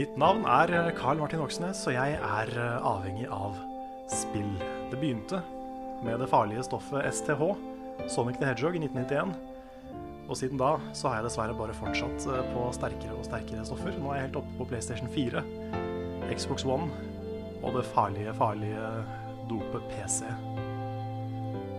[0.00, 3.58] Mitt navn er Carl Martin Oksnes, og jeg er eh, avhengig av
[4.08, 4.54] spill.
[4.88, 5.42] Det begynte
[6.06, 7.42] med det farlige stoffet STH,
[8.08, 9.34] Sonic the Hedgehog, i 1991.
[10.24, 13.92] Og siden da så har jeg dessverre bare fortsatt eh, på sterkere og sterkere stoffer.
[14.00, 15.44] Nå er jeg helt oppe på PlayStation 4,
[16.30, 16.88] Xbox One
[17.60, 18.88] og det farlige, farlige
[19.52, 20.32] dopet PC.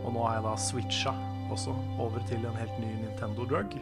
[0.03, 1.15] Og nå har jeg da switcha
[1.49, 3.81] også over til en helt ny Nintendo Drug.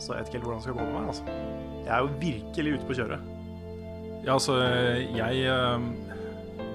[0.00, 1.12] Så jeg vet ikke helt hvordan det skal gå med meg.
[1.12, 1.38] altså.
[1.84, 3.33] Jeg er jo virkelig ute på kjøret.
[4.24, 4.56] Ja, altså,
[5.14, 5.86] jeg, eh,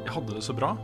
[0.05, 0.75] jeg hadde det så bra.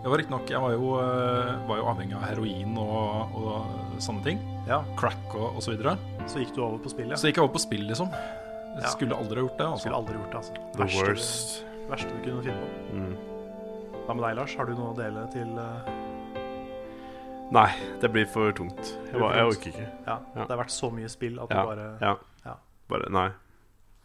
[0.00, 4.24] Jeg var riktignok Jeg var jo, eh, var jo avhengig av heroin og, og sånne
[4.24, 4.40] ting.
[4.68, 5.96] Ja, Crack og, og så videre.
[6.30, 7.18] Så gikk du over på spill, ja.
[7.20, 8.10] Så gikk jeg over på spill, liksom.
[8.10, 8.90] Jeg Ja.
[8.94, 9.66] skulle aldri ha gjort det.
[9.66, 9.82] Altså.
[9.84, 10.54] skulle aldri gjort det, altså.
[10.74, 11.64] The Verste, worst.
[11.90, 12.68] verste du kunne finne på.
[12.94, 13.16] Mm.
[14.06, 14.54] Hva med deg, Lars?
[14.56, 15.90] Har du noe å dele til uh...
[17.50, 17.68] Nei,
[18.00, 18.92] det blir for tungt.
[19.10, 19.86] Jeg, for jeg orker ikke.
[20.06, 20.44] Ja, Ja.
[20.46, 22.12] det har vært så mye spill at Ja, du bare ja.
[22.46, 22.54] Ja.
[22.88, 23.28] Bare Nei.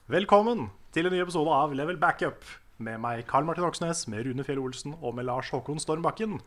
[0.10, 2.46] Velkommen til en ny episode av Level Backup.
[2.80, 6.38] Med meg, Karl Martin Oksnes, med Rune Fjell Olsen og med Lars Håkon Stormbakken.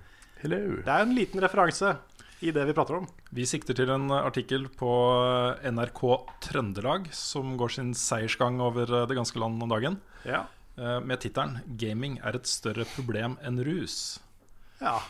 [0.43, 0.61] Hello.
[0.85, 1.95] Det er en liten referanse
[2.45, 3.09] i det vi prater om.
[3.35, 4.89] Vi sikter til en artikkel på
[5.69, 6.03] NRK
[6.47, 10.45] Trøndelag som går sin seiersgang over det ganske land om dagen, Ja.
[10.79, 14.21] eh, med tittelen 'Gaming er et større problem enn rus'.
[14.81, 15.01] ja.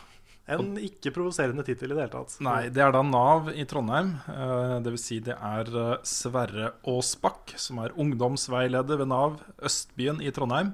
[0.55, 2.35] En ikke provoserende tittel i det hele tatt.
[2.45, 4.15] Nei, det er da Nav i Trondheim.
[4.25, 4.83] Dvs.
[4.85, 9.39] Det vil si det er eh, Sverre Aasbakk, som er ungdomsveileder ved Nav
[9.69, 10.73] Østbyen i Trondheim,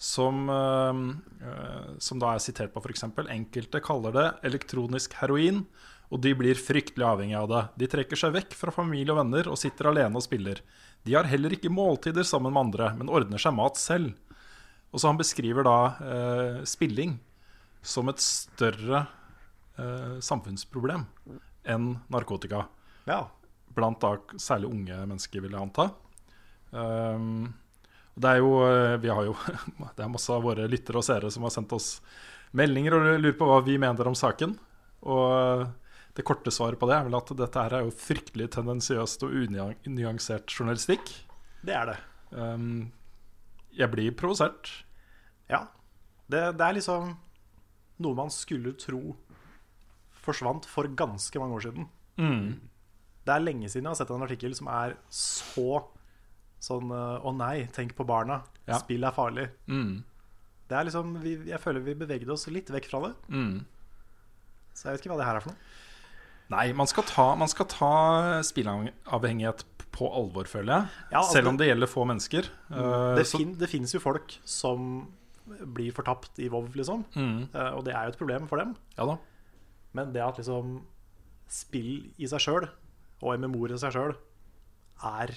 [0.00, 1.02] som, eh,
[1.46, 5.62] eh, som da er sitert på f.eks.: Enkelte kaller det elektronisk heroin,
[6.10, 7.62] og de blir fryktelig avhengig av det.
[7.84, 10.60] De trekker seg vekk fra familie og venner og sitter alene og spiller.
[11.04, 14.14] De har heller ikke måltider sammen med andre, men ordner seg mat selv.
[14.94, 17.16] Og så han beskriver da eh, spilling
[17.84, 19.04] som et større
[19.78, 21.04] eh, samfunnsproblem
[21.64, 22.64] enn narkotika.
[23.08, 23.26] Ja.
[23.74, 25.90] Blant da særlig unge mennesker, vil jeg anta.
[26.74, 27.52] Um,
[28.18, 29.34] det er jo eh, Vi har jo
[29.94, 32.00] Det er masse av våre lyttere og seere som har sendt oss
[32.54, 34.54] meldinger og lurer på hva vi mener om saken.
[35.10, 35.64] Og
[36.14, 39.34] det korte svaret på det er vel at dette her er jo fryktelig tendensiøst og
[39.34, 41.10] unyansert journalistikk.
[41.66, 41.96] Det er det.
[42.30, 42.92] Um,
[43.74, 44.70] jeg blir provosert.
[45.50, 45.64] Ja.
[46.30, 47.16] Det, det er liksom
[48.02, 49.14] noe man skulle tro
[50.24, 51.88] forsvant for ganske mange år siden.
[53.24, 55.82] Det er lenge siden jeg har sett en artikkel som er så
[56.64, 58.38] sånn eh, Å nei, tenk på barna.
[58.68, 58.78] Ja.
[58.80, 59.48] Spill er farlig.
[59.68, 59.98] Mm.
[60.68, 63.10] Det er liksom, vi, Jeg føler vi bevegde oss litt vekk fra det.
[63.28, 63.58] Mm.
[64.72, 65.72] Så jeg vet ikke hva det her er for noe.
[66.54, 67.90] Nei, man skal ta, man skal ta
[68.44, 71.04] spilleavhengighet på alvor, føler jeg.
[71.12, 72.48] Ja, altså Selv om det gjelder få mennesker.
[72.70, 75.06] Eh, Det, så- fin, det finnes jo folk som
[75.46, 77.04] blir fortapt i WoW, liksom.
[77.14, 78.74] Mm, Eh, Og det er jo et problem for dem.
[78.98, 79.18] ja da.
[79.94, 80.82] Men det at liksom
[81.48, 82.68] spill i seg sjøl,
[83.22, 84.14] og MMO-er i seg sjøl,
[85.04, 85.30] er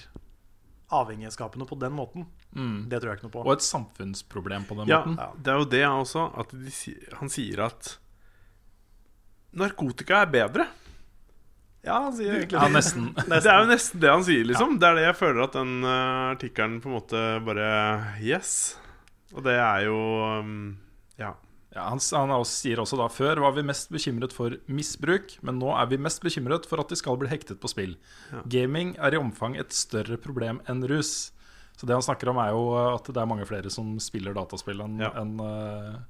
[0.90, 2.26] avhengighetsskapende på den måten,
[2.56, 2.88] Mm.
[2.88, 3.44] det tror jeg ikke noe på.
[3.46, 5.16] Og et samfunnsproblem på den Ja, måten.
[5.18, 5.32] Ja.
[5.36, 6.38] det er jo det også.
[6.38, 7.98] At de, han sier at
[9.52, 10.66] narkotika er bedre.
[11.84, 13.14] Ja, han sier egentlig Ja, nesten.
[13.28, 14.78] Det er jo nesten det han sier, liksom.
[14.80, 17.68] Det er det jeg føler at den uh, artikkelen på en måte bare
[18.20, 18.76] Yes.
[19.36, 19.98] Og det er jo
[20.40, 20.76] um,
[21.20, 21.34] Ja.
[21.74, 25.58] Ja, han, han også, sier også da før var vi mest bekymret for misbruk, men
[25.60, 27.92] nå er vi mest bekymret for at de skal bli hektet på spill.
[28.32, 28.40] Ja.
[28.56, 31.30] Gaming er i omfang et større problem enn rus.
[31.76, 32.62] Så det han snakker om, er jo
[32.96, 35.12] at det er mange flere som spiller dataspill enn Ja.
[35.20, 36.00] en, uh,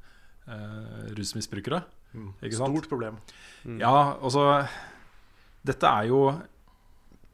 [0.47, 1.83] uh, rusmisbrukere.
[2.15, 2.31] Mm.
[2.39, 2.78] Ikke sant?
[2.78, 3.19] Stort problem.
[3.83, 4.47] Ja, altså
[5.67, 6.23] Dette er jo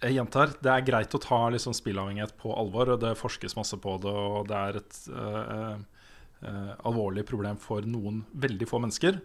[0.04, 2.94] Jeg gjentar, det er greit å ta liksom spillavhengighet på alvor.
[2.94, 5.78] og Det forskes masse på det, og det er et uh,
[6.44, 9.20] uh, alvorlig problem for noen veldig få mennesker.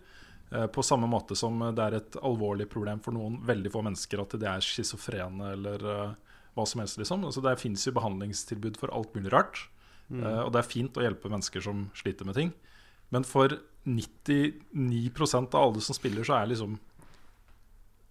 [0.54, 4.24] Uh, på samme måte som det er et alvorlig problem for noen veldig få mennesker
[4.24, 5.84] at de er schizofrene eller
[6.56, 6.98] hva som helst.
[7.02, 9.68] liksom altså, Det fins jo behandlingstilbud for alt mulig rart.
[10.10, 12.54] Eh, og det er fint å hjelpe mennesker som sliter med ting.
[13.14, 16.78] Men for 99% av alle som spiller, så er liksom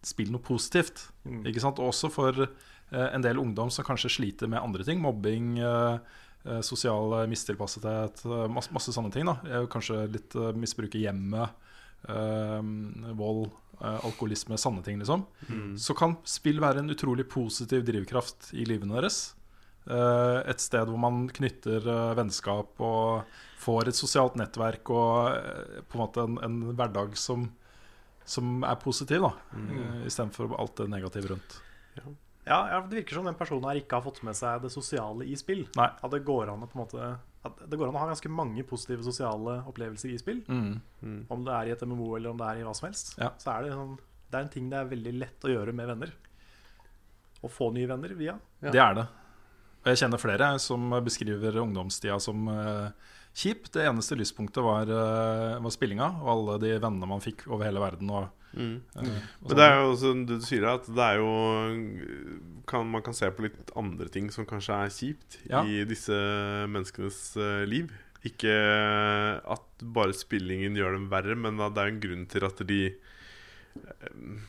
[0.07, 1.09] spill noe positivt.
[1.25, 1.43] Mm.
[1.51, 1.81] Ikke sant?
[1.83, 5.01] Også for eh, en del ungdom som kanskje sliter med andre ting.
[5.03, 5.99] Mobbing, eh,
[6.47, 9.29] eh, sosial eh, mistilpassethet, eh, masse, masse sånne ting.
[9.29, 11.65] da Kanskje litt eh, misbruk i hjemmet,
[13.19, 13.49] vold,
[13.83, 15.25] alkoholisme, sanne ting, liksom.
[15.83, 19.17] Så kan spill være en utrolig positiv drivkraft i livene deres.
[19.91, 21.83] Et sted hvor man knytter
[22.15, 23.27] vennskap og
[23.59, 25.43] får et sosialt nettverk og
[25.91, 27.49] på en måte en, en hverdag som,
[28.29, 29.33] som er positiv, da.
[29.57, 30.05] Mm.
[30.09, 31.61] Istedenfor alt det negative rundt.
[32.49, 35.27] Ja, ja, Det virker som den personen her ikke har fått med seg det sosiale
[35.29, 35.67] i spill.
[35.77, 35.89] Nei.
[36.01, 37.09] At det går an å på en måte
[37.45, 40.41] At det går an å ha ganske mange positive sosiale opplevelser i spill.
[40.49, 41.27] Mm.
[41.29, 43.15] Om det er i et MMO eller om det er i hva som helst.
[43.21, 43.31] Ja.
[43.41, 43.95] Så er det, sånn,
[44.29, 46.15] det er en ting det er veldig lett å gjøre med venner.
[47.39, 48.35] Å få nye venner via.
[48.65, 48.73] Ja.
[48.75, 49.07] Det er det.
[49.79, 53.69] Og jeg kjenner flere som beskriver ungdomstida som eh, kjip.
[53.75, 57.83] Det eneste lyspunktet var, eh, var spillinga og alle de vennene man fikk over hele
[57.85, 58.11] verden.
[58.11, 58.81] Og, Mm.
[58.97, 59.57] eh, og Men sånn.
[59.59, 63.43] det er jo som du sier, at det er jo kan, Man kan se på
[63.45, 65.61] litt andre ting som kanskje er kjipt Ja.
[65.63, 66.17] i disse
[66.67, 67.93] menneskenes uh, liv.
[68.25, 68.51] Ikke
[69.47, 72.95] at bare spillingen gjør dem verre, men at det er en grunn til at de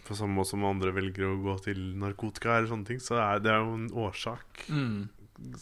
[0.07, 3.39] På samme måte som andre velger å gå til narkotika eller sånne ting, så er
[3.43, 4.63] det er jo en årsak.
[4.71, 5.09] Mm.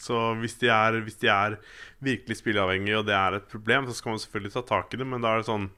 [0.00, 1.58] Så hvis de, er, hvis de er
[2.04, 5.06] virkelig spilleavhengige, og det er et problem, så skal man selvfølgelig ta tak i det,
[5.06, 5.68] men da er det sånn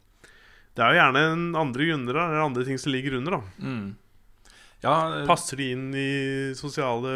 [0.77, 3.67] Det er jo gjerne en andre grunner, da, eller andre ting som ligger under, da.
[3.67, 3.89] Mm.
[4.81, 6.11] Ja, eh, Passer de inn i
[6.57, 7.11] sosiale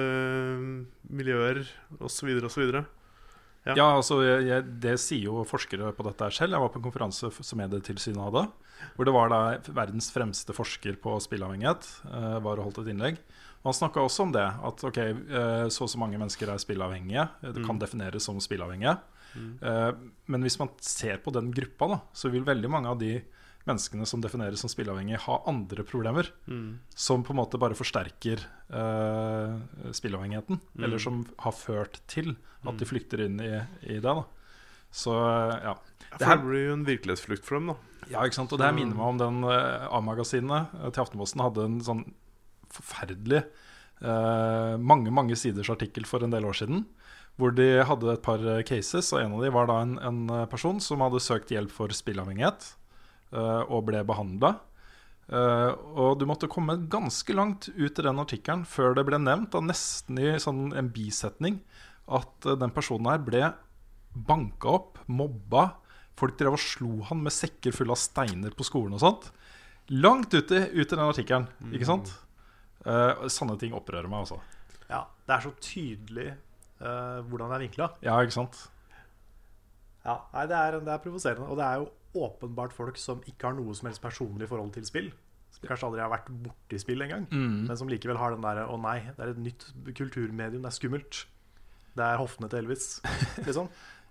[1.09, 1.63] miljøer
[2.01, 2.35] osv.
[2.45, 2.67] osv.?
[3.65, 3.73] Ja.
[3.73, 6.53] Ja, altså jeg, jeg, Det sier jo forskere på dette selv.
[6.53, 8.45] Jeg var på en konferanse som Medietilsynet hadde.
[8.97, 9.41] Hvor det var da
[9.73, 13.21] verdens fremste forsker på spilleavhengighet eh, var og holdt et innlegg.
[13.65, 14.45] Og Han snakka også om det.
[14.45, 17.29] At ok, eh, så og så mange mennesker er spilleavhengige.
[17.43, 18.99] eh, Det kan defineres som spilleavhengige.
[19.35, 20.13] Mm.
[20.31, 23.17] men hvis man ser på den gruppa, da, så vil veldig mange av de
[23.67, 26.29] menneskene som defineres som spilleavhengige, ha andre problemer.
[26.47, 26.79] Mm.
[26.95, 28.39] Som på en måte bare forsterker
[28.71, 29.59] uh,
[29.91, 30.61] spilleavhengigheten.
[30.79, 33.51] Eller som har ført til at de flykter inn i,
[33.83, 34.03] i det.
[34.05, 34.23] da
[34.95, 35.11] Så
[35.65, 35.75] ja.
[36.19, 37.77] Det her- blir jo en virkelighetsflukt for dem, da.
[38.13, 38.53] ja, ikke sant?
[38.53, 42.05] Og det her minner meg om den eh, A-magasinet eh, til Aftenposten hadde en sånn
[42.75, 46.85] forferdelig eh, mange mange siders artikkel for en del år siden.
[47.41, 50.21] Hvor de hadde et par eh, cases, og en av dem var da en, en
[50.31, 52.69] eh, person som hadde søkt hjelp for spillavhengighet
[53.35, 54.57] eh, og ble behandla.
[55.25, 59.63] og du måtte komme ganske langt ut i den artikkelen før det ble nevnt, da
[59.65, 61.63] nesten i sånn en bisetning,
[62.05, 63.41] at uh, den personen her ble
[64.13, 65.79] banka opp, mobba.
[66.21, 69.31] Folk drev og slo han med sekker fulle av steiner på skolen og sånt.
[69.89, 72.13] Langt ute ut i den artikkelen, ikke sant?
[72.85, 74.39] Eh, sånne ting opprører meg også.
[74.91, 76.31] Ja, det er så tydelig
[76.83, 77.91] uh, hvordan det er vinkla.
[78.05, 78.59] Ja, ikke sant?
[80.05, 81.49] Ja, nei, det er, det er provoserende.
[81.49, 84.85] Og det er jo åpenbart folk som ikke har noe som helst personlig forhold til
[84.87, 85.09] spill.
[85.55, 87.25] Som kanskje aldri har vært borti spill engang.
[87.33, 87.65] Mm.
[87.71, 89.67] Men som likevel har den derre Å nei, det er et nytt
[89.97, 91.25] kulturmedium, det er skummelt.
[91.95, 92.89] Det er hoftene til Elvis,
[93.49, 93.71] liksom.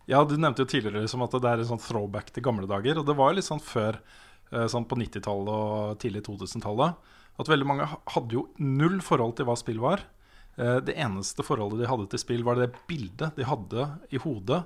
[0.10, 3.00] Ja, du nevnte jo tidligere liksom at det er en sånn throwback til gamle dager.
[3.00, 4.00] Og det var jo litt sånn før,
[4.52, 9.48] eh, sånn på 90-tallet og tidlig 2000-tallet, at veldig mange hadde jo null forhold til
[9.50, 10.04] hva spill var.
[10.58, 14.64] Eh, Det eneste forholdet de hadde til spill, var det bildet de hadde i hodet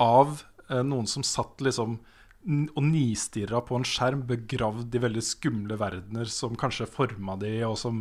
[0.00, 2.00] av eh, noen som satt liksom
[2.40, 7.76] og nistirra på en skjerm, begravd i veldig skumle verdener som kanskje forma de, og
[7.76, 7.98] som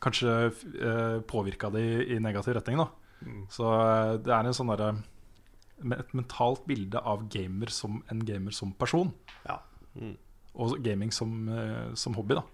[0.00, 1.82] kanskje eh, påvirka de
[2.14, 2.80] i negativ retning.
[2.80, 2.88] da
[3.52, 3.68] Så
[4.24, 4.94] det er en sånn derre
[5.82, 9.12] et mentalt bilde av gamer som en gamer som person.
[9.44, 9.58] Ja.
[10.54, 11.50] Og gaming som,
[11.98, 12.44] som hobby, da.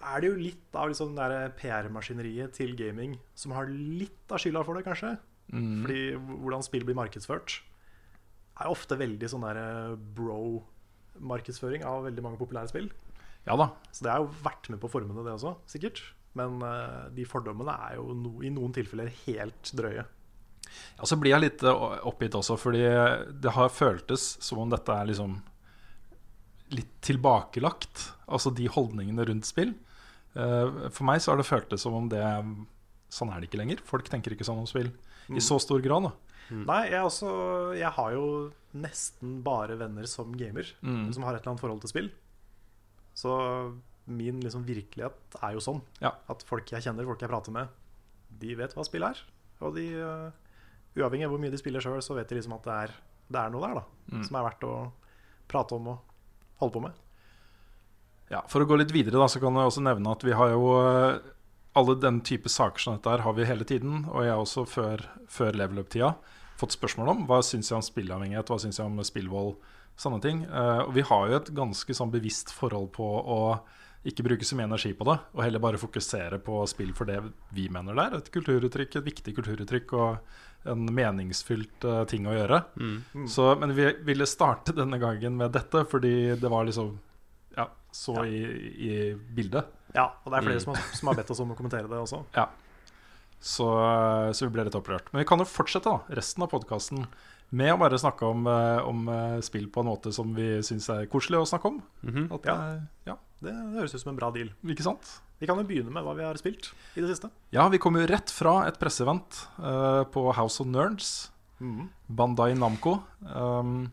[0.00, 1.18] Er det jo litt av liksom
[1.58, 5.16] PR-maskineriet til gaming som har litt av skylda for det, kanskje?
[5.52, 5.82] Mm.
[5.82, 6.02] Fordi
[6.44, 7.58] hvordan spill blir markedsført,
[8.60, 12.88] er ofte veldig sånn der bro-markedsføring av veldig mange populære spill.
[13.48, 13.70] Ja da.
[13.92, 16.02] Så det har jo vært med på å forme det, det også, sikkert.
[16.38, 20.06] Men uh, de fordommene er jo no, i noen tilfeller helt drøye.
[21.00, 22.84] Ja, så blir jeg litt eh, oppgitt også, fordi
[23.42, 25.40] det har føltes som om dette er liksom
[26.76, 28.04] litt tilbakelagt.
[28.30, 29.72] Altså de holdningene rundt spill.
[30.36, 32.22] Eh, For meg så har det føltes som om det
[33.10, 33.80] Sånn er det ikke lenger.
[33.82, 34.92] Folk tenker ikke sånn om spill
[35.34, 36.04] i så stor grad.
[36.04, 36.12] da
[36.50, 41.12] Nei, jeg, også, jeg har jo nesten bare venner som gamer, Mm.
[41.14, 42.10] som har et eller annet forhold til spill.
[43.14, 43.76] Så
[44.06, 45.82] min liksom virkelighet er jo sånn.
[46.00, 46.12] Ja.
[46.28, 47.68] At folk jeg kjenner, folk jeg prater med,
[48.40, 49.18] de vet hva spill er.
[49.60, 50.30] Og de, øh,
[50.96, 52.94] uavhengig av hvor mye de spiller sjøl, så vet de liksom at det er,
[53.30, 54.24] det er noe der da Mm.
[54.26, 54.92] som er verdt å
[55.48, 55.98] prate om og
[56.58, 56.92] holde på med.
[58.30, 60.52] Ja, For å gå litt videre, da, så kan jeg også nevne at vi har
[60.52, 61.16] jo eh,
[61.78, 64.04] alle den type saker som dette her har vi hele tiden.
[64.10, 66.14] Og jeg har også før, før level up-tida
[66.60, 69.54] fått spørsmål om hva syns jeg om spillavhengighet, hva syns jeg om spillvold,
[70.00, 70.44] sånne ting.
[70.46, 73.40] Eh, og vi har jo et ganske sånn bevisst forhold på å
[74.06, 77.18] ikke bruke så mye energi på det, og heller bare fokusere på spill for det
[77.52, 78.16] vi mener det er.
[78.16, 82.62] Et kulturuttrykk, et viktig kulturuttrykk og en meningsfylt uh, ting å gjøre.
[83.28, 86.94] Så, men vi ville starte denne gangen med dette fordi det var liksom
[87.92, 88.24] så Ja.
[88.24, 88.40] I,
[88.90, 89.66] i bildet.
[89.94, 91.98] Ja, og det er flere som, har, som har bedt oss om å kommentere det
[91.98, 92.22] også.
[92.36, 92.48] Ja.
[93.40, 93.66] Så,
[94.36, 95.08] så vi ble litt opprørt.
[95.12, 97.06] Men vi kan jo fortsette da, resten av podkasten
[97.56, 100.86] med å bare snakke om, eh, om eh, spill på en måte som vi syns
[100.92, 101.80] er koselig å snakke om.
[102.04, 102.28] Mhm.
[102.36, 102.54] At, Ja.
[102.76, 102.80] eh,
[103.10, 104.50] ja, Det høres ut som en bra deal.
[104.68, 105.20] ikke sant?
[105.40, 107.30] Vi kan jo begynne med hva vi har spilt i det siste.
[107.50, 111.30] Ja, vi kom jo rett fra et presseevent uh, på House of Nerds.
[112.06, 112.98] Bandai Namco.
[113.24, 113.90] Um,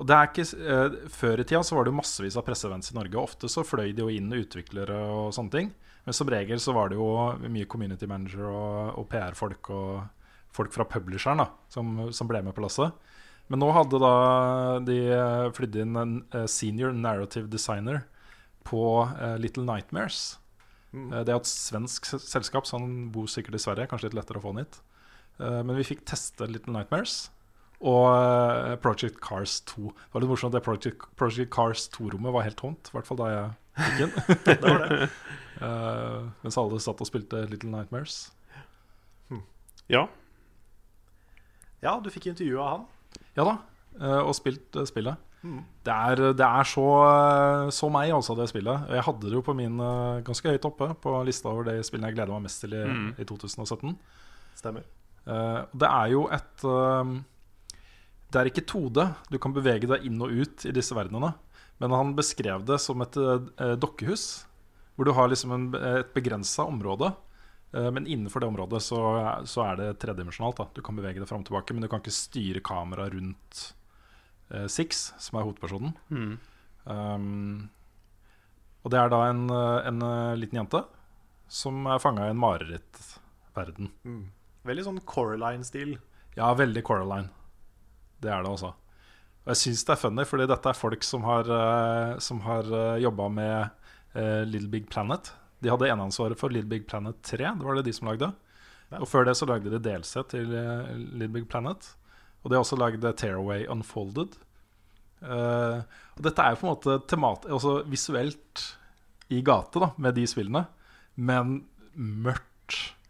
[0.00, 2.90] og det er ikke, eh, Før i tida så var det jo massevis av presseevents
[2.92, 3.20] i Norge.
[3.20, 5.72] Ofte så fløy de jo inn utviklere og sånne ting.
[6.06, 7.10] Men som regel så var det jo
[7.44, 10.08] mye community manager og, og PR-folk og
[10.56, 12.96] folk fra publisheren da, som, som ble med på lasset.
[13.50, 14.14] Men nå hadde da
[14.86, 18.04] de eh, flydd inn en eh, senior narrative designer
[18.66, 20.38] på eh, Little Nightmares.
[20.94, 21.10] Mm.
[21.10, 23.90] Eh, det er et svensk selskap, så han bor sikkert i Sverige.
[23.90, 24.80] Kanskje litt lettere å få han hit.
[25.42, 27.26] Eh, men vi fikk teste Little Nightmares
[27.80, 29.86] og eh, Project Cars 2.
[29.88, 32.90] Det var litt morsomt at det Project, Project Cars 2-rommet var helt tomt.
[32.92, 34.12] I hvert fall da jeg gikk inn.
[34.46, 35.08] Det det.
[35.60, 38.30] Eh, mens alle satt og spilte Little Nightmares.
[39.92, 40.06] Ja.
[41.84, 42.86] Ja, du fikk intervju av han.
[43.36, 43.58] Ja da,
[44.00, 45.18] Uh, og spilt uh, spillet.
[45.42, 45.58] Mm.
[45.84, 46.84] Det er, det er så,
[47.74, 48.86] så meg, altså, det spillet.
[48.94, 49.76] Jeg hadde det jo på min
[50.24, 53.08] ganske høyt oppe på lista over de spillene jeg gleder meg mest til i, Mm.
[53.18, 53.96] i 2017.
[54.56, 54.86] Stemmer.
[55.26, 56.64] Eh, det er jo et
[58.30, 59.06] Det er ikke 2D.
[59.30, 61.32] Du kan bevege deg inn og ut i disse verdenene.
[61.82, 64.44] Men han beskrev det som et eh, dokkehus,
[64.94, 67.10] hvor du har liksom en, et begrensa område.
[67.72, 69.00] Eh, men innenfor det området så,
[69.48, 70.62] så er det tredimensjonalt.
[70.76, 73.64] Du kan bevege deg fram og tilbake, men du kan ikke styre kameraet rundt
[74.52, 75.94] eh, Six, som er hovedpersonen.
[76.10, 76.32] Mm.
[76.90, 77.68] Um,
[78.80, 80.84] og det er da en, en eh, liten jente
[81.50, 83.90] som er fanga i en marerittverden.
[84.06, 84.22] Mm.
[84.68, 85.96] Veldig sånn Coraline-stil.
[86.36, 87.32] Ja, veldig Coraline.
[88.20, 88.72] Det er det også.
[89.40, 92.68] Og jeg syns det er funny, fordi dette er folk som har, uh, som har
[92.68, 95.32] uh, jobba med uh, Little Big Planet.
[95.60, 97.54] De hadde eneansvaret for Little Big Planet 3.
[97.56, 98.30] Det var det de som lagde.
[98.98, 101.92] Og før det så lagde de DLC til uh, Little Big Planet.
[102.42, 104.36] Og de har også lagd Tearaway Unfolded.
[105.20, 105.80] Uh,
[106.16, 108.62] og dette er jo på en måte temat altså visuelt
[109.30, 110.64] i gate da, med de spillene,
[111.16, 111.60] men
[111.94, 112.46] mørkt,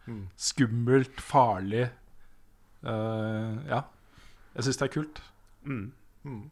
[0.09, 0.29] Mm.
[0.37, 1.85] skummelt, farlig.
[2.83, 3.83] Uh, ja.
[4.57, 5.21] Jeg syns det er kult.
[5.64, 5.85] Mm.
[6.26, 6.42] Mm.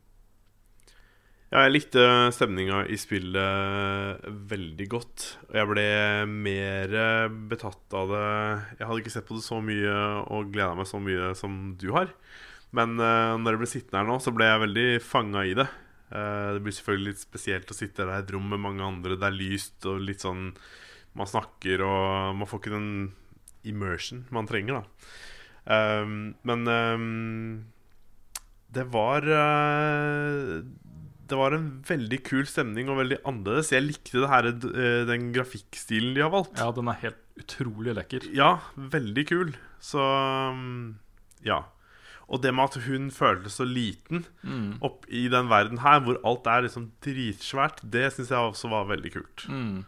[1.48, 2.02] Ja, jeg likte
[2.36, 5.24] stemninga i spillet veldig godt.
[5.48, 5.86] Og jeg ble
[6.28, 6.92] mer
[7.48, 8.26] betatt av det
[8.76, 9.94] Jeg hadde ikke sett på det så mye
[10.28, 12.12] og gleda meg så mye som du har.
[12.76, 15.66] Men uh, når jeg ble sittende her nå, så ble jeg veldig fanga i det.
[16.12, 19.16] Uh, det blir selvfølgelig litt spesielt å sitte der i et rom med mange andre.
[19.16, 20.52] Det er lyst og litt sånn
[21.16, 22.90] Man snakker, og man får ikke den
[23.66, 25.08] immersion man trenger, da.
[25.68, 27.64] Um, men um,
[28.72, 30.62] det var eh,
[31.28, 33.70] Det var en veldig kul stemning og veldig annerledes.
[33.74, 36.56] Jeg likte det her, eh, den grafikkstilen de har valgt.
[36.60, 38.24] Ja, den er helt utrolig lekker.
[38.34, 39.50] Ja, veldig kul.
[39.80, 40.96] Så um,
[41.44, 41.60] ja.
[42.28, 44.78] Og det med at hun føltes så liten Mm.
[44.84, 48.84] opp i den verden her, hvor alt er liksom dritsvært, det syns jeg også var
[48.90, 49.44] veldig kult.
[49.48, 49.84] Mm.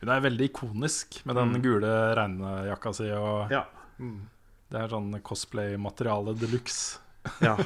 [0.00, 1.62] Hun er veldig ikonisk med den Mm.
[1.62, 3.10] gule regnejakka si.
[3.12, 3.64] Og Ja.
[3.98, 4.28] Mm.
[4.70, 6.98] Det er sånn cosplay-materiale de luxe.
[7.44, 7.56] Ja.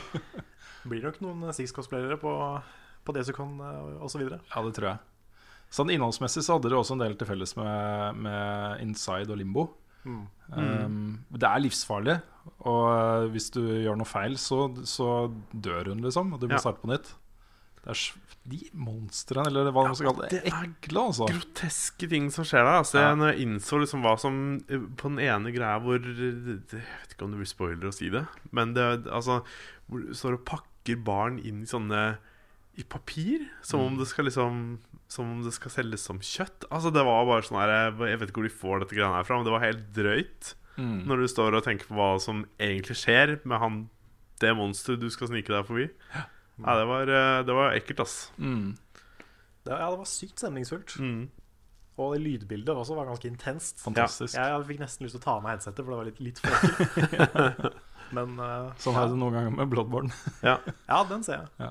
[0.88, 2.32] Blir nok noen Six-cosplayere på,
[3.06, 4.24] på Desicon uh, osv.
[4.26, 4.98] Ja, det tror jeg.
[5.72, 9.68] Sånn Innholdsmessig så hadde det også en del til felles med, med Inside og Limbo.
[10.04, 10.24] Mm.
[10.52, 10.96] Um,
[11.30, 12.16] det er livsfarlig,
[12.66, 15.06] og uh, hvis du gjør noe feil, så, så
[15.54, 16.34] dør hun, liksom.
[16.34, 16.62] Og du må Ja.
[16.64, 17.14] starte på nytt.
[17.82, 18.02] Det er
[18.42, 21.28] de monstrene, eller hva man skal kalle det, det ekle, altså.
[21.30, 22.80] groteske ting som skjer der.
[22.80, 23.12] Altså, Ja.
[23.18, 24.34] Når jeg innså liksom hva som
[24.98, 28.24] På den ene greia hvor Jeg vet ikke om det blir spoiler å si det,
[28.50, 29.44] men det altså
[29.86, 32.18] Hvor du står og pakker barn inn i sånne
[32.78, 33.46] I papir.
[33.62, 36.66] Som om det skal liksom Som om det skal selges som kjøtt.
[36.70, 39.28] Altså Det var bare sånn her Jeg vet ikke hvor de får dette greiene her
[39.28, 40.54] fra, men det var helt drøyt.
[40.78, 41.02] Mm.
[41.06, 43.82] Når du står og tenker på hva som egentlig skjer med han
[44.42, 45.84] det monsteret du skal snike deg forbi.
[46.16, 46.24] Ja,
[46.58, 48.16] det var, eh, det var ekkelt, ass.
[48.38, 48.74] Mm.
[49.62, 50.96] Det, ja, det var sykt stemningsfullt.
[51.00, 51.22] Mm.
[52.02, 53.82] Og det lydbildet også var ganske intenst.
[53.84, 54.34] Fantastisk.
[54.38, 56.40] Jeg fikk nesten lyst til å ta av meg headsetet, for det var litt, litt
[56.42, 57.78] for ekkelt.
[58.16, 60.12] Men uh, Sånn er det noen ganger med Bloodborne.
[60.44, 60.58] Ja.
[60.90, 61.68] ja, den ser jeg.
[61.68, 61.70] Ja.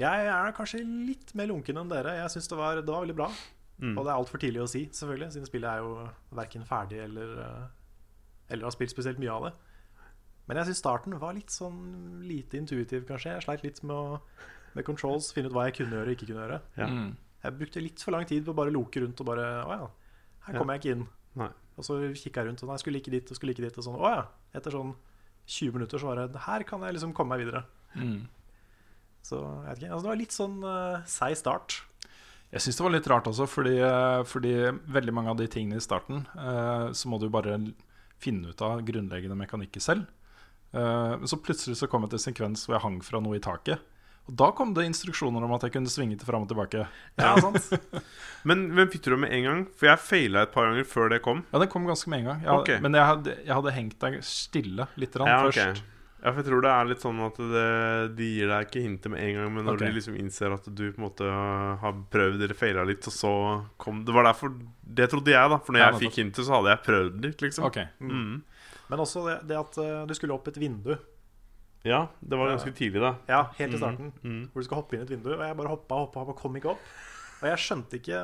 [0.00, 2.14] Jeg er kanskje litt mer lunken enn dere.
[2.22, 3.28] Jeg syns det, var- det var veldig bra.
[3.82, 3.96] Mm.
[3.98, 6.06] Og det er altfor tidlig å si, selvfølgelig, siden spillet er jo
[6.38, 7.64] verken ferdig eller, eh,
[8.54, 9.52] eller har spilt spesielt mye av det.
[10.52, 11.78] Men jeg syns starten var litt sånn
[12.28, 13.38] lite intuitiv, kanskje.
[13.38, 16.28] Jeg sleit litt med, å, med controls, finne ut hva jeg kunne gjøre og ikke
[16.28, 16.58] kunne gjøre.
[16.76, 16.88] Ja.
[16.92, 17.06] Mm.
[17.42, 19.86] Jeg brukte litt for lang tid på å bare loke rundt og bare Å ja,
[20.46, 21.06] her kommer jeg ikke inn.
[21.40, 21.48] Nei.
[21.80, 23.80] Og så kikka jeg rundt og nei, skulle ikke dit og skulle ikke dit.
[23.80, 24.26] Og sånn, å ja.
[24.52, 24.92] Etter sånn
[25.48, 27.64] 20 minutter så var det Her kan jeg liksom komme meg videre.
[27.96, 28.28] Mm.
[29.24, 29.94] Så jeg vet ikke.
[29.94, 31.78] Altså, det var litt sånn uh, seig start.
[32.52, 34.50] Jeg syns det var litt rart også, fordi, eh, fordi
[34.92, 37.54] veldig mange av de tingene i starten uh, så må du bare
[38.20, 40.04] finne ut av grunnleggende mekanikker selv.
[40.72, 43.38] Eh, Men så plutselig så kom jeg til en sekvens hvor jeg hang fra noe
[43.38, 43.82] i taket.
[44.30, 46.84] Og da kom det instruksjoner om at jeg kunne svinge til fram og tilbake.
[47.18, 47.72] Ja, sant?
[48.48, 49.64] Men, hvem fikk du det med en gang?
[49.78, 51.42] For jeg feila et par ganger før det kom.
[51.50, 52.44] Ja, den kom ganske med en gang.
[52.44, 52.82] Jeg, okay.
[52.84, 55.72] Men jeg hadde, jeg hadde hengt deg stille litt Ja, okay.
[55.74, 55.88] først.
[56.22, 57.68] Ja, for jeg tror det er litt sånn at det,
[58.14, 59.90] de gir deg ikke hintet med en gang, men når okay.
[59.90, 61.30] de liksom innser at du på en måte
[61.82, 63.32] har prøvd eller feila litt, og så
[63.82, 64.52] kom Det var derfor
[64.86, 65.58] Det trodde jeg, da.
[65.58, 67.66] For når Ja, jeg fikk hintet, så hadde jeg prøvd litt, liksom.
[67.66, 67.80] Ok.
[67.98, 68.36] Mm.
[68.92, 70.92] Men også det, det at eh, du skulle opp et vindu.
[71.82, 73.14] Ja, det var ganske tidlig, da.
[73.26, 74.12] Ja, helt i starten.
[74.22, 74.42] Mm.
[74.52, 75.32] Hvor du skal hoppe inn et vindu.
[75.34, 76.84] Og jeg bare hoppa og hoppa og kom ikke opp.
[77.42, 78.20] Og jeg skjønte ikke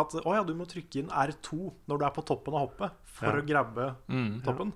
[0.00, 1.58] at å ja, du må trykke inn R2
[1.90, 3.42] når du er på toppen av hoppet for Ja.
[3.42, 4.40] å grabbe Mm.
[4.46, 4.72] toppen.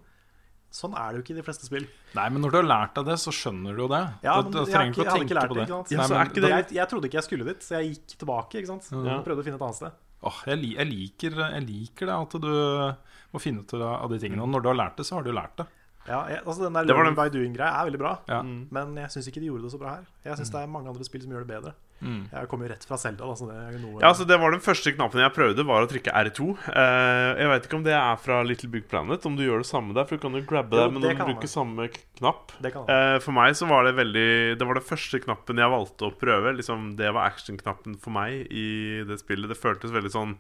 [0.76, 1.86] Sånn er det jo ikke i de fleste spill.
[2.18, 4.02] Nei, men når du har lært deg det, så skjønner du jo det.
[4.26, 5.90] Ja, men jeg du jeg ikke å hadde ikke lært det, ikke sant?
[5.94, 8.52] Ja, Nei, men det- Jeg, jeg trodde ikke jeg skulle dit, så jeg gikk tilbake.
[8.60, 8.90] ikke sant?
[8.92, 9.22] Ja.
[9.22, 9.92] Prøvde å finne et annet sted.
[10.26, 12.96] Åh, jeg, jeg, liker, jeg liker det at du
[13.36, 14.42] må finne ut av de tingene.
[14.44, 15.68] Og når du har lært det, så har du lært det.
[16.06, 18.12] Ja, jeg, altså Den der Det learning den- by doing-greia er veldig bra.
[18.30, 18.42] Ja.
[18.42, 20.04] Men jeg syns ikke de gjorde det så bra her.
[20.24, 21.72] Jeg syns det er mange andre spill som gjør det bedre.
[21.96, 22.28] Mm.
[22.30, 24.92] Jeg kommer jo rett fra Zelda, Altså det noe Ja, altså Det var den første
[24.92, 26.50] knappen jeg prøvde, var å trykke R2.
[26.68, 29.66] Uh, jeg vet ikke om det er fra Little Big Planet, om du gjør det
[29.70, 30.04] samme der.
[30.04, 31.88] For du kan jo grabbe Jo, der, men det du bruker samme
[32.20, 35.56] knapp Det kan eh, For meg så var det veldig Det var den første knappen
[35.56, 36.52] jeg valgte å prøve.
[36.60, 39.48] Liksom Det var actionknappen for meg i det spillet.
[39.48, 40.36] Det føltes veldig sånn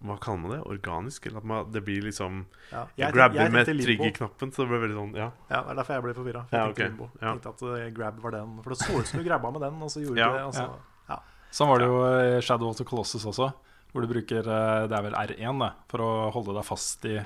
[0.00, 0.58] Hva kaller man det?
[0.72, 1.26] Organisk?
[1.28, 2.86] Eller at man, det blir liksom ja.
[2.96, 4.52] Jeg grabber med triggerknappen.
[4.52, 5.26] så det ble veldig sånn Ja.
[5.50, 6.44] Ja, Det er derfor jeg ble forvirra.
[6.52, 6.86] Ja, okay.
[6.86, 7.08] tenkte, limbo.
[7.20, 7.34] Ja.
[7.34, 8.54] tenkte at eh, grab var den.
[8.64, 10.44] For det så ut som du grabba med den, og så gjorde Ja, du det.
[10.46, 10.64] Og så,
[11.10, 11.18] ja.
[11.50, 13.50] Sånn var det jo i Shadow of the Colossus også.
[13.92, 17.18] Hvor du bruker eh, Det er vel R1 det, for å holde deg fast i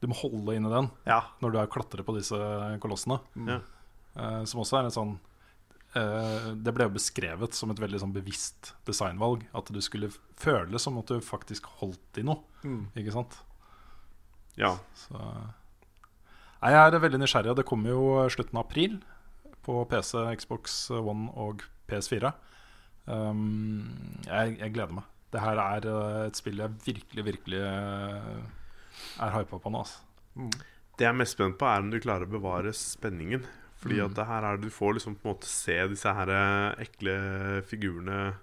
[0.00, 1.20] Du må holde inni den ja.
[1.42, 2.38] når du er klatrer på disse
[2.80, 3.18] kolossene.
[3.50, 3.60] Ja.
[4.16, 5.33] Eh, som også er en sånn eh,
[5.94, 9.44] Det ble jo beskrevet som et veldig sånn bevisst designvalg.
[9.54, 10.10] At du skulle
[10.40, 12.42] føle som at du faktisk holdt i noe.
[12.66, 12.88] Mm.
[12.98, 13.36] Ikke sant?
[14.58, 14.76] ja.
[14.98, 15.18] Så
[16.64, 17.56] Nei, Jeg er veldig nysgjerrig.
[17.58, 18.98] Det kommer jo slutten av april
[19.64, 22.30] på PC, Xbox One og PS4.
[23.04, 23.90] Um,
[24.24, 25.10] jeg, jeg gleder meg.
[25.34, 28.44] Det her er eh, et spill jeg virkelig, virkelig eh,
[29.26, 29.82] er hypa på nå.
[29.82, 30.00] Altså.
[30.38, 30.52] Mm.
[30.94, 33.42] Det jeg er mest spent på, er om du klarer å bevare spenningen.
[33.84, 34.04] Fordi Mm.
[34.08, 37.62] at det her er Du får liksom på en måte se disse her eh, ekle
[37.68, 38.34] figurene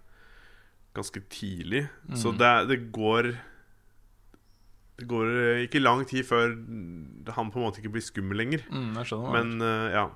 [0.93, 1.87] ganske tidlig.
[2.13, 2.37] Så Mm.
[2.37, 3.31] det, det går
[4.99, 6.51] Det går eh, ikke lang tid før
[7.33, 8.61] han på en måte ikke blir skummel lenger.
[8.69, 8.93] Mm,
[9.33, 10.09] Men eh, ja.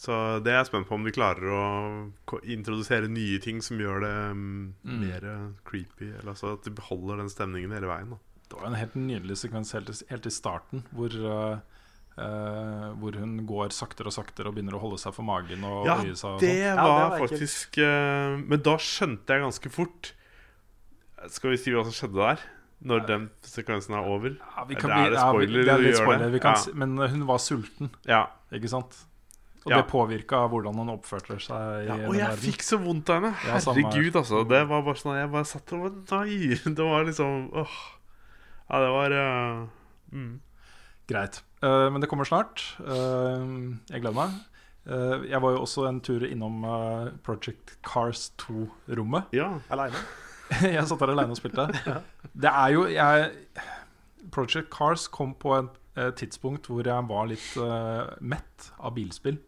[0.00, 4.00] Så det er jeg spent på om de klarer å introdusere nye ting som gjør
[4.00, 5.00] det um, Mm.
[5.00, 6.08] mer creepy.
[6.16, 8.08] Eller altså at de beholder den stemningen hele veien.
[8.08, 8.16] Da.
[8.48, 11.58] Det var en helt nydelig sekvens helt, i- helt i starten hvor, eh,
[12.20, 15.86] eh, hvor hun går saktere og saktere og begynner å holde seg for magen og
[15.88, 16.36] Ja, øye seg.
[16.36, 20.12] Og Det var, Ja, det var faktisk uh, Men da skjønte jeg ganske fort
[21.28, 22.44] Skal vi si hva som skjedde der?
[22.80, 24.38] Når den sekvensen er over?
[24.40, 25.66] Ja, vi Det kan, er det spoiler?
[25.68, 26.24] ja, vi- det er spoiler.
[26.24, 26.32] det?
[26.32, 26.74] Vi kan, Ja.
[26.74, 28.22] Men hun var sulten, Ja.
[28.52, 28.96] ikke sant?
[29.66, 29.76] Og Ja.
[29.82, 32.38] det påvirka hvordan hun oppførte seg i ja den og jeg verden.
[32.40, 33.34] fikk så vondt av henne.
[33.36, 34.48] Herregud, altså.
[34.48, 36.54] Det var bare sånn Jeg bare satt og Nei!
[36.64, 37.76] Det var liksom åh.
[38.70, 39.66] Ja, det var uh,
[40.14, 40.40] mm.
[41.06, 41.42] Greit.
[41.60, 42.62] Eh, men det kommer snart.
[42.80, 44.38] Uh, jeg gleder meg.
[44.88, 46.64] Uh, jeg var jo også en tur innom
[47.26, 49.28] Project Cars 2-rommet.
[49.36, 49.52] Ja.
[49.72, 50.00] Aleine.
[50.76, 51.68] jeg satt der alene og spilte.
[52.42, 53.28] Det er jo jeg,
[54.32, 57.52] Project Cars kom på et eh, tidspunkt hvor jeg var litt
[58.20, 59.38] mett av bilspill.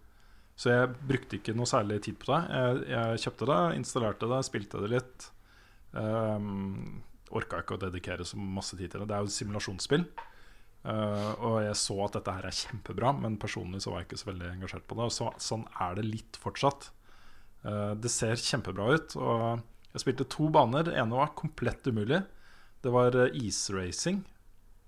[0.54, 2.40] Så jeg brukte ikke noe særlig tid på det.
[2.52, 5.26] Jeg, jeg kjøpte det, installerte det, spilte det litt.
[5.96, 7.00] Um,
[7.34, 9.08] Orka ikke å dedikere så masse tid til det.
[9.10, 10.04] Det er jo et simulasjonsspill.
[10.82, 14.22] Eh, og jeg så at dette her er kjempebra, men personlig så var jeg ikke
[14.22, 15.08] så veldig engasjert på det.
[15.08, 16.90] Og så, sånn er det litt fortsatt.
[17.62, 19.16] Uh, det ser kjempebra ut.
[19.22, 20.88] Og jeg spilte to baner.
[20.88, 22.22] Den ene var komplett umulig.
[22.82, 24.24] Det var eh, isracing.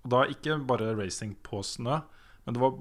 [0.04, 2.00] Og da ikke bare racing på snø,
[2.44, 2.74] men det var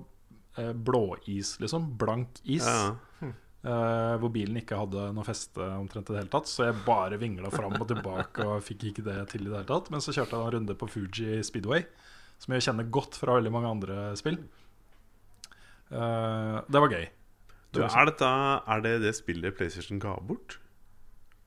[0.57, 1.93] uh, blåis, liksom.
[1.99, 2.65] Blank is.
[2.65, 2.95] ja.
[3.63, 6.49] Eh, hvor bilen ikke hadde noe feste omtrent i det hele tatt.
[6.51, 9.69] Så jeg bare vingla fram og tilbake og fikk ikke det til i det hele
[9.69, 9.87] tatt.
[9.93, 11.85] Men så kjørte jeg en runde på Fuji Speedway,
[12.43, 14.41] som jeg kjenner godt fra veldig mange andre spill.
[15.93, 17.05] Uh, det var gøy.
[17.73, 18.27] Du, er, dette,
[18.69, 20.59] er det det spillet PlayStation ga bort?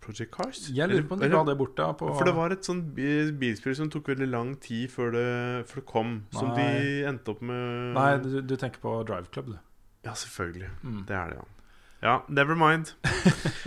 [0.03, 0.63] Project Cars?
[0.75, 1.91] Jeg lurer på om de ga det bort, ja.
[1.99, 5.29] På, For det var et sånt bilspill som tok veldig lang tid før det,
[5.71, 6.13] før det kom.
[6.35, 6.67] Som de
[7.09, 9.59] endte opp med Nei, du, du tenker på Drive Club, du.
[10.07, 10.71] Ja, selvfølgelig.
[10.87, 11.03] Mm.
[11.09, 11.53] Det er det, ja.
[12.07, 12.93] Ja, never mind.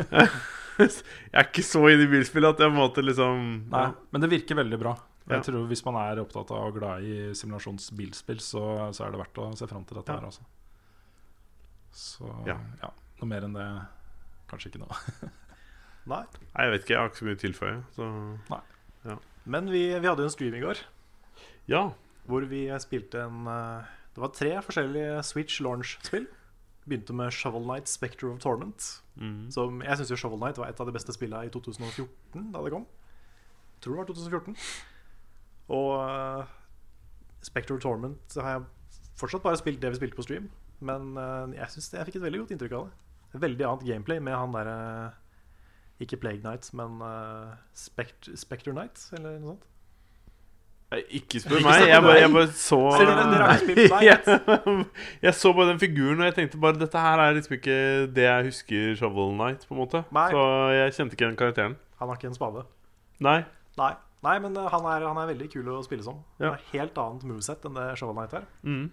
[0.79, 0.89] jeg
[1.33, 4.79] er ikke så inne i bilspillet at jeg måtte liksom Nei, men det virker veldig
[4.79, 4.95] bra.
[5.29, 8.63] Jeg tror Hvis man er opptatt av og glad i simulasjonsbilspill, så,
[8.97, 10.19] så er det verdt å se fram til dette Ja.
[10.19, 10.25] her.
[10.25, 10.41] Altså.
[11.93, 12.57] Så Ja.
[12.81, 12.89] ja.
[13.19, 13.67] Noe mer enn det
[14.49, 14.95] kanskje ikke noe.
[16.09, 16.23] Nei.
[16.55, 17.77] Nei, jeg vet ikke, jeg har ikke så mye å tilføye.
[17.93, 18.07] Så
[19.45, 20.81] Men vi, vi hadde jo en stream i går
[21.69, 21.83] ja.
[22.29, 26.25] hvor vi spilte en eh, Det var tre forskjellige Switch launch-spill.
[26.89, 29.01] Begynte med Shovel Knight Spectre of Torment.
[29.15, 29.49] Mm.
[29.53, 32.73] Som jeg syns Shovel Knight var et av de beste spillene i 2014, da det
[32.73, 32.85] kom.
[33.81, 34.55] Tror det var 2014.
[35.69, 36.49] Og uh,
[37.45, 40.49] Spectre Torment så har jeg fortsatt bare spilt det vi spilte på stream.
[40.79, 42.93] Men uh, jeg synes jeg fikk et veldig godt inntrykk av det.
[43.35, 44.77] Et veldig annet gameplay med han derre
[46.01, 49.67] Ikke Plague Knight, men uh, Spect Spectre Knight, eller noe sånt.
[51.13, 51.83] Ikke spør meg.
[51.85, 54.85] Jeg bare, jeg bare så Ser jeg,
[55.21, 57.79] jeg så bare den figuren, og jeg tenkte bare dette her er liksom ikke
[58.15, 60.03] det jeg husker Shovel Knight, på en måte.
[60.15, 60.29] Nei.
[60.33, 61.77] Så jeg kjente ikke den karakteren.
[62.01, 62.65] Han har ikke en spade.
[63.21, 63.43] Nei.
[63.77, 63.93] Nei,
[64.25, 66.23] Nei men eh, han er, han er veldig kul å spille som.
[66.37, 66.49] Ja.
[66.49, 68.47] Han har helt annet moveset enn det Shovel Knight er.
[68.67, 68.87] Mm.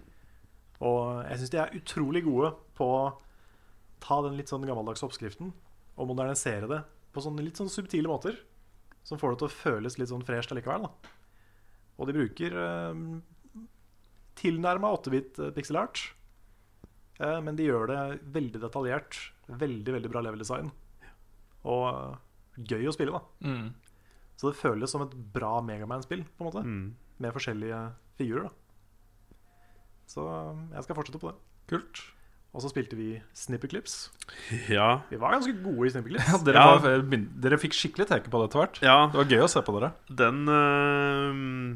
[0.87, 3.01] Og jeg syns de er utrolig gode på å
[4.03, 5.49] ta den litt sånn gammeldagse oppskriften
[5.97, 6.83] og modernisere det
[7.15, 8.37] på sånne litt sånn subtile måter.
[9.07, 10.85] Som får det til å føles litt sånn fresht allikevel.
[10.85, 11.15] Da.
[11.97, 12.99] Og de bruker eh,
[14.37, 16.03] tilnærma 8-bit eh, pixel art.
[17.19, 18.01] Eh, men de gjør det
[18.35, 19.19] veldig detaljert.
[19.47, 20.71] Veldig veldig bra level design.
[21.65, 22.17] Og eh,
[22.73, 23.47] gøy å spille, da.
[23.47, 23.71] Mm.
[24.37, 26.61] Så det føles som et bra Megaman-spill, på en måte.
[26.65, 26.93] Mm.
[27.25, 27.79] Med forskjellige
[28.19, 28.53] figurer, da.
[30.07, 31.39] Så eh, jeg skal fortsette på det.
[31.71, 32.03] Kult.
[32.55, 33.97] Og så spilte vi Snipperclips.
[34.71, 35.01] Ja.
[35.09, 36.29] Vi var ganske gode i Snipperclips.
[36.31, 36.77] Ja, dere, Ja.
[36.85, 38.79] Var, dere fikk skikkelig teke på det etter hvert.
[38.85, 38.99] ja.
[39.11, 39.91] Det var gøy å se på dere.
[40.23, 41.75] Den øhm,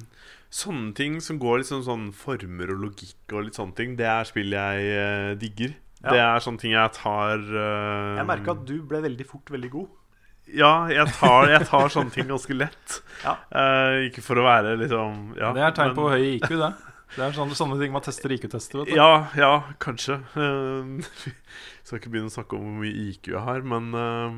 [0.52, 4.26] Sånne ting som går liksom sånn former og logikk og litt sånne ting, det er
[4.28, 5.78] spill jeg øh, digger.
[6.02, 6.10] Ja.
[6.12, 9.70] Det er sånne ting jeg tar øh, Jeg merka at du ble veldig fort veldig
[9.72, 9.94] god.
[10.58, 12.96] Ja, jeg tar, jeg tar sånne ting ganske lett.
[13.24, 13.36] Ja.
[13.54, 16.72] Uh, ikke for å være liksom ja, Det er tegn men- på høy IQ, det.
[17.12, 18.80] Det er sånne, sånne ting man tester IQ-tester.
[18.86, 18.96] vet du.
[18.96, 19.50] Ja, ja,
[19.84, 20.16] kanskje.
[20.32, 21.02] Uh,
[21.84, 24.38] skal ikke begynne å snakke om hvor mye IQ jeg har, men uh,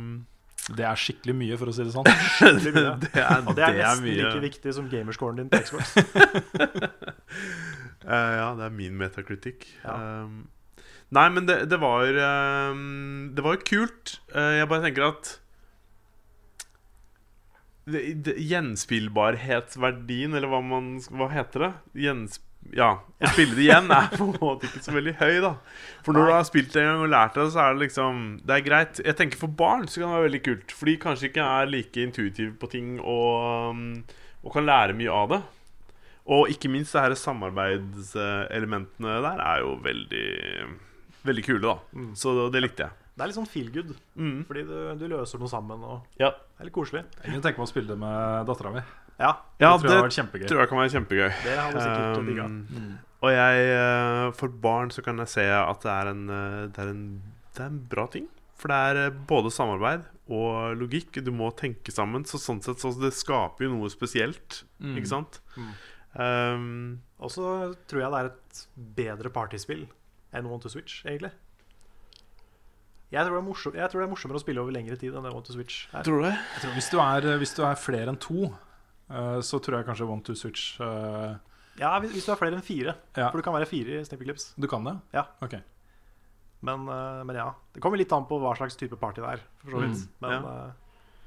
[0.74, 2.10] Det er skikkelig mye, for å si det sånn.
[2.40, 2.96] Skikkelig mye.
[3.04, 4.18] det er, Og det er nesten mye.
[4.24, 5.94] like viktig som gamerscoren din på Xbox.
[8.08, 9.68] uh, ja, det er min metakritikk.
[9.84, 9.94] Ja.
[10.26, 10.28] Uh,
[11.14, 14.16] nei, men det, det var Det var jo kult.
[14.34, 15.42] Eh, jeg bare tenker at det, det,
[17.84, 21.74] Gjenspillbarhetsverdien, eller hva man Hva heter det?
[22.06, 22.42] Gjensp
[22.72, 25.50] ja, Å spille det igjen er på en måte ikke så veldig høy, da.
[26.06, 28.14] For når du har spilt det en gang og lært det, så er det liksom
[28.48, 28.94] Det er greit.
[29.04, 30.70] Jeg tenker For barn så kan det være veldig kult.
[30.78, 33.34] For de kanskje ikke er like intuitive på ting og,
[33.74, 33.84] um,
[34.44, 35.42] og kan lære mye av det.
[36.34, 40.28] Og ikke minst det her samarbeidselementene der er jo veldig
[41.24, 41.76] Veldig kule, da.
[41.96, 42.16] Mm.
[42.20, 42.92] Så det, det likte jeg.
[43.14, 44.44] Det er litt sånn feel good, Mm.
[44.50, 45.82] fordi du, du løser noe sammen.
[45.86, 47.04] Og Ja, det er litt koselig.
[47.22, 48.82] Jeg kunne tenke meg å spille det med dattera mi.
[49.20, 50.48] Ja, ja det tror jeg har vært kjempegøy.
[50.50, 51.30] tror jeg kan være kjempegøy.
[51.44, 52.48] det har sikkert Um, digga.
[52.50, 52.94] Mm.
[53.24, 56.80] Og jeg eh, For barn så kan jeg se at det er en, eh, det
[56.82, 57.04] er en,
[57.54, 58.26] det er en bra ting.
[58.58, 61.22] For det er eh, både samarbeid og logikk.
[61.24, 62.26] Du må tenke sammen.
[62.26, 64.64] Så sånn sett så det skaper jo noe spesielt.
[64.82, 64.98] Mm.
[64.98, 65.40] Ikke sant?
[65.56, 65.72] Mm.
[66.18, 67.46] Um, Og så
[67.88, 68.66] tror jeg det er et
[68.98, 69.86] bedre partyspill
[70.34, 71.32] enn One to Switch, egentlig.
[73.14, 75.14] Jeg tror, det er morsom, jeg tror det er morsommere å spille over lengre tid
[75.14, 76.06] enn det One to Switch er.
[76.08, 76.34] tror du det?
[76.56, 78.48] Jeg tror hvis, du er, hvis du er flere enn to,
[79.14, 81.36] uh, så tror jeg kanskje One to Switch uh,
[81.78, 82.96] Ja, hvis, hvis du er flere enn fire.
[83.18, 83.30] Ja.
[83.30, 84.52] For du kan være fire i Snipperclips.
[84.58, 84.98] Du kan det?
[85.14, 85.28] Ja.
[85.46, 85.62] Okay.
[86.64, 87.50] Men, uh, men ja.
[87.76, 89.44] Det kommer litt an på hva slags type party det er.
[89.64, 90.04] For så vidt.
[90.06, 90.54] Mm, Men ja.
[90.54, 90.72] eh,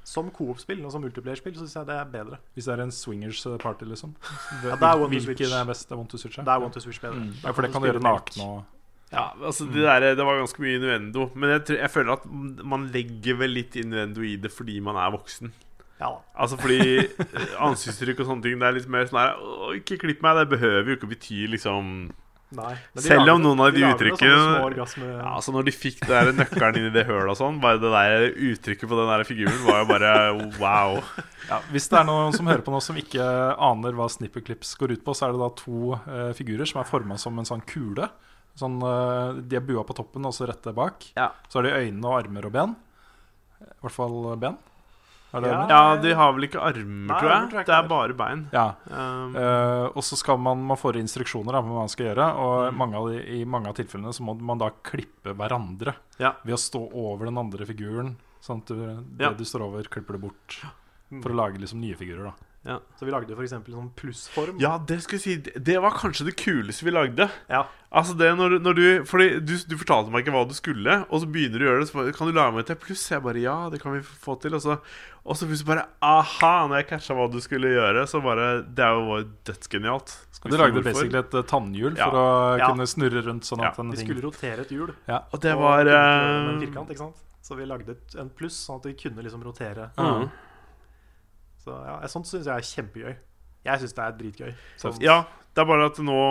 [0.07, 2.39] som coop-spill og som multiplayer-spill så syns jeg det er bedre.
[2.55, 4.15] Hvis det er en swingers eh, party, liksom.
[4.63, 5.43] Ja, det er One to Switch.
[5.51, 5.89] er best?
[5.89, 7.19] Det er One to Switch, Det er One to Switch bedre.
[7.27, 7.33] Mm.
[7.43, 8.76] Ja, for det kan du gjøre nakne og
[9.11, 11.29] Ja, altså det, der, det var ganske mye innuendo.
[11.35, 12.27] Men jeg, tror, jeg føler at
[12.73, 15.53] man legger vel litt innuendo i det fordi man er voksen.
[15.97, 16.21] Ja da.
[16.43, 20.19] Altså fordi eh, ansiktsuttrykk og sånne ting Det er litt mer sånn her Ikke klipp
[20.21, 20.37] meg.
[20.37, 22.11] Det behøver jo ikke bety liksom
[22.55, 22.77] Nei.
[22.95, 24.85] Selv lager om noen av de de uttrykkene-.
[25.03, 27.89] Ja, altså Når de fikk der nøkkelen inn i det hølet og sånn, bare det
[27.91, 30.13] der uttrykket på den der figuren var jo bare
[30.55, 31.01] wow.
[31.49, 33.25] ja, Hvis det er noen som hører på nå som ikke
[33.67, 36.87] aner hva Snipperclips går ut på, så er det da to eh, figurer som er
[36.87, 38.07] forma som en sånn kule.
[38.57, 41.11] Sånn, eh, de er bua på toppen og så rett der bak.
[41.15, 41.29] Ja.
[41.47, 42.75] Så har de øyne og armer og ben.
[43.61, 44.57] I hvert fall ben.
[45.35, 45.67] Er det Ja.
[45.67, 47.49] Ja, de har vel ikke armer, Nei, tror jeg.
[47.49, 48.49] tror jeg Det er bare bein.
[48.53, 48.67] Ja.
[48.89, 52.27] Um, Uh, og så skal man, man får instruksjoner da, på hva man skal gjøre.
[52.37, 52.77] Og Mm.
[52.77, 56.33] mange av de, i mange av tilfellene så må man da klippe hverandre Ja.
[56.45, 58.15] ved å stå over den andre figuren.
[58.41, 58.75] Sånn at du,
[59.17, 59.33] det Ja.
[59.33, 60.63] du står over, klipper det bort.
[61.11, 61.21] Mm.
[61.21, 62.23] For å lage liksom nye figurer.
[62.23, 62.33] da
[62.99, 63.53] Så vi lagde f.eks.
[63.71, 64.59] sånn plussform.
[64.59, 65.59] ja, det skulle jeg si.
[65.59, 67.29] Det- var kanskje det kuleste vi lagde.
[67.49, 67.65] Ja.
[67.95, 71.21] Altså det når, når du Fordi du, du fortalte meg ikke hva du skulle, og
[71.23, 71.87] så begynner du å gjøre det.
[71.87, 73.05] Så bare, kan du lage meg til pluss?
[73.09, 74.53] Jeg bare ja, det kan vi få til.
[74.57, 74.75] Og så,
[75.23, 78.83] og så plutselig bare aha, når jeg catcha hva du skulle gjøre, så bare Det
[78.83, 80.17] er jo dødsgenialt.
[80.47, 82.09] Du lagde basically et eh, tannhjul Ja.
[82.11, 82.67] for å Ja.
[82.73, 84.91] kunne snurre rundt sånn Ja, at en Vi skulle rotere et hjul.
[85.07, 87.23] Og det og var kunne gjøre en eh, firkant, ikke sant?
[87.41, 89.89] Så vi lagde et, en pluss, sånn at vi kunne liksom rotere.
[89.97, 90.29] mm.
[91.67, 93.17] Så ja, Sånt syns jeg er kjempegøy.
[93.67, 94.53] Jeg syns det er dritgøy.
[94.79, 95.01] Sånn.
[95.03, 95.17] Ja,
[95.57, 96.21] det er bare at nå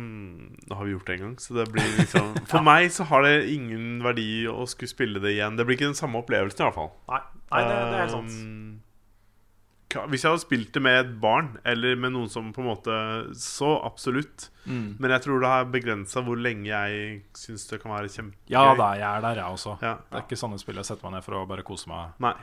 [0.00, 3.26] Nå har vi gjort det en gang, så det blir liksom For meg så har
[3.26, 5.58] det ingen verdi å skulle spille det igjen.
[5.58, 6.92] Det blir ikke den samme opplevelsen, i hvert fall.
[7.12, 8.38] Nei, nei det, det er sant.
[8.40, 12.70] Um, Hvis jeg hadde spilt det med et barn, eller med noen som på en
[12.72, 12.98] måte
[13.38, 14.50] Så absolutt.
[14.64, 14.96] Mm.
[14.98, 18.52] Men jeg tror det har begrensa hvor lenge jeg syns det kan være kjempegøy.
[18.56, 19.78] Ja da, jeg er der, jeg også.
[19.84, 19.98] Ja.
[20.08, 22.36] Det er ikke sånne spill jeg setter meg ned for å bare kose meg Nei.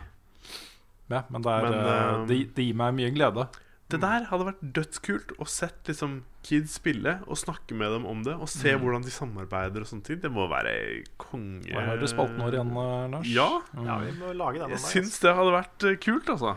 [1.11, 1.29] Med.
[1.29, 3.47] Men, det, er, Men, eh, det, det gir meg mye glede.
[3.93, 8.23] Det der hadde vært dødskult å sett liksom kids spille og snakke med dem om
[8.25, 8.33] det.
[8.41, 8.81] Og se Mm.
[8.81, 10.19] hvordan de samarbeider og sånne ting.
[10.23, 11.69] Det må være konge...
[11.69, 13.29] Hva har du spalten vår igjen, eh, Lars?
[13.29, 13.49] Ja.
[13.77, 14.73] Ja, vi må lage den.
[14.73, 16.55] Jeg syns det hadde vært eh, kult, altså.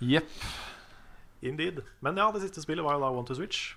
[0.00, 0.32] Jepp.
[1.44, 1.82] Indeed.
[2.00, 3.74] Men ja, det siste spillet var jo da One to Switch.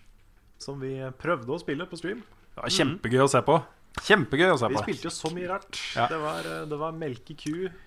[0.57, 2.23] Som vi prøvde å spille på stream.
[2.55, 3.59] Var kjempegøy å se på.
[4.07, 5.75] Kjempegøy å se Vi spilte jo så mye rart.
[5.97, 6.07] Ja.
[6.09, 7.67] Det, var, det var melke ku.
[7.67, 7.86] og så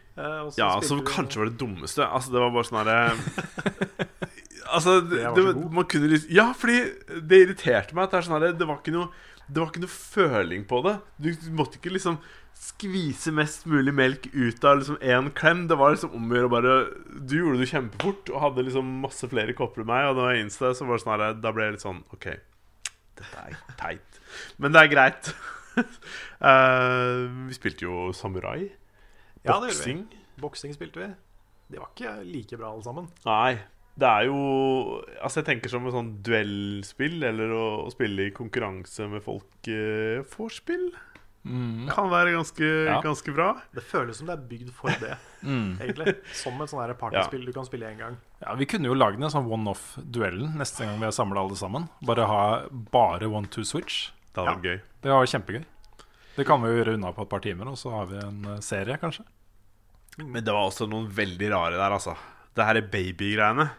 [0.59, 2.05] Ja, som kanskje var det dummeste.
[2.07, 2.99] Altså, det var bare sånn herre
[4.71, 6.83] Altså, det, Det man kunne litt Ja, fordi
[7.27, 9.09] det irriterte meg at det er sånn herre Det var ikke noe
[9.49, 10.97] Det var ikke noe føling på det.
[11.19, 12.21] Du måtte ikke liksom
[12.61, 15.63] skvise mest mulig melk ut av liksom én klem.
[15.71, 16.75] Det var liksom om å gjøre bare
[17.09, 20.11] Du gjorde det kjempefort og hadde liksom masse flere kopper enn meg.
[20.11, 22.03] Og da jeg innså det, så var det sånn her Da ble jeg litt sånn
[22.15, 22.29] OK,
[23.21, 24.21] dette er teit.
[24.63, 25.33] Men det er greit.
[25.81, 28.69] uh, vi spilte jo samurai.
[29.44, 29.94] Ja, det gjorde vi.
[29.94, 30.07] Boksing.
[30.40, 31.11] Boksing spilte vi.
[31.70, 33.09] De var ikke like bra alle sammen.
[33.26, 33.59] Nei.
[34.00, 34.37] Det er jo
[35.20, 39.68] Altså Jeg tenker som et sånn duellspill, eller å, å spille i konkurranse med folk
[39.68, 40.90] eh, Vorspiel
[41.40, 41.87] Mm.
[41.88, 42.98] kan være ganske, Ja.
[43.00, 43.62] ganske bra.
[43.72, 45.79] Det føles som det er bygd for det, Mm.
[45.81, 46.12] egentlig.
[46.37, 47.46] Som et sånn partyspill ja.
[47.46, 48.18] du kan spille én gang.
[48.42, 51.88] Ja, Vi kunne jo lagd en sånn one-off-duellen neste gang vi er samla alle sammen.
[52.05, 54.11] Bare ha bare one-two-switch.
[54.35, 54.81] Det hadde vært gøy.
[55.00, 55.64] Det var kjempegøy.
[56.37, 58.40] Det kan vi jo gjøre unna på et par timer, og så har vi en
[58.55, 59.27] eh, serie, kanskje.
[60.21, 62.16] Men det var også noen veldig rare der, altså.
[62.57, 63.71] Det her er babygreiene.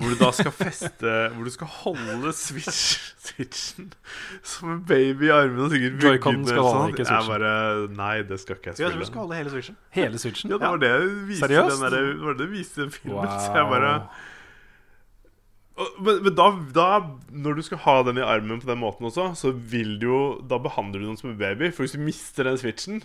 [0.00, 3.90] Hvor du da skal feste Hvor du skal holde switch, switchen
[4.46, 6.94] som en baby i armene og sikkert vugge Joy-Con den skal holde, sånn.
[6.94, 7.50] ikke Jeg bare
[7.98, 9.76] Nei, det skal ikke jeg spille jeg tror du skal holde hele switchen.
[9.98, 10.54] Hele switchen.
[10.54, 11.74] Ja, det var det jeg viste Seriøst?
[11.74, 13.18] den der, det var det jeg viste i den filmen.
[13.18, 13.34] Wow.
[13.34, 13.92] Så jeg bare
[16.00, 16.86] Men, men da, da,
[17.32, 20.20] når du skal ha den i armen på den måten også, så vil du jo
[20.50, 21.70] Da behandler du den som en baby.
[21.72, 23.02] For hvis du mister den switchen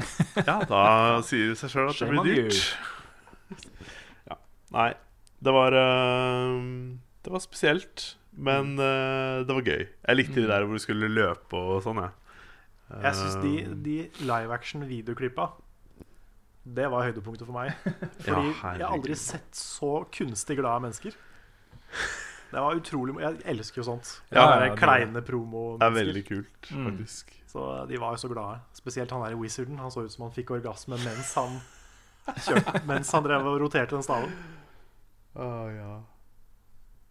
[0.48, 0.84] Ja, da
[1.26, 2.60] sier det seg sjøl at det blir dyrt.
[4.30, 4.38] Ja.
[4.76, 4.90] Nei.
[5.40, 6.54] Det var eh,
[7.24, 8.06] Det var spesielt.
[8.40, 9.82] Men eh, det var gøy.
[9.90, 12.14] Jeg likte de der hvor du skulle løpe og sånn, jeg.
[12.90, 13.96] Jeg syns de, Eh, de
[14.26, 15.50] live action videoklippa
[16.64, 17.72] Det var høydepunktet for meg.
[18.24, 21.14] Fordi jeg har aldri sett så kunstig glade mennesker.
[22.50, 24.08] Det var utrolig Jeg elsker jo sånt.
[24.30, 26.84] Ja, Ja, ja, det- kleine Det er veldig kult, Mm.
[26.90, 27.32] faktisk.
[27.46, 28.60] Så de var jo så glade.
[28.74, 29.78] Spesielt han der i wizarden.
[29.78, 31.60] Han så ut som han fikk orgasme mens han
[32.36, 34.32] kjørte Mens han drev og roterte den staven.
[35.36, 36.02] Å ja.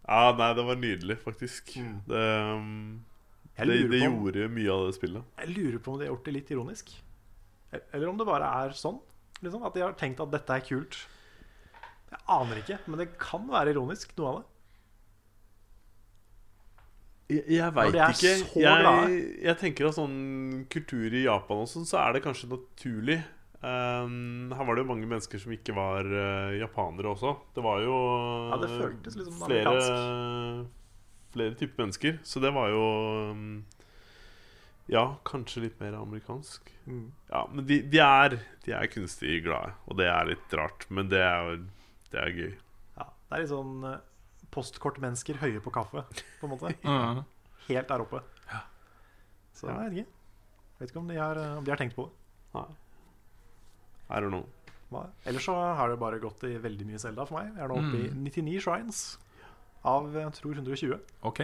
[0.09, 1.75] Ja, nei, det var nydelig, faktisk.
[1.77, 2.01] Mm.
[2.07, 2.23] Det,
[2.55, 3.05] um,
[3.57, 5.23] det, det om, gjorde mye av det spillet.
[5.37, 6.93] jeg lurer på om de har gjort det litt ironisk.
[7.73, 8.99] E- Eller om det bare er sånn.
[9.39, 11.01] Liksom, at de har tenkt at dette er kult.
[12.09, 14.47] Jeg aner ikke, men det kan være ironisk, noe av det.
[17.29, 18.31] Jeg, jeg veit ikke.
[18.57, 20.15] Jeg, jeg tenker at sånn
[20.73, 23.19] kultur i Japan og sånn, så er det kanskje naturlig.
[23.59, 27.35] Um, her var det jo mange mennesker som ikke var uh, japanere også.
[27.55, 27.95] Det var jo
[28.53, 29.73] Ja, det føltes litt flere,
[31.35, 32.17] flere typer mennesker.
[32.23, 32.85] Så det var jo
[33.35, 33.43] um,
[34.89, 36.69] Ja, kanskje litt mer amerikansk.
[36.89, 37.11] Mm.
[37.29, 40.87] Ja, men de, de, er, de er kunstig glade, og det er litt rart.
[40.89, 41.59] Men det er
[42.09, 42.53] det er gøy.
[42.97, 43.99] Ja, det er litt sånn eh,
[44.55, 46.01] postkortmennesker høye på kaffe,
[46.39, 46.71] på en måte.
[47.69, 48.23] Helt der oppe.
[48.49, 48.63] Ja.
[49.53, 50.15] Så jeg vet ikke.
[50.79, 52.15] Vet ikke om de har, eh, om de har tenkt på det.
[52.57, 52.65] Nei.
[54.09, 54.47] I don't know.
[55.29, 57.51] Ellers så har det bare gått i veldig mye Zelda for meg.
[57.53, 58.23] Jeg er nå oppe i Mm.
[58.25, 59.01] 99 shrines
[59.85, 60.95] av jeg tror 120.
[61.29, 61.43] Ok,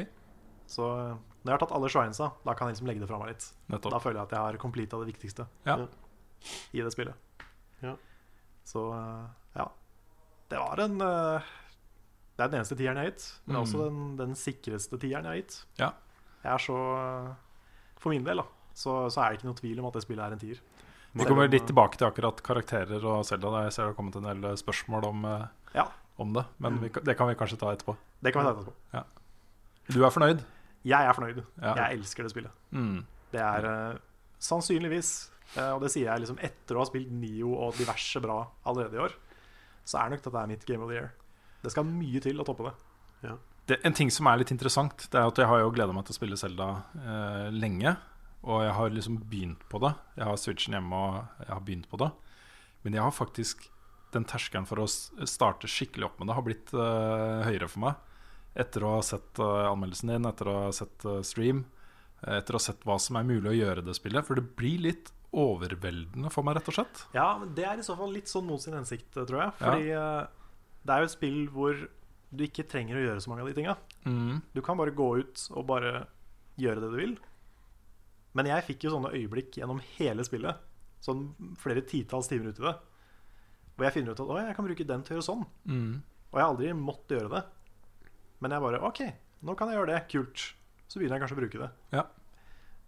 [0.66, 3.20] Så eh, når jeg har tatt alle shrinesa, da kan jeg liksom legge det fra
[3.22, 3.46] meg litt.
[3.86, 5.76] Da føler jeg at jeg har completa det viktigste Ja.
[6.74, 7.14] i det spillet.
[7.86, 7.96] Ja.
[8.66, 9.28] Så eh,
[9.62, 9.68] ja.
[10.50, 11.42] Det var en eh,
[12.36, 13.62] Det er den eneste tieren jeg har gitt, men Mm.
[13.64, 15.58] også den, den sikreste tieren jeg har gitt.
[15.80, 15.92] Ja.
[16.44, 17.30] Jeg er så eh,
[18.02, 20.26] For min del, da, så, så er det ikke noe tvil om at det spillet
[20.26, 20.60] er en tier.
[21.16, 23.54] Vi kommer litt eh, tilbake til akkurat karakterer og Selda.
[23.66, 25.46] Jeg ser det har kommet en del eh, spørsmål om, eh,
[25.78, 25.86] Ja.
[26.18, 27.96] om det, men vi, det kan vi kanskje ta etterpå.
[28.22, 29.06] Det kan vi ta etterpå.
[29.94, 30.42] Du er fornøyd?
[30.86, 31.42] Jeg er fornøyd.
[31.62, 31.74] Ja.
[31.82, 32.64] Jeg elsker det spillet.
[32.76, 33.00] Mm.
[33.34, 33.98] Det er uh,
[34.44, 35.12] sannsynligvis,
[35.58, 39.00] uh, og det sier jeg liksom etter å ha spilt Nio og diverse bra allerede
[39.00, 39.16] i år,
[39.86, 41.12] så er nok dette er mitt Game of the Year.
[41.66, 43.36] Det skal mye til å toppe det.
[43.72, 46.06] det, en ting som er litt interessant, det er at jeg har jo gleda meg
[46.06, 46.70] til å spille Zelda
[47.02, 47.96] uh, lenge.
[48.46, 49.96] Og jeg har liksom begynt på det.
[50.20, 52.12] Jeg har Switchen hjemme og jeg har begynt på det.
[52.86, 53.66] Men jeg har faktisk
[54.14, 58.14] den terskelen for å starte skikkelig opp med det har blitt eh, høyere for meg.
[58.56, 61.66] Etter å ha sett eh, anmeldelsen din, etter å ha sett eh, stream,
[62.22, 64.26] eh, etter å ha sett hva som er mulig å gjøre det spillet.
[64.28, 67.04] For det blir litt overveldende for meg, rett og slett.
[67.16, 69.56] Ja, men det er i så fall litt sånn mot sin hensikt, tror jeg.
[69.60, 70.50] Fordi eh,
[70.86, 71.86] det er jo et spill hvor
[72.36, 73.76] du ikke trenger å gjøre så mange av de tinga.
[74.08, 74.42] Mm.
[74.56, 76.06] Du kan bare gå ut og bare
[76.60, 77.16] gjøre det du vil.
[78.36, 80.60] Men jeg fikk jo sånne øyeblikk gjennom hele spillet,
[81.04, 81.30] sånn
[81.62, 82.74] flere titalls timer ut i det,
[83.76, 85.46] hvor jeg finner ut at å, jeg kan bruke den til å gjøre sånn.
[85.68, 85.92] Mm.
[86.32, 87.44] Og jeg har aldri måttet gjøre det.
[88.46, 89.00] Men jeg bare OK,
[89.42, 90.04] nå kan jeg gjøre det.
[90.12, 90.44] Kult.
[90.86, 91.70] Så begynner jeg kanskje å bruke det.
[91.98, 92.04] Ja.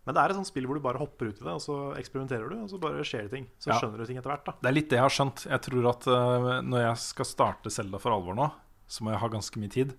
[0.06, 1.78] Men det er et sånt spill hvor du bare hopper ut i det, og så
[1.98, 3.48] eksperimenterer du, og så bare skjer det ting.
[3.60, 3.80] Så Ja.
[3.82, 4.54] skjønner du ting etter hvert, da.
[4.62, 5.44] Det er litt det jeg har skjønt.
[5.50, 8.46] Jeg tror at uh, når jeg skal starte Selda for alvor nå,
[8.88, 9.98] så må jeg ha ganske mye tid.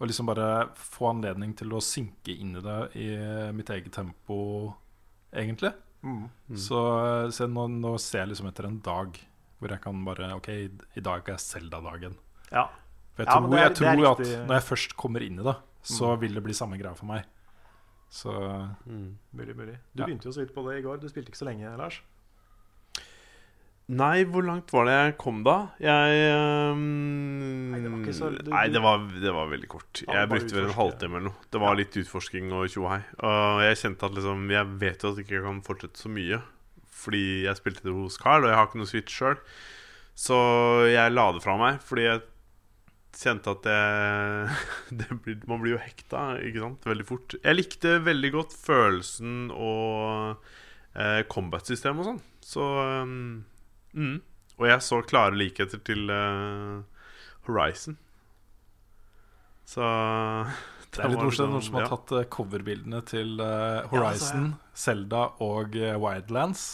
[0.00, 0.48] Og liksom bare
[0.80, 3.06] få anledning til å synke inn i det i
[3.54, 4.74] mitt eget tempo,
[5.30, 5.70] egentlig.
[6.02, 6.26] Mm.
[6.56, 6.80] Så,
[7.36, 9.14] så nå, nå ser jeg liksom etter en dag
[9.60, 10.50] hvor jeg kan bare OK,
[10.96, 12.18] i dag er Selda-dagen.
[12.50, 12.66] Ja.
[13.16, 15.56] For jeg Ja, tror, er- jeg tror at når jeg først kommer inn i det,
[15.82, 16.20] så Mm.
[16.20, 17.24] vil det bli samme greia for meg.
[18.10, 18.30] Så
[18.86, 19.16] Mm.
[19.34, 19.78] Mulig, mulig.
[19.94, 20.06] Du Ja.
[20.06, 21.00] begynte jo så vidt på det i går.
[21.00, 22.00] Du spilte ikke så lenge, Lars.
[23.88, 25.68] Nei, hvor langt var det jeg kom da?
[25.78, 26.32] Jeg
[26.74, 30.02] um, Nei, det var ikke så- du- Nei, det var, det var veldig kort.
[30.08, 31.34] Ja, Jeg brukte vel en halvtime eller noe.
[31.52, 33.04] Det var litt utforsking og tjohei.
[33.22, 36.42] Og jeg kjente at liksom Jeg vet jo at jeg ikke kan fortsette så mye.
[36.90, 39.38] Fordi jeg spilte det hos Carl, og jeg har ikke noe Switch sjøl.
[40.16, 42.22] Så jeg la det fra meg fordi jeg
[43.16, 43.80] kjente at det,
[45.00, 46.86] det blir, Man blir jo hekta ikke sant?
[46.88, 47.36] veldig fort.
[47.42, 50.42] Jeg likte veldig godt følelsen og
[50.94, 52.22] eh, combat-system og sånn.
[52.44, 52.64] Så
[53.02, 53.44] um,
[53.96, 54.16] mm.
[54.56, 56.80] Og jeg så klare likheter til eh,
[57.48, 57.98] Horizon.
[59.66, 59.82] Så
[60.94, 64.50] det er litt morsomt liksom- noen som har tatt eh, coverbildene til uh, Horizon, Horizon,
[64.72, 66.66] Zelda og uh, Wildlands,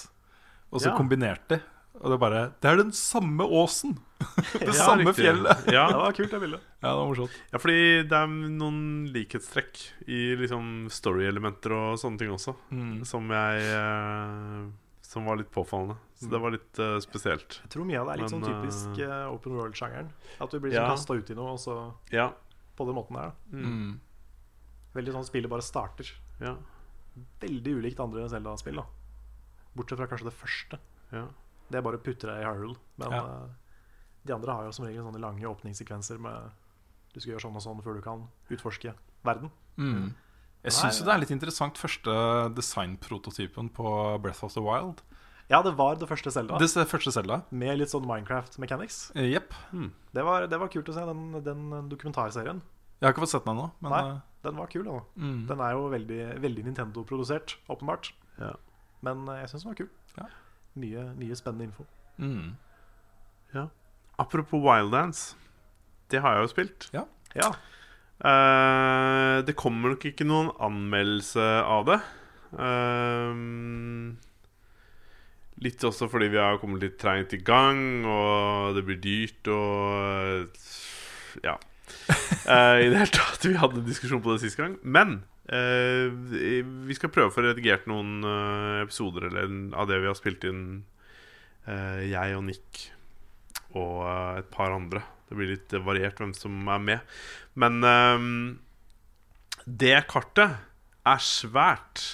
[0.71, 0.97] og så Ja.
[0.99, 1.59] kombinert de.
[2.03, 3.99] Og det er bare Det er den samme åsen!
[4.53, 5.25] Det Ja, samme riktig.
[5.25, 5.67] fjellet!
[5.73, 6.61] Ja, Det var kult, det bildet.
[6.83, 7.37] Ja, det var morsomt.
[7.53, 8.79] Ja, fordi det er noen
[9.15, 13.05] likhetstrekk i liksom story-elementer og sånne ting også, Mm.
[13.07, 14.71] som jeg eh,
[15.13, 15.99] Som var litt påfallende.
[16.17, 17.59] Så det var litt eh, spesielt.
[17.65, 20.09] Jeg tror mye av det er litt Men, sånn typisk eh, eh, open world-sjangeren.
[20.41, 20.87] At du blir ja.
[20.87, 21.75] sånn kasta ut i noe, og så
[22.15, 22.31] Ja.
[22.79, 23.33] på den måten der.
[23.33, 23.57] da.
[23.59, 23.67] Mm.
[23.67, 24.01] Mm.
[24.95, 26.09] Veldig sånn spillet bare starter.
[26.41, 26.55] Ja.
[27.43, 28.77] Veldig ulikt andre Zelda-spill.
[28.81, 28.87] da
[29.77, 30.79] Bortsett fra kanskje det første.
[31.13, 31.27] ja.
[31.73, 32.77] Det er bare å putte deg i Hyrule.
[32.99, 33.21] Men Ja.
[34.23, 36.51] Eh, de andre har jo som regel sånne lange åpningssekvenser med
[37.13, 38.95] du skal gjøre sånn og sånn før du kan utforske
[39.27, 39.51] verden.
[39.77, 40.15] Mm.
[40.63, 42.13] Jeg syns det er litt interessant første
[42.57, 45.03] designprototypen på Breath of the Wild.
[45.51, 47.43] Ja, det var det første Zelda Det er første Zelda.
[47.51, 49.11] med litt sånn Minecraft mechanics.
[49.19, 49.53] Yep.
[49.73, 49.91] Mm.
[50.15, 52.63] Det var, det var kult å se, den, den dokumentarserien.
[53.03, 54.03] Jeg har ikke fått sett den ennå, men Nei.
[54.15, 54.85] eh, Den var kul.
[54.87, 55.01] Da.
[55.19, 55.47] mm.
[55.51, 58.13] Den er jo veldig, veldig Nintendo-produsert, åpenbart.
[58.39, 58.55] Ja.
[59.03, 59.91] Men eh, jeg syns den var kul.
[60.17, 60.29] Ja.
[60.79, 61.85] Mye, mye spennende info.
[62.23, 62.55] Mm.
[64.21, 65.33] Apropos Wildlands.
[66.13, 66.89] Det har jeg jo spilt.
[66.93, 67.07] Ja,
[68.23, 71.99] Eh, det kommer nok ikke noen anmeldelse av det.
[72.53, 74.13] Uh,
[75.65, 80.53] litt også fordi vi har kommet litt treigt i gang, og det blir dyrt og
[81.43, 81.57] Ja.
[82.45, 83.47] Uh, I det hele tatt.
[83.47, 84.77] Vi hadde en diskusjon på det sist gang.
[84.83, 86.13] Men eh,
[86.87, 90.47] vi skal prøve å få redigert noen eh, episoder eller, av det vi har spilt
[90.49, 90.65] inn,
[91.67, 92.87] eh, jeg og Nick
[93.79, 95.03] og eh, et par andre.
[95.29, 97.15] Det blir litt eh, variert hvem som er med.
[97.59, 98.27] Men um,
[99.65, 100.59] det kartet
[101.09, 102.05] er svært.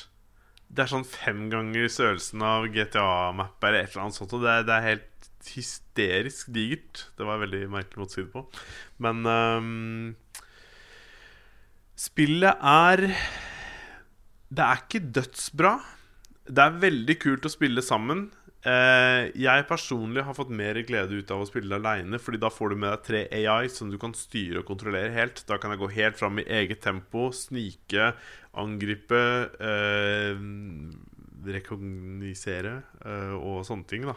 [0.68, 4.34] Det er sånn fem ganger størrelsen av GTA-map eller et eller annet sånt.
[4.36, 7.06] Og det det er helt hysterisk digert.
[7.16, 8.44] Det var veldig merkelig måte å si det på.
[9.04, 10.16] Men um,
[11.98, 13.08] spillet er
[14.48, 15.78] Det er ikke dødsbra.
[16.48, 18.28] Det er veldig kult å spille sammen.
[18.66, 22.70] Eh, jeg personlig har fått mer glede ut av å spille aleine, Fordi da får
[22.70, 25.44] du med deg tre AI som du kan styre og kontrollere helt.
[25.46, 28.14] Da kan jeg gå helt fram i eget tempo, snike,
[28.58, 29.22] angripe,
[29.62, 30.34] eh,
[31.48, 34.02] rekognisere eh, og sånne ting.
[34.02, 34.16] da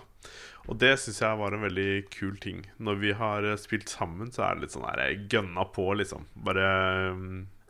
[0.67, 2.65] Og det syns jeg var en veldig kul ting.
[2.79, 6.25] Når vi har spilt sammen, så er det litt sånn her gønna på, liksom.
[6.33, 6.65] Bare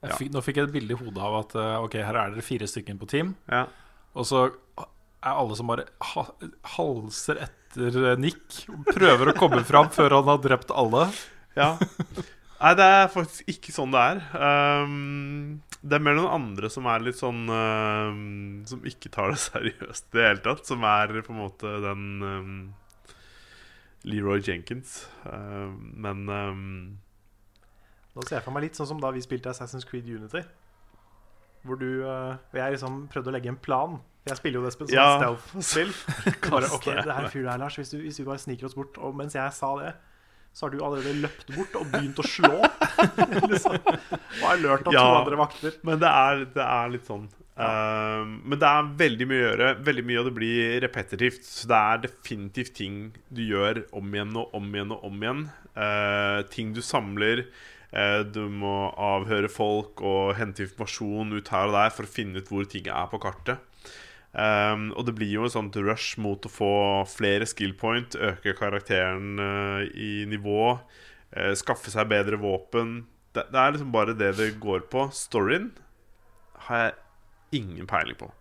[0.07, 0.15] ja.
[0.15, 2.65] fikk, nå fikk jeg et bilde i hodet av at Ok, her er dere fire
[2.65, 3.35] stykker på team.
[3.51, 3.67] ja.
[4.11, 4.49] Og så
[5.21, 6.25] er alle som bare ha,
[6.75, 8.61] halser etter eh, Nick.
[8.89, 11.07] Prøver å komme fram før han har drept alle.
[11.57, 11.75] Ja.
[12.61, 14.19] Nei, det er faktisk ikke sånn det er.
[14.37, 19.39] Um, det er mer noen andre som er litt sånn um, Som ikke tar det
[19.47, 20.65] seriøst i det hele tatt.
[20.69, 22.51] Som er på en måte den um,
[24.05, 25.07] Leroy Jenkins.
[25.25, 26.65] Um, men um,
[28.13, 30.45] Da ser jeg for meg litt sånn som da vi spilte Assassin's Creed Unity.
[31.67, 33.99] Hvor du eh, og jeg liksom prøvde å legge en plan.
[34.29, 35.07] Jeg spiller jo det som Ja.
[35.17, 35.91] stealth-spill.
[36.77, 37.75] Ok, det er en fyr der, Lars.
[37.79, 39.95] Hvis, du, hvis vi bare sniker oss bort Og mens jeg sa det,
[40.53, 42.57] så har du allerede løpt bort og begynt å slå.
[43.51, 43.77] liksom.
[43.77, 45.05] Og har lurt av Ja.
[45.05, 45.77] to andre vakter.
[45.87, 47.29] Men det er, det er litt sånn.
[47.61, 49.69] Eh, men det er veldig mye å gjøre.
[49.87, 51.43] Veldig mye av det blir repetitivt.
[51.47, 53.01] Så det er definitivt ting
[53.31, 55.43] du gjør om igjen og om igjen og om igjen.
[55.71, 57.45] Uh, ting du samler.
[57.91, 62.39] Eh, du må avhøre folk og hente informasjon ut her og der for å finne
[62.39, 63.59] ut hvor ting er på kartet.
[64.31, 66.73] Um, og det blir jo et sånt rush mot å få
[67.11, 70.77] flere skill point, øke karakteren uh, i nivå,
[71.35, 73.01] uh, skaffe seg bedre våpen.
[73.35, 75.09] Det, det, er liksom bare det det går på.
[75.15, 75.73] Storyen
[76.69, 78.31] har jeg ingen peiling på.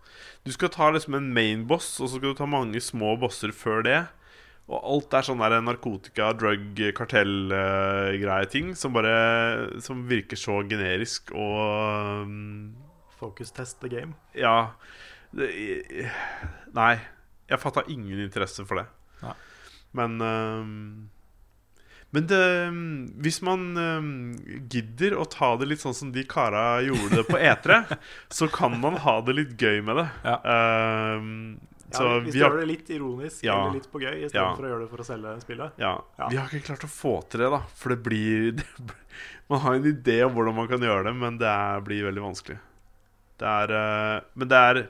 [0.47, 3.51] Du skal ta liksom en main boss, og så skal du ta mange små bosser
[3.51, 3.99] før det.
[4.69, 9.15] Og alt er sånn der narkotika, drug, kartell-greie-ting som bare
[9.83, 12.75] Som virker så generisk og um,
[13.19, 14.15] Focus test the game.
[14.33, 14.73] Ja
[15.31, 15.47] det,
[16.75, 16.93] Nei.
[17.51, 18.87] Jeg fatta ingen interesse for det.
[19.21, 19.33] Nei.
[19.99, 20.71] Men um,
[22.11, 22.41] Men det,
[23.23, 24.09] hvis man um,
[24.71, 27.77] gidder å ta det litt sånn som de kara gjorde det på E3,
[28.37, 30.07] så kan man ha det litt gøy med det.
[30.27, 30.39] Ja.
[31.19, 31.59] Um,
[31.91, 33.55] så hvis vi gjør det litt ironisk Ja.
[33.61, 34.55] eller litt på gøy istedenfor Ja.
[34.55, 35.71] for å gjøre det for å selge spillet.
[35.77, 36.27] ja, Ja.
[36.29, 37.61] vi har ikke klart å få til det, da.
[37.75, 38.97] For det blir det, blir-
[39.49, 42.23] Man har en idé om hvordan man kan gjøre det, men det er, blir veldig
[42.23, 42.59] vanskelig.
[43.37, 44.87] Det er eh, Men det er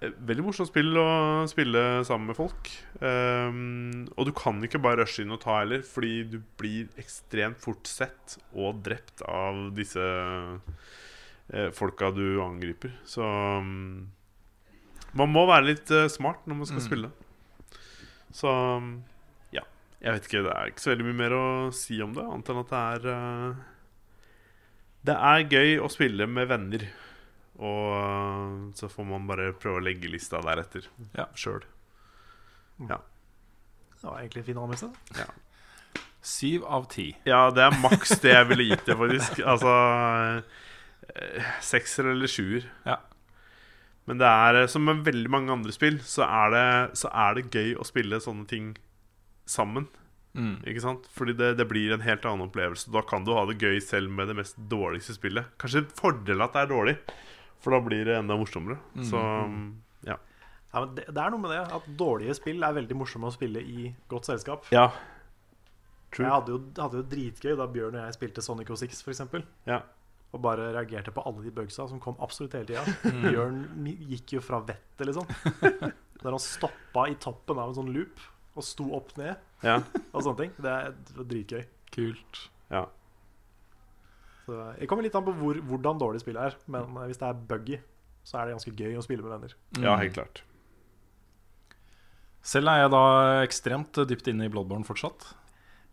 [0.00, 2.68] veldig morsomt spill å spille sammen med folk.
[3.02, 7.58] Um, og du kan ikke bare rushe inn og ta heller, fordi du blir ekstremt
[7.58, 12.92] fort sett og drept av disse uh, folka du angriper.
[13.08, 14.06] Så um,
[15.16, 16.86] man må være litt uh, smart når man skal Mm.
[16.86, 17.10] spille.
[18.32, 19.04] Så um,
[19.52, 19.62] ja.
[20.02, 22.48] Jeg vet ikke, det er ikke så veldig mye mer å si om det, annet
[22.52, 23.54] enn at det er uh,
[25.08, 26.84] Det er gøy å spille med venner.
[27.58, 30.84] Og uh, så får man bare prøve å legge lista deretter
[31.16, 31.26] Ja.
[31.34, 31.64] sjøl.
[32.78, 35.28] Det var egentlig en fin anmeldelse.
[36.22, 37.08] Syv av ti.
[37.26, 39.40] Ja, det er maks det jeg ville gitt det, faktisk.
[39.46, 39.72] Altså
[41.64, 42.66] Sekser eller sjuer.
[42.86, 42.98] Ja.
[44.08, 46.66] Men det er eh, som med veldig mange andre spill, så er det,
[47.00, 48.70] så er det gøy å spille sånne ting
[49.48, 49.88] sammen.
[50.38, 50.60] Mm.
[50.70, 51.08] Ikke sant?
[51.12, 52.92] Fordi det, det blir en helt annen opplevelse.
[52.94, 55.50] Da kan du ha det gøy selv med det mest dårligste spillet.
[55.60, 56.96] Kanskje en fordel at det er dårlig,
[57.64, 58.78] for da blir det enda morsommere.
[58.94, 59.04] Mm.
[59.10, 59.22] Så
[60.08, 60.16] ja.
[60.68, 63.34] Ja, men det, det er noe med det at dårlige spill er veldig morsomme å
[63.34, 64.68] spille i godt selskap.
[64.74, 64.90] ja.
[66.08, 66.24] True.
[66.24, 69.42] Jeg hadde jo, hadde jo dritgøy da Bjørn og jeg spilte Sonic 06 for eksempel
[69.68, 69.82] Ja.
[70.36, 72.84] Og bare reagerte på alle de bugsa som kom absolutt hele tida.
[73.08, 73.22] Mm.
[73.30, 73.62] Bjørn
[74.10, 75.24] gikk jo fra vettet, liksom.
[76.22, 78.20] Der han stoppa i toppen av en sånn loop
[78.58, 79.76] og sto opp ned ja.
[80.12, 80.52] og sånne ting.
[80.58, 81.62] Det, er- var dritgøy.
[81.94, 82.40] Kult.
[82.74, 82.84] ja.
[84.48, 86.56] Så Det kommer litt an på hvor, hvordan dårlig spillet er.
[86.66, 87.78] Men eh, hvis det er buggy,
[88.26, 89.54] så er det ganske gøy å spille med venner.
[89.78, 90.00] ja, Mm.
[90.02, 90.42] helt klart.
[92.48, 93.02] Selv er jeg da
[93.44, 95.30] ekstremt dypt inne i Bloodborne fortsatt.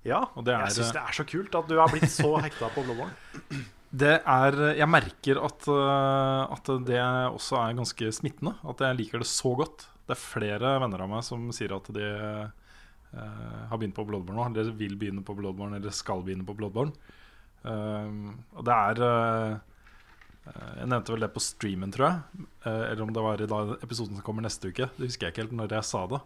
[0.05, 2.35] Ja, Og det er- jeg syns det er så kult at du har blitt så
[2.41, 3.13] hekta på Bloodborne.
[3.91, 8.55] Det er Jeg merker at, øh, at det også er ganske smittende.
[8.67, 9.87] At jeg liker det så godt.
[10.05, 14.41] Det er flere venner av meg som sier at de øh, har begynt på Bloodborne
[14.41, 14.49] nå.
[14.49, 16.93] Eller vil begynne på Bloodborne, eller skal begynne på Bloodborne.
[17.65, 19.55] Um, og det er uh,
[20.77, 22.43] Jeg nevnte vel det på streamen, tror jeg.
[22.67, 24.91] Uh, eller om det var i da episoden som kommer neste uke.
[24.97, 26.21] Det husker jeg ikke helt når jeg sa det.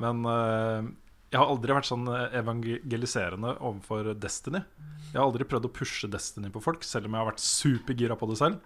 [0.00, 0.90] Men øh,
[1.30, 4.64] jeg har aldri vært sånn evangeliserende overfor Destiny.
[5.10, 8.16] Jeg har aldri prøvd å pushe Destiny på folk, selv om jeg har vært supergira
[8.18, 8.60] på det selv.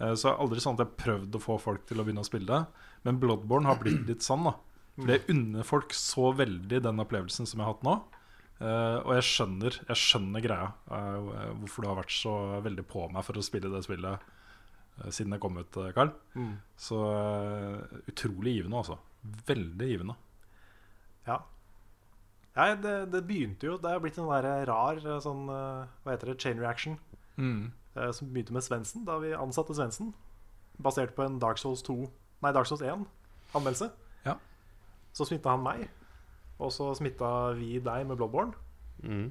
[0.00, 2.04] Så Så er det aldri sånn at jeg har prøvd å få folk til å
[2.06, 2.60] begynne å spille det.
[3.04, 4.54] Men Bloodborne har blitt litt sånn, da.
[4.96, 7.94] For jeg unner folk så veldig den opplevelsen som jeg har hatt nå.
[8.60, 10.72] Eh, og jeg skjønner, jeg skjønner greia.
[10.92, 12.34] eh, hvorfor du har vært så
[12.64, 14.20] veldig på meg for å spille det spillet
[15.04, 16.12] eh, siden det kom ut, Karl.
[16.36, 16.58] Mm.
[16.76, 18.98] Så eh, utrolig givende, altså.
[19.48, 20.16] Veldig givende.
[21.28, 21.40] Ja.
[22.56, 25.84] Nei, det, det begynte jo Det er blitt en sånn der rar eh, sånn eh,
[26.02, 26.38] Hva heter det?
[26.42, 26.96] Chain reaction.
[27.38, 27.70] Mm.
[28.14, 30.12] Som begynte med Svendsen, da vi ansatte Svendsen.
[30.82, 31.96] Basert på en Dark Souls 2
[32.42, 33.90] Nei, Dark Souls 1-anmeldelse.
[34.24, 34.34] Ja.
[35.12, 35.86] Så smitta han meg.
[36.60, 37.28] Og så smitta
[37.58, 38.54] vi deg med Bloodborne.
[39.04, 39.26] Mm.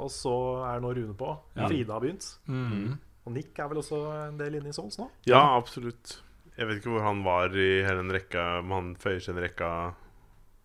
[0.00, 0.32] Og så
[0.68, 1.30] er nå Rune på.
[1.56, 1.66] Ja.
[1.70, 2.26] Frida har begynt.
[2.50, 2.98] Mm.
[3.24, 5.06] Og Nick er vel også en del inne i Souls nå?
[5.28, 6.18] Ja, absolutt.
[6.58, 9.44] Jeg vet ikke hvor han var i hele den rekka, om han føyer seg en
[9.46, 9.70] rekka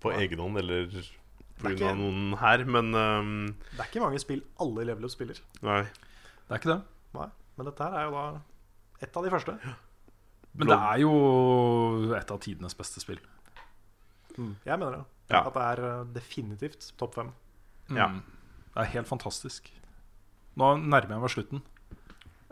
[0.04, 0.20] på Ja.
[0.26, 0.90] egen hånd eller
[1.62, 1.70] pga.
[1.70, 3.32] er ikke- noen her, men um,
[3.72, 5.40] Det er ikke mange spill alle i Level Up spiller.
[5.62, 5.82] Nei.
[5.84, 6.82] Det er ikke det.
[7.16, 7.30] Nei.
[7.58, 8.26] Men dette her er jo da
[9.02, 9.76] et av de første.
[10.56, 11.14] Men det er jo
[12.16, 13.20] et av tidenes beste spill.
[14.38, 15.04] Jeg mener det.
[15.32, 15.42] Ja.
[15.48, 17.32] At det er eh, definitivt topp fem.
[17.90, 18.08] Ja.
[18.12, 18.22] Mm.
[18.76, 19.72] Det er helt fantastisk.
[20.60, 21.62] Nå nærmer jeg meg slutten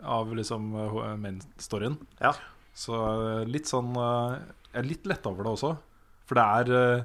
[0.04, 1.96] av liksom uh, main-storyen.
[2.20, 2.32] Ja.
[2.76, 4.40] Så eh, litt sånn eh,
[4.72, 5.70] Jeg er litt letta over det også.
[6.28, 7.04] For det er eh,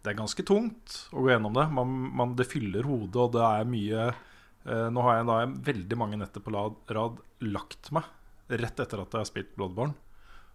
[0.00, 1.66] Det er ganske tungt å gå gjennom det.
[1.76, 5.40] Man, man, det fyller hodet, og det er mye eh, Nå har jeg da
[5.70, 8.08] veldig mange netter på rad, rad lagt meg
[8.50, 9.94] rett etter at jeg har spilt Bloodborne.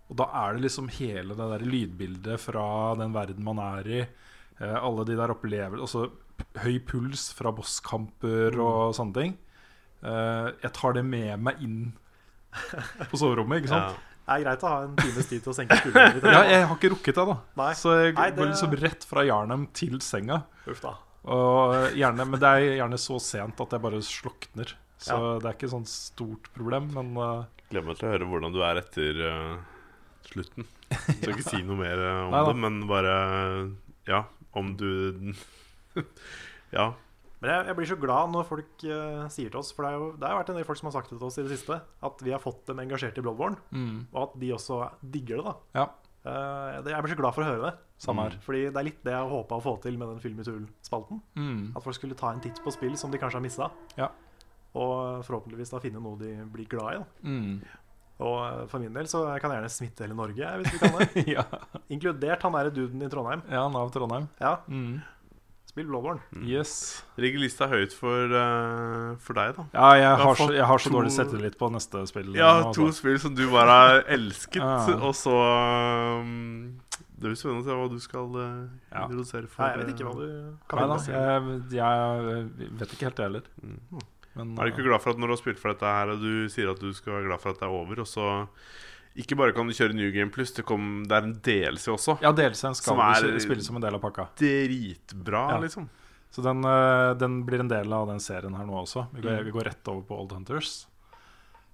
[0.10, 2.66] Og da er det liksom hele det der lydbildet fra
[3.00, 4.02] den verden man er i.
[4.60, 9.38] Eh, alle de der opplevelsene Altså høy puls fra bosskamper og sånne ting.
[10.06, 11.80] Eh, jeg tar det med meg inn
[13.10, 14.04] på soverommet, ikke sant?
[14.26, 16.32] Det er greit å ha en times tid til å senke skuldrene.
[16.34, 17.36] Ja, jeg har ikke rukket det, da.
[17.62, 17.72] Nei.
[17.78, 20.40] Så jeg Nei, går liksom rett fra Jarnheim til senga.
[20.66, 20.96] Uff da.
[21.36, 24.74] Og gjerne, men det er gjerne så sent at jeg bare slukner.
[25.02, 25.38] Så Ja.
[25.44, 27.46] det er ikke sånn stort problem, men uh...
[27.70, 29.56] Gleder meg til å høre hvordan du er etter uh,
[30.26, 30.66] slutten.
[30.90, 33.14] Jeg skal ikke si noe mer eh, om Nei det, men bare
[34.06, 34.20] Ja,
[34.54, 35.34] om du
[36.76, 36.92] Ja.
[37.42, 40.00] Men jeg, jeg blir så glad når folk uh, sier til oss For det, er
[40.00, 41.52] jo, det har vært en del folk som har sagt det til oss i det
[41.58, 41.78] siste,
[42.08, 43.60] at vi har fått dem engasjert i Bloodborne,
[44.14, 45.46] og at de også digger det.
[45.52, 45.86] da ja.
[46.30, 47.74] uh, Jeg blir så glad for å høre det.
[48.06, 48.38] Samme her.
[48.44, 51.22] Fordi det er litt det jeg håpa å få til med den Film i Tull-spalten.
[51.40, 51.74] Mm.
[51.76, 54.10] At folk skulle ta en titt på spill som de kanskje har missa, Ja.
[54.76, 57.04] Og forhåpentligvis da finne noe de blir glad i.
[57.24, 57.62] Mm.
[58.26, 60.98] Og eh, for min del så kan jeg gjerne smitte hele Norge, hvis vi kan
[61.00, 61.24] det.
[61.38, 61.46] ja.
[61.96, 63.44] Inkludert han derre duden i Trondheim.
[63.52, 64.28] ja, Nav Trondheim.
[64.42, 64.98] Ja, Mm.
[65.76, 66.22] Spill Bloodborne.
[66.48, 67.04] Yes.
[67.20, 69.66] Ligger lista høyt for, uh, for deg, da?
[69.76, 72.30] Ja, jeg har har, så, jeg har så to- dårlig selvtillit på neste spill.
[72.38, 73.02] Ja, nå, to altså.
[73.02, 74.96] spill som du bare har elsket, Ja.
[75.04, 78.48] og så um, Det blir spennende å se hva du skal uh,
[78.94, 79.04] Ja.
[79.04, 83.10] introdusere for Nei, jeg vet ikke hva du kan Nei da, jeg, jeg vet ikke
[83.10, 83.52] helt, jeg heller.
[83.60, 84.02] Mm.
[84.36, 86.24] Men Er du ikke glad for at når du har spilt for dette her, og
[86.24, 88.30] du sier at du skal være glad for at det er over, og så
[89.16, 92.18] ikke bare kan du kjøre New Game Plus, det, kom, det er en DLC også.
[92.22, 94.28] Ja, DLC skal Som er- du spille som en del av pakka.
[94.36, 95.60] Dritbra, Ja.
[95.60, 95.90] liksom.
[96.32, 99.08] Så den, eh, den blir en del av den serien her nå også.
[99.14, 99.46] Vi går, Mm.
[99.46, 100.86] vi går rett over på Old Hunters.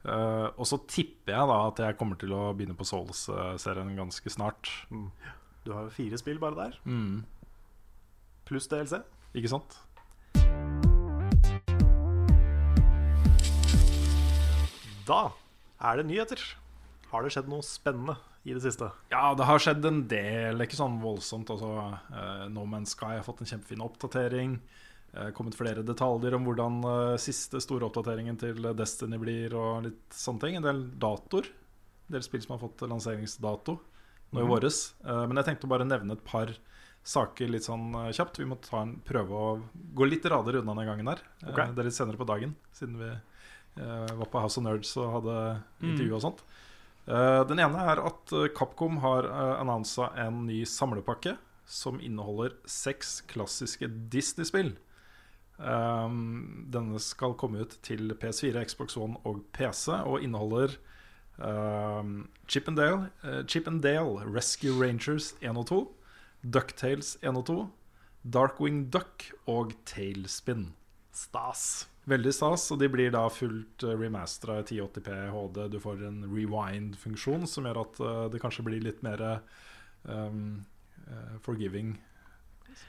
[0.04, 4.30] Uh, og så tipper jeg da at jeg kommer til å begynne på Souls-serien ganske
[4.32, 4.68] snart.
[5.64, 7.24] Du har jo fire spill bare der, Mm.
[8.46, 9.04] pluss DLC.
[9.36, 9.78] Ikke sant?
[15.06, 15.32] Da
[15.82, 16.42] er det nyheter.
[17.12, 18.16] Har det skjedd noe spennende
[18.48, 18.88] i det siste?
[19.12, 20.64] Ja, det har skjedd en del.
[20.64, 21.52] Ikke sånn voldsomt.
[21.52, 21.72] Altså,
[22.16, 24.56] uh, no Man's Sky har fått en kjempefin oppdatering.
[25.12, 30.16] Uh, kommet flere detaljer om hvordan uh, siste store oppdateringen til Destiny blir, og litt
[30.16, 30.56] sånne ting.
[30.58, 31.50] En del datoer.
[32.08, 33.76] En del spill som har fått lanseringsdato
[34.32, 34.94] nå i våres.
[35.04, 36.56] Uh, men jeg tenkte å bare nevne et par
[37.04, 38.40] saker litt sånn kjapt.
[38.40, 39.52] Vi må ta en, prøve å
[39.98, 41.24] gå litt rader unna den gangen her.
[41.42, 41.52] Okay.
[41.52, 41.76] Ok.
[41.76, 43.12] det er litt senere på dagen, siden vi
[43.76, 45.36] var på House of Nerds og hadde
[45.80, 46.44] intervju og sånt.
[47.50, 51.36] Den ene er at eh, Capcom har uh, annonsa en ny samlepakke
[51.66, 54.74] som inneholder seks klassiske Disney-spill.
[55.62, 60.74] Denne skal komme ut til PS4, Xbox One og PC og inneholder
[62.48, 65.98] Chip and Dale, eh, Chip and Dale Rescue Rangers 1 og 2,
[66.44, 67.70] Ducktales 1 og 2,
[68.24, 70.74] Darkwing Duck og Tailspin.
[71.12, 71.91] Stas.
[72.10, 75.60] Veldig stas, og de blir da fullt uh, remastera i 1080p HD.
[75.70, 79.22] Du får en rewind-funksjon som gjør at eh, det kanskje blir litt mer
[80.10, 80.64] um,
[81.06, 81.94] eh, forgiving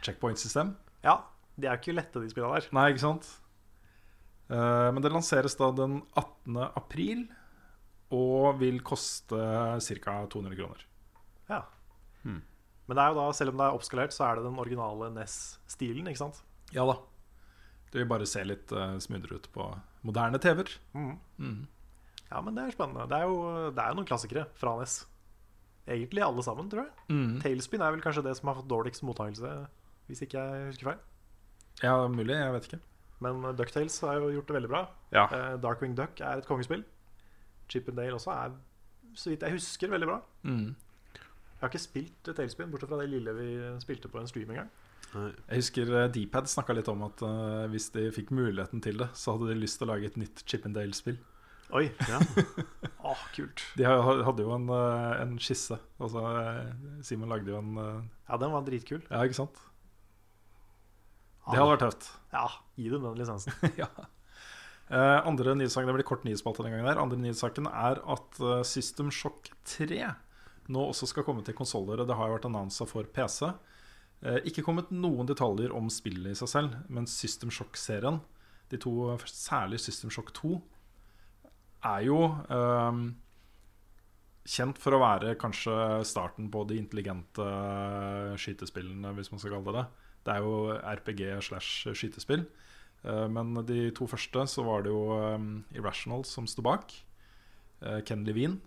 [0.00, 0.72] checkpoint-system.
[1.04, 1.18] Ja,
[1.58, 2.70] de er jo ikke lette, de spillene der.
[2.72, 3.28] Nei, ikke sant?
[4.52, 6.58] Eh, men det lanseres da den 18.
[6.72, 7.26] april
[8.12, 10.16] og vil koste ca.
[10.32, 10.82] 200 kroner.
[11.48, 11.62] Ja.
[12.24, 12.42] Hmm.
[12.88, 15.08] Men det er jo da, selv om det er oppskalert, så er det den originale
[15.14, 16.42] NES-stilen, ikke sant?
[16.72, 16.98] Ja da.
[17.92, 19.68] Det vil bare se litt uh, smoothere ut på
[20.06, 20.70] moderne TV-er.
[20.96, 21.66] Mm.
[22.30, 23.04] Ja, men det er spennende.
[23.10, 25.02] Det er jo, det er jo noen klassikere fra NES.
[25.92, 26.92] Egentlig alle sammen, tror jeg.
[27.12, 27.34] Mm.
[27.42, 29.50] Tailspin er vel kanskje det som har fått dårligst mottakelse,
[30.08, 31.02] hvis ikke jeg husker feil.
[31.82, 32.36] Ja, mulig.
[32.38, 32.80] Jeg vet ikke.
[33.22, 34.82] Men Ducktales har jo gjort det veldig bra.
[35.12, 35.26] Ja.
[35.28, 36.86] Uh, Darkwing Duck er et kongespill.
[37.68, 38.56] Chip and Dale også er,
[39.14, 40.18] så vidt jeg husker, veldig bra.
[40.42, 40.72] Mm.
[41.12, 43.50] Jeg har ikke spilt Tailspin, bortsett fra det lille vi
[43.84, 44.72] spilte på en stream en gang.
[45.12, 49.10] Jeg husker uh, Dpad snakka litt om at uh, hvis de fikk muligheten til det,
[49.18, 51.18] så hadde de lyst til å lage et nytt Chippendale-spill.
[51.72, 52.18] Oi, Ja.
[53.00, 53.62] Åh, kult.
[53.80, 55.78] De hadde jo en, eh, en skisse.
[55.96, 59.00] Altså, eh, Simon lagde jo en eh, Ja, den var dritkul.
[59.08, 59.56] Ja, ikke sant?
[61.48, 62.10] Det hadde vært tøft.
[62.34, 62.44] Ja,
[62.76, 63.56] gi dem den lisensen.
[63.80, 63.88] ja.
[64.92, 66.90] Eh, andre nyhetssaken, Det blir kort nyhetsspalte den gangen.
[66.92, 70.12] her Andre nyhetssaken er at eh, System Shock 3
[70.72, 72.04] nå også skal komme til konsoller.
[72.04, 73.48] Det har jo vært annonsa for PC.
[74.22, 78.20] Eh, ikke kommet noen detaljer om spillet i seg selv, men System Shock-serien,
[78.70, 78.92] de to,
[79.28, 80.54] særlig System Shock 2,
[81.90, 83.00] er jo eh,
[84.48, 85.74] kjent for å være kanskje
[86.06, 87.46] starten på de intelligente
[88.38, 89.86] skytespillene, hvis man skal kalle det det.
[90.22, 92.46] Det er jo RPG slash skytespill.
[93.02, 96.94] Eh, Men de to første så var det jo um, Irrational som sto bak.
[97.82, 98.60] Eh, Ken Levine.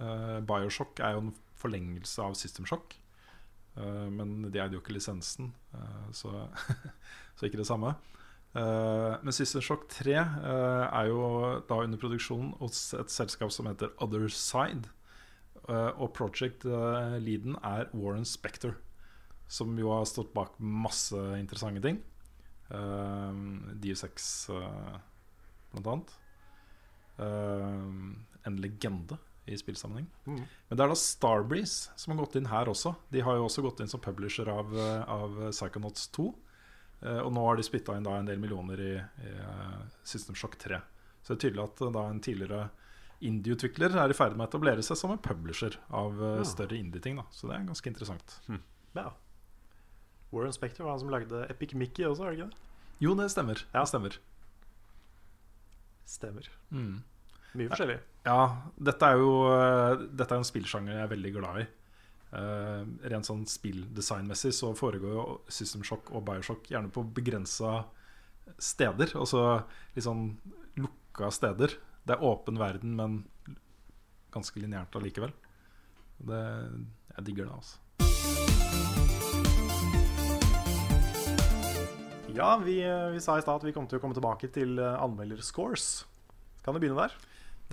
[0.00, 2.96] Eh, Bioshock er jo en forlengelse av System Shock.
[3.76, 6.46] Eh, men de eide jo ikke lisensen, eh, så,
[7.36, 7.94] så ikke det samme.
[8.54, 11.24] Eh, men System Shock 3 eh, er jo
[11.68, 14.90] da under produksjon hos et selskap som heter Other Side.
[15.64, 16.66] Og Project
[17.24, 18.74] Leaden er Warren Spector,
[19.48, 22.02] som jo har stått bak masse interessante ting.
[22.68, 23.32] Uh,
[23.80, 24.98] DU6 uh,
[25.72, 26.12] blant annet.
[28.44, 29.16] En legende
[29.46, 30.06] i spillsammenheng.
[30.26, 30.38] Mm.
[30.68, 32.94] Men det er da Starbreeze som har gått inn her også.
[33.12, 36.30] De har jo også gått inn som publisher av, eh, av Psychonauts 2.
[37.02, 40.34] Eh, og nå har de spytta inn da en del millioner i, i eh, System
[40.38, 40.80] Shock 3.
[41.22, 42.62] Så det er tydelig at da en tidligere
[43.24, 46.42] indie-utvikler er i ferd med å etablere seg som en publisher av Ja.
[46.44, 47.20] større indie-ting.
[47.32, 48.38] Så det er ganske interessant.
[48.94, 49.10] Ja.
[50.32, 52.56] Warren Spector var han som lagde Epic Mickey også, er det ikke det?
[53.00, 53.62] Jo, det stemmer.
[53.72, 53.80] Ja.
[53.84, 54.18] Det stemmer.
[56.04, 56.48] Stemmer.
[56.70, 57.02] Mm.
[57.54, 58.00] Mye forskjellig.
[58.26, 58.40] Ja,
[58.74, 61.66] dette er jo eh, Dette er en spillsjanger jeg er veldig glad i.
[62.34, 65.24] Uh, rent sånn spilldesignmessig så foregår jo
[65.54, 67.84] System Shock og Bioshock gjerne på begrensa
[68.58, 69.12] steder.
[69.20, 69.62] Altså
[69.94, 70.24] litt sånn
[70.82, 71.76] lukka steder.
[72.02, 73.20] Det er åpen verden, men
[74.34, 75.30] ganske lineært allikevel.
[76.26, 76.40] Det,
[77.12, 77.78] jeg digger det, altså.
[82.34, 84.82] Ja, vi, eh, vi sa i stad at vi kom til å komme tilbake til
[84.82, 86.02] anmelderscores.
[86.66, 87.14] Kan du begynne der?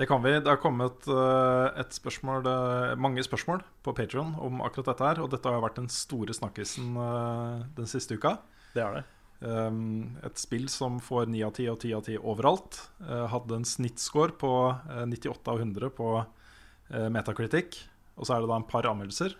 [0.01, 0.31] Det kan vi.
[0.39, 5.19] Det har kommet eh, et spørsmål, eh, mange spørsmål på Patreon om akkurat dette her.
[5.21, 8.31] Og dette har vært den store snakkisen eh, den siste uka.
[8.73, 9.03] Det er det.
[9.41, 12.79] Um, et spill som får 9 av 10 og 10 av 10 overalt.
[12.97, 17.13] Uh, hadde en snittscore på uh, 98 av 100 på metakritikk.
[17.13, 17.77] Metacritic.
[18.17, 19.37] Og så er det da en par anmeldelser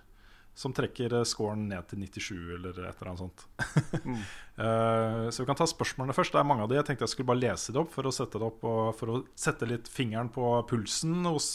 [0.58, 3.45] som trekker uh, scoren ned til 97 eller et eller annet sånt.
[4.04, 4.22] Mm.
[4.60, 6.36] Uh, så vi kan ta spørsmålene først.
[6.36, 6.78] Det er mange av de.
[6.80, 8.66] Jeg tenkte jeg skulle bare lese det opp for å sette det opp
[8.99, 11.49] for å sette litt fingeren på pulsen hos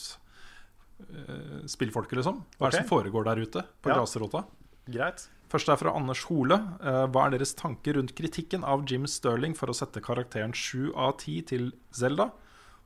[1.12, 2.42] uh, spillfolket, liksom.
[2.56, 4.00] Hva er det som foregår der ute på Ja.
[4.00, 4.46] grasrota?
[4.86, 5.28] Greit.
[5.50, 6.56] Først er fra Anders Hole.
[6.82, 10.92] Uh, hva er deres tanker rundt kritikken av Jim Sterling for å sette karakteren 7
[10.94, 12.32] av 10 til Zelda,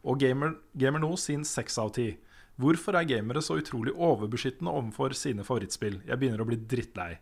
[0.04, 2.18] og Gamer, Gamer nå sin 6 av 10?
[2.60, 6.00] Hvorfor er gamere så utrolig overbeskyttende overfor sine favorittspill?
[6.04, 7.14] Jeg begynner å bli drittlei.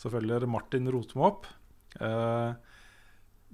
[0.00, 1.48] Så følger Martin Rotmo opp.
[2.00, 2.54] Eh,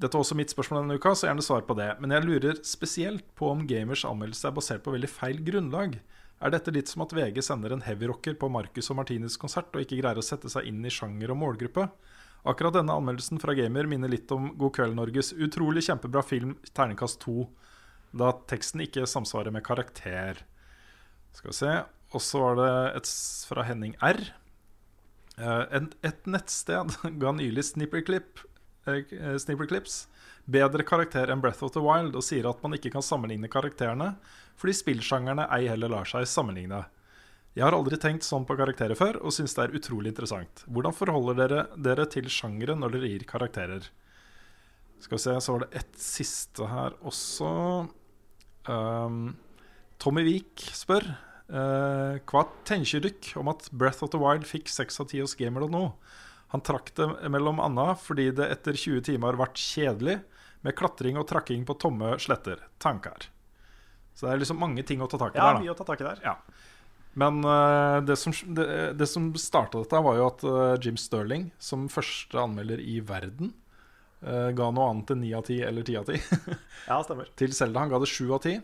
[0.00, 1.90] dette er også mitt spørsmål denne uka, så gjerne svar på det.
[2.00, 5.98] Men jeg lurer spesielt på om gamers anmeldelse er basert på veldig feil grunnlag.
[6.40, 9.82] Er dette litt som at VG sender en heavyrocker på Marcus og Martini's konsert og
[9.84, 11.90] ikke greier å sette seg inn i sjanger og målgruppe?
[12.48, 17.20] Akkurat denne anmeldelsen fra Gamer minner litt om God kveld Norges utrolig kjempebra film Terningkast
[17.26, 17.44] 2,
[18.16, 20.40] da teksten ikke samsvarer med karakter.
[21.36, 21.72] Skal vi se.
[22.10, 23.10] Og så var det et
[23.46, 24.22] fra Henning R.
[25.38, 28.42] Eh, et nettsted ga nylig snipperklipp,
[28.86, 30.04] eh, eh, snipperclips
[30.50, 34.14] bedre karakter enn Breath of the Wild og sier at man ikke kan sammenligne karakterene
[34.60, 36.82] fordi spillsjangerne ei heller lar seg sammenligne.
[37.56, 40.64] Jeg har aldri tenkt sånn på karakterer før og syns det er utrolig interessant.
[40.68, 43.88] Hvordan forholder dere dere til sjangere når dere gir karakterer?
[45.00, 47.50] Skal vi se, så var det ett siste her også.
[48.68, 49.32] Um,
[50.00, 51.04] Tommy Wiik spør
[51.52, 55.36] uh, hva tenker dere om at Breath of the Wild fikk 6 av 10 hos
[55.38, 55.84] Gamer nå?
[56.54, 60.16] Han trakk det mellom anna fordi det etter 20 timer ble kjedelig
[60.66, 62.64] med klatring og trakking på tomme sletter.
[62.82, 63.28] Tanker.
[64.16, 65.60] Så det er liksom mange ting å ta tak i Ja, der.
[65.60, 66.24] da mye å ta tak i der.
[66.24, 66.34] ja.
[67.20, 71.48] Men uh, det som, det, det som starta dette, var jo at uh, Jim Sterling,
[71.58, 73.50] som første anmelder i verden,
[74.22, 77.32] uh, ga noe annet enn 9 av 10 eller 10 av 10 Ja, stemmer.
[77.40, 77.82] til Selda.
[77.82, 78.60] Han ga det 7 av 10.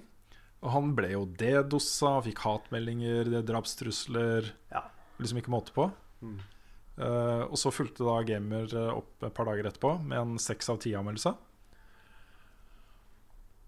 [0.66, 4.82] Og han ble jo dedossa, fikk hatmeldinger, drapstrusler Ja.
[5.22, 5.86] Liksom ikke måte på.
[6.20, 6.40] Mm.
[6.96, 10.70] Uh, og så fulgte da Gamer eh, opp et par dager etterpå med en 6
[10.72, 11.32] av 10-anmeldelse.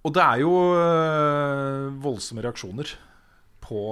[0.09, 2.94] Og det er jo uh, voldsomme reaksjoner
[3.64, 3.82] på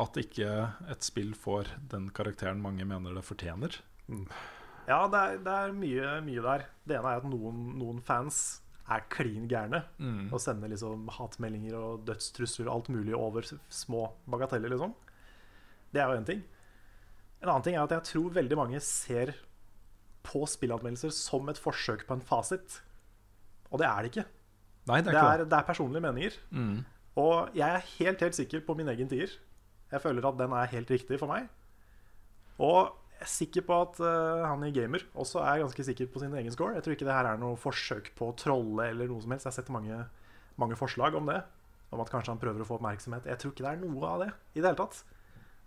[0.00, 0.52] at ikke
[0.88, 3.76] et spill får den karakteren mange mener det fortjener.
[4.88, 6.64] Ja, det er, det er mye, mye der.
[6.88, 9.82] Det ene er at noen, noen fans er klin gærne
[10.32, 14.94] og sender liksom hatmeldinger og dødstrusler og alt mulig over små bagateller, liksom.
[15.92, 16.42] Det er jo én ting.
[17.42, 19.34] En annen ting er at jeg tror veldig mange ser
[20.24, 22.80] på spillanmeldelser som et forsøk på en fasit.
[23.70, 24.26] Og det er det ikke.
[24.88, 25.50] Nei, det Det er ikke er, det.
[25.50, 26.38] det er personlige meninger.
[26.50, 26.84] Mm.
[27.16, 29.28] Og jeg er helt, helt sikker på min egen tier.
[29.92, 31.48] Jeg føler at den er helt riktig for meg.
[32.58, 36.22] Og jeg er sikker på at uh, han i Gamer også er ganske sikker på
[36.22, 36.76] sin egen score.
[36.78, 39.48] Jeg tror ikke det her er noe forsøk på å trolle eller noe som helst.
[39.48, 39.98] Jeg har sett mange,
[40.60, 41.40] mange forslag om det.
[41.90, 43.26] Om at kanskje han prøver å få oppmerksomhet.
[43.26, 45.00] Jeg tror ikke det er noe av det i det hele tatt.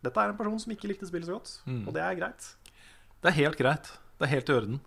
[0.05, 1.83] Dette er en person som ikke likte spillet så godt, Mm.
[1.87, 2.47] og det er greit.
[3.21, 3.91] Det er helt greit.
[4.17, 4.79] Det er helt i orden.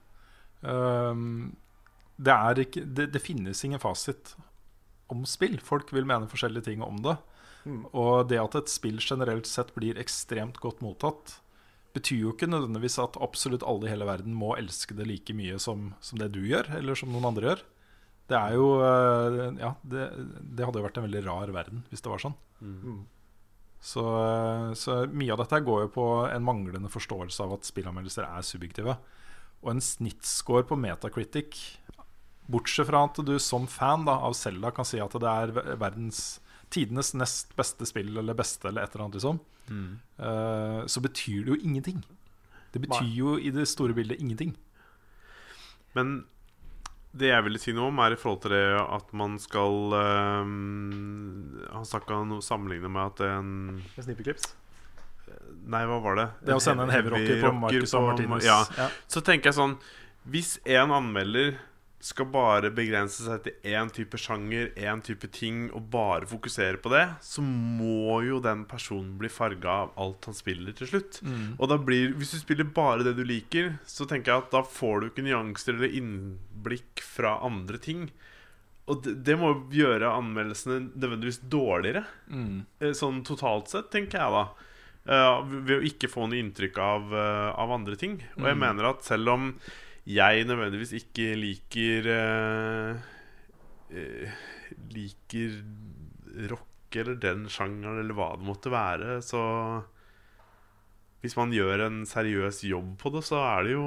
[0.63, 1.57] Um,
[2.17, 4.35] det, er ikke, det, det finnes ingen fasit
[5.13, 5.59] om spill.
[5.61, 7.17] Folk vil mene forskjellige ting om det.
[7.65, 7.85] Mm.
[7.93, 11.39] Og det at et spill generelt sett blir ekstremt godt mottatt,
[11.95, 15.61] betyr jo ikke nødvendigvis at absolutt alle i hele verden må elske det like mye
[15.63, 17.65] som, som det du gjør, eller som noen andre gjør.
[18.31, 20.05] Det er jo eh, Ja, det,
[20.57, 22.37] det hadde jo vært en veldig rar verden hvis det var sånn.
[22.65, 23.03] Mm.
[23.85, 28.27] Så, eh, så mye av dette går jo på en manglende forståelse av at spillanmeldelser
[28.27, 28.97] er subjektive.
[29.65, 31.61] Og en snittscore på Metacritic,
[32.49, 36.41] bortsett fra at du som fan da, av Selda kan si at det er verdens
[36.75, 39.41] tidenes nest beste spill, eller beste, eller et eller annet, liksom,
[40.19, 42.05] eh, så betyr det jo ingenting.
[42.75, 43.17] Det betyr Nei.
[43.17, 44.57] jo i det store bildet ingenting.
[45.95, 46.25] Men
[47.15, 51.61] det jeg ville si noe om, er i forhold til det at man skal um,
[51.71, 53.53] Han snakka noe sammenlignet med at en
[53.95, 54.49] Snippeklips snipperklips.
[55.71, 56.27] Nei, hva var det?
[56.49, 58.45] Det å sende en heavy rocker på Marcus og Martinus.
[58.45, 58.59] Ja.
[58.77, 58.89] Ja.
[59.11, 59.79] Så tenker jeg sånn
[60.29, 61.55] Hvis en anmelder
[62.05, 66.91] skal bare begrense seg til én type sjanger, én type ting, og bare fokusere på
[66.93, 71.23] det, så må jo den personen bli farga av alt han spiller til slutt.
[71.25, 71.55] Mm.
[71.59, 74.61] Og da blir, Hvis du spiller bare det du liker, så tenker jeg at da
[74.63, 78.11] får du ikke nyanser eller innblikk fra andre ting.
[78.87, 82.05] Og det, det må gjøre anmeldelsene nødvendigvis dårligere.
[82.29, 82.67] Mm.
[82.85, 84.45] Eh, Sånn totalt sett, tenker jeg da.
[85.05, 88.15] Uh, ved å ikke få noe inntrykk av, uh, av andre ting.
[88.39, 88.61] Og jeg Mm.
[88.61, 89.49] mener at selv om
[90.05, 93.05] jeg nødvendigvis ikke liker eh,
[93.95, 94.35] eh,
[94.93, 95.57] Liker
[96.51, 99.41] rock eller den sjangeren eller hva det måtte være, så
[101.25, 103.87] Hvis man gjør en seriøs jobb på det, så er det jo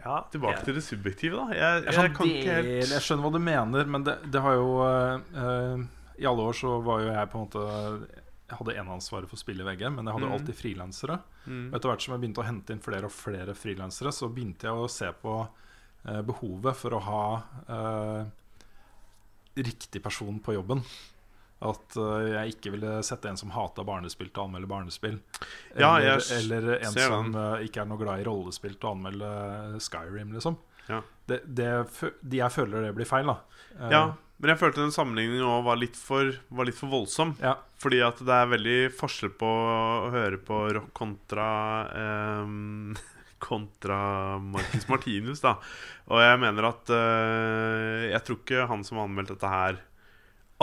[0.00, 1.54] Ja, tilbake til det subjektive, da.
[1.56, 4.56] Jeg, Jeg, jeg, kan ikke helt jeg skjønner hva du mener, men det, det har
[4.58, 5.84] jo eh,
[6.20, 9.40] I alle år så var jo jeg på en måte Jeg hadde eneansvaret for å
[9.40, 10.34] spille i VG, men jeg hadde mm.
[10.36, 11.18] alltid frilansere.
[11.46, 11.66] mm.
[11.74, 14.84] Etter hvert som jeg begynte å hente inn flere og flere frilansere, så begynte jeg
[14.84, 17.24] å se på eh, behovet for å ha
[17.76, 18.28] eh,
[19.66, 20.84] riktig person på jobben.
[21.66, 25.18] At eh, jeg ikke ville sette en som hata barnespill, til å anmelde barnespill.
[25.74, 28.94] Ja, Eller, jeg eller en som eh, ikke er noe glad i rollespill, til å
[28.94, 29.30] anmelde
[29.80, 30.58] Skyrim, liksom.
[30.86, 31.00] Ja.
[31.26, 31.70] Det, det,
[32.22, 33.40] de jeg føler det blir feil, da.
[33.80, 34.04] Eh, Ja,
[34.36, 37.36] men jeg følte den sammenligningen òg var var litt for voldsom.
[37.40, 37.56] ja.
[37.80, 41.48] Fordi at det er veldig forskjell på å høre på rock kontra
[42.44, 42.94] um,
[43.46, 43.98] Kontra
[44.40, 45.58] Marcus Martinus, da.
[46.08, 49.82] Og jeg mener at uh, Jeg tror ikke han som har anmeldt dette her,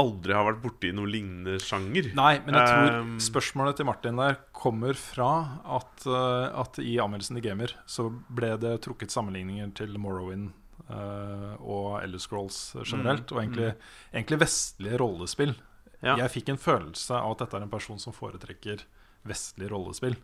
[0.01, 2.09] aldri har vært borti noen lignende sjanger.
[2.17, 5.29] Nei, men jeg tror Um, spørsmålet til Martin der kommer fra
[5.77, 10.49] at, eh, at i anmeldelsen i Gamer så ble det trukket sammenligninger til Morrowind
[10.89, 13.69] og Elder Scrolls generelt, Mm, og egentlig,
[14.13, 15.55] egentlig vestlige rollespill.
[16.03, 16.17] Ja.
[16.19, 18.83] Jeg fikk en følelse av at dette er en person som foretrekker
[19.25, 20.17] vestlige rollespill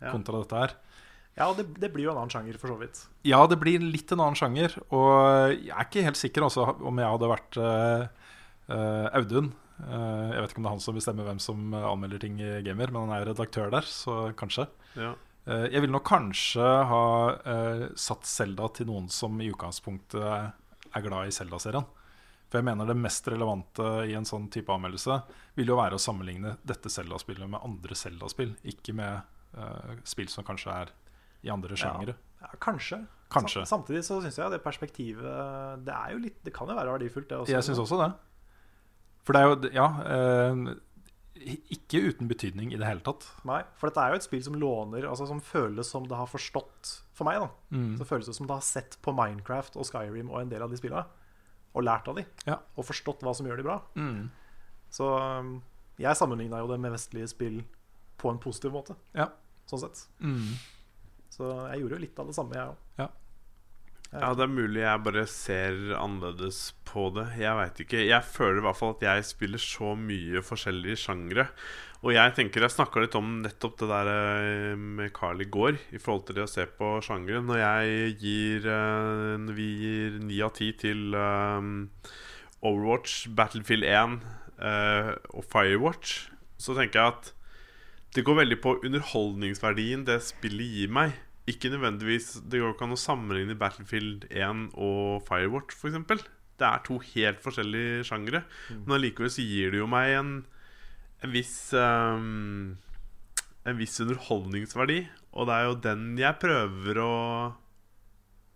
[0.00, 0.12] Ja.
[0.12, 0.74] kontra dette her.
[1.36, 3.06] ja det, det blir jo en annen sjanger, for så vidt.
[3.24, 4.76] Ja, det blir litt en annen sjanger.
[4.94, 8.06] Og jeg er ikke helt sikker også, om jeg hadde vært uh,
[8.68, 9.52] eh, Audun.
[9.76, 12.38] Uh, jeg vet ikke om det er han som bestemmer hvem som eh, anmelder ting
[12.40, 14.64] i Gamer, men han er redaktør der, så kanskje.
[14.96, 15.12] Ja.
[15.46, 17.02] Eh, jeg ville nok kanskje ha
[17.46, 20.24] eh, satt Selda til noen som i utgangspunktet
[20.96, 21.86] er glad i Selda-serien.
[22.46, 25.16] For jeg mener det mest relevante i en sånn type anmeldelse
[25.58, 29.20] vil jo være å sammenligne dette Selda-spillet med andre Selda-spill, ikke med
[29.58, 30.92] eh, spill som kanskje er
[31.46, 32.14] i andre sjangere.
[32.42, 33.00] Ja, kanskje.
[33.32, 33.64] Kanskje.
[33.66, 36.92] Sam- Samtidig så syns jeg det perspektivet Det er jo litt Det kan jo være
[36.94, 37.50] verdifullt, det også.
[37.56, 38.10] Jeg syns også det.
[39.26, 39.86] For det er jo Ja.
[41.44, 43.26] Ikke uten betydning i det hele tatt.
[43.48, 46.30] Nei, for dette er jo et spill som låner Altså som føles som det har
[46.30, 47.76] forstått For meg, da.
[47.76, 47.94] Mm.
[48.00, 50.72] Så føles det som det har sett på Minecraft og Skyrim og en del av
[50.72, 51.04] de spillene.
[51.76, 52.24] Og lært av de.
[52.48, 52.60] Ja.
[52.76, 53.80] Og forstått hva som gjør de bra.
[54.00, 54.28] Mm.
[54.92, 55.58] Så um,
[56.00, 57.60] jeg sammenligna jo det med vestlige spill
[58.20, 58.96] på en positiv måte.
[59.16, 59.28] Ja.
[59.68, 60.06] Sånn sett.
[60.24, 60.56] Mm.
[61.32, 62.82] Så jeg gjorde jo litt av det samme, jeg òg.
[63.02, 63.10] Ja.
[64.12, 67.26] Ja, det er mulig jeg bare ser annerledes på det.
[67.40, 68.04] Jeg veit ikke.
[68.06, 71.48] Jeg føler i hvert fall at jeg spiller så mye forskjellige sjangre.
[72.04, 75.78] Og jeg tenker Jeg snakka litt om nettopp det der eh, med Carl i går,
[75.96, 77.42] i forhold til det å se på sjangre.
[77.42, 81.70] Når jeg gir eh, Når vi gir ni av ti til eh,
[82.62, 84.18] Overwatch, Battlefield 1
[84.60, 86.28] eh, og Firewatch,
[86.62, 87.32] så tenker jeg at
[88.16, 91.16] det går veldig på underholdningsverdien det spillet gir meg.
[91.46, 96.24] Ikke nødvendigvis Det går ikke an å sammenligne Battlefield 1 og Firewatch, f.eks.
[96.56, 98.42] Det er to helt forskjellige sjangre.
[98.72, 100.32] Men allikevel så gir det jo meg en,
[101.22, 102.74] en viss um,
[103.66, 105.02] En viss underholdningsverdi.
[105.36, 107.12] Og det er jo den jeg prøver å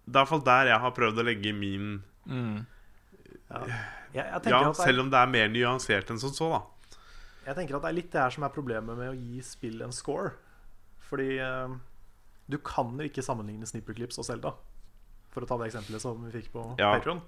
[0.06, 1.98] Det er i hvert fall der jeg har prøvd å legge min
[2.30, 2.66] Mm.
[3.50, 3.60] Ja.
[3.66, 3.78] Jeg,
[4.12, 6.98] jeg, Ja, at det er, selv om det er mer nyansert enn som så, da.
[7.46, 9.80] jeg tenker at det er litt det her som er problemet med å gi spill
[9.86, 10.34] en score.
[11.08, 11.74] Fordi eh,
[12.50, 14.52] du kan jo ikke sammenligne Snipperclips og Selda.
[15.30, 17.20] For å ta det eksempelet som vi fikk på Ja, Patreon.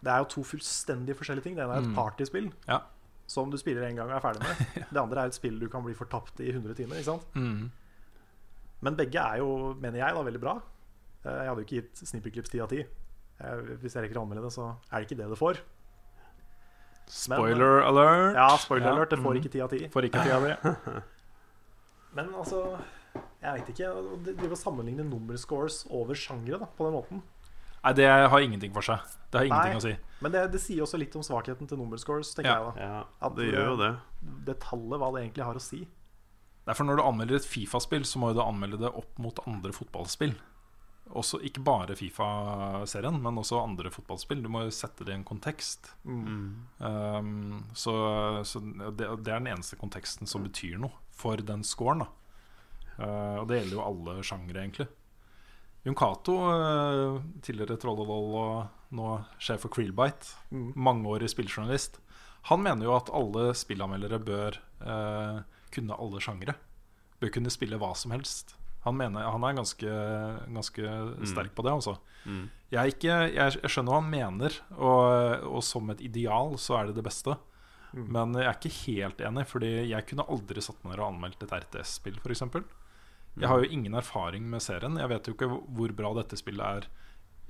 [0.00, 1.56] Det er jo to fullstendig forskjellige ting.
[1.58, 1.94] Det ene er et Mm.
[1.94, 2.80] partyspill Ja.
[3.26, 4.56] som du spiller en gang og er ferdig med.
[4.92, 6.96] Det andre er et spill du kan bli fortapt i 100 timer.
[6.96, 7.26] Ikke sant?
[7.34, 7.70] Mm.
[8.82, 10.54] Men begge er jo, mener jeg, da veldig bra.
[11.24, 12.86] Eh, Jeg hadde jo ikke gitt Snipperclips 10 av 10.
[13.40, 15.60] Eh, Hvis jeg rekker å anmelde det, så er det ikke det det får.
[17.06, 18.34] Spoiler alert.
[18.36, 19.10] Ja, spoiler Ja, alert.
[19.10, 19.42] Det får mhm.
[19.42, 19.88] ikke ti av ti.
[19.88, 21.02] Får.
[22.14, 22.78] Men altså
[23.40, 23.90] Jeg vet ikke.
[24.26, 27.22] De vil sammenligne nummerscores over sjangre da, på den måten.
[27.80, 29.00] Nei, det har ingenting for seg.
[29.32, 29.80] Det har ingenting Nei.
[29.80, 29.94] å si.
[30.20, 32.58] Men det, det sier også litt om svakheten til nummerscores, tenker Ja.
[32.58, 32.84] jeg da.
[32.84, 33.90] Ja, At det gjør jo det.
[34.50, 35.80] Det tallet, hva det egentlig har å si.
[36.68, 40.34] Derfor når du anmelder et Fifa-spill, så må du anmelde det opp mot andre fotballspill.
[41.16, 44.42] Også, ikke bare Fifa-serien, men også andre fotballspill.
[44.44, 45.88] Du må jo sette det i en kontekst.
[46.04, 46.68] Mm.
[46.84, 52.04] Um, så så det, det er den eneste konteksten som betyr noe for den scoren.
[52.04, 52.12] Da.
[53.00, 54.88] Uh, og det gjelder jo alle sjangre, egentlig.
[55.86, 60.72] Jon Cato, uh, tidligere Trollolol og nå sjef for Creelbite, Mm.
[60.76, 62.00] mangeårig spilljournalist,
[62.50, 65.40] han mener jo at alle spillanmeldere bør uh,
[65.72, 66.54] kunne alle sjangre.
[67.20, 68.56] Bør kunne spille hva som helst.
[68.84, 69.90] Han, mener, han er ganske,
[70.48, 70.92] ganske
[71.28, 71.98] sterk på det, altså.
[72.24, 72.46] Mm.
[72.72, 76.88] Jeg, ikke, jeg, jeg skjønner hva han mener, og, og som et ideal så er
[76.88, 77.36] det det beste.
[77.92, 78.06] Mm.
[78.16, 81.42] Men jeg er ikke helt enig, Fordi jeg kunne aldri satt meg ned og anmeldt
[81.44, 82.44] et RTS-spill, f.eks.
[83.38, 84.96] Jeg har jo ingen erfaring med serien.
[84.98, 86.88] Jeg vet jo ikke hvor bra dette spillet er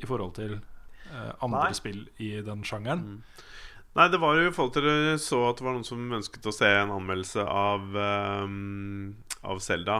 [0.02, 1.72] i forhold til eh, andre Nei.
[1.76, 3.22] spill i den sjangeren.
[3.96, 6.46] Nei, det var jo i forhold til dere så at det var noen som ønsket
[6.46, 9.96] å se en anmeldelse av um, Av Zelda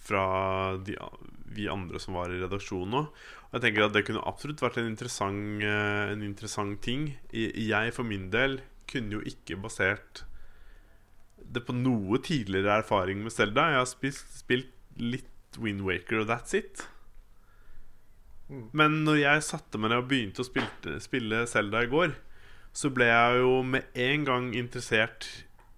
[0.00, 0.94] fra de,
[1.50, 3.02] vi andre som var i redaksjonen nå.
[3.50, 7.16] Og jeg tenker at det kunne absolutt vært en interessant, eh, en interessant ting.
[7.34, 10.22] I- Jeg for min del kunne jo ikke basert
[11.50, 13.70] det på noe tidligere erfaring med Zelda.
[13.72, 14.70] Jeg har spilt, spilt
[15.00, 16.86] litt Wind Waker, og that's it.
[18.50, 18.66] Mm.
[18.76, 22.16] Men når jeg satte meg ned og begynte å spille, spille Zelda i går,
[22.76, 25.26] så ble jeg jo med en gang interessert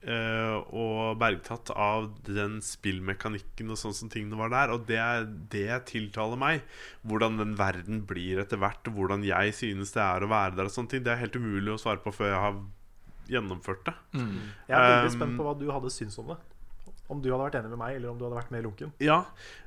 [0.04, 4.74] eh, og bergtatt av den spillmekanikken og sånn som tingene var der.
[4.74, 6.66] Og det er det tiltaler meg.
[7.08, 10.68] Hvordan den verden blir etter hvert, og hvordan jeg synes det er å være der.
[10.68, 12.62] og sånne ting Det er helt umulig å svare på før jeg har
[13.32, 13.96] gjennomført det.
[14.18, 14.40] Mm.
[14.68, 16.40] Jeg er veldig Um, spent på hva du hadde syntes om det.
[17.12, 18.92] Om du hadde vært enig med meg, eller om du hadde vært mer lunken.
[19.04, 19.18] Ja,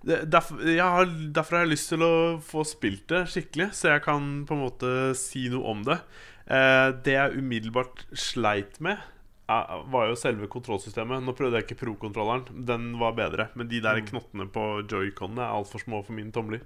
[0.03, 4.31] derfor, har, derfor har jeg lyst til å få spilt det skikkelig, så jeg kan
[4.49, 5.99] på en måte si noe om det.
[6.45, 9.01] Eh, det jeg umiddelbart sleit med,
[9.49, 11.23] er, var jo selve kontrollsystemet.
[11.25, 13.49] Nå prøvde jeg ikke pro-kontrolleren, den var bedre.
[13.57, 16.65] Men de der knottene på joyconene er altfor små for mine tomler.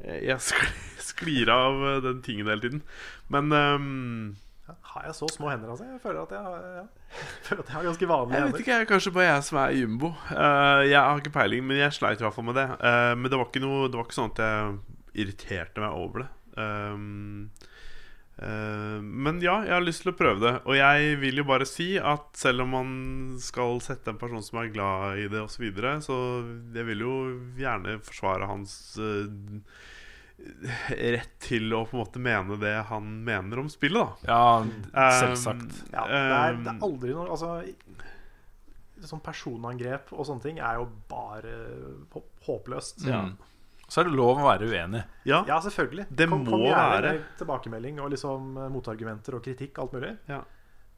[0.00, 0.72] Eh, Jeg sklir,
[1.10, 2.82] sklir av eh, den tingen hele tiden.
[3.32, 4.36] Men um,
[4.94, 5.88] har jeg så små hender, altså?
[5.92, 6.84] Jeg føler at jeg har, ja.
[7.46, 9.76] føler at jeg har ganske vanlige Jeg vet ikke, jeg, kanskje bare jeg som er
[9.78, 10.10] jumbo.
[10.32, 12.66] Eh, jeg har ikke peiling, men jeg sleit i hvert fall med det.
[12.78, 14.74] Eh, men det var, ikke noe, det var ikke sånn at jeg
[15.24, 16.30] irriterte meg over det.
[16.54, 17.50] Um,
[18.38, 20.54] uh, men ja, jeg har lyst til å prøve det.
[20.66, 22.92] Og jeg vil jo bare si at selv om man
[23.42, 26.18] skal sette en person som er glad i det, osv., så, videre, så
[26.74, 27.16] jeg vil jo
[27.60, 29.26] gjerne forsvare hans eh,
[31.14, 34.28] rett til å på en måte mene det han mener om spillet, da.
[34.28, 35.62] Ja, selvsagt.
[35.62, 37.52] Um, Ja, det, er, det um, er aldri noe Altså
[39.04, 41.50] Sånn personangrep og sånne ting er jo bare
[42.46, 43.02] håpløst.
[43.04, 43.26] Ja.
[43.84, 45.02] Så er det lov å være uenig.
[45.28, 45.42] ja.
[45.44, 46.06] Ja, selvfølgelig.
[46.08, 47.10] Det kom, kom må være.
[47.36, 49.76] tilbakemelding og liksom eh, motargumenter og kritikk.
[49.82, 50.14] Alt mulig.
[50.30, 50.38] Ja.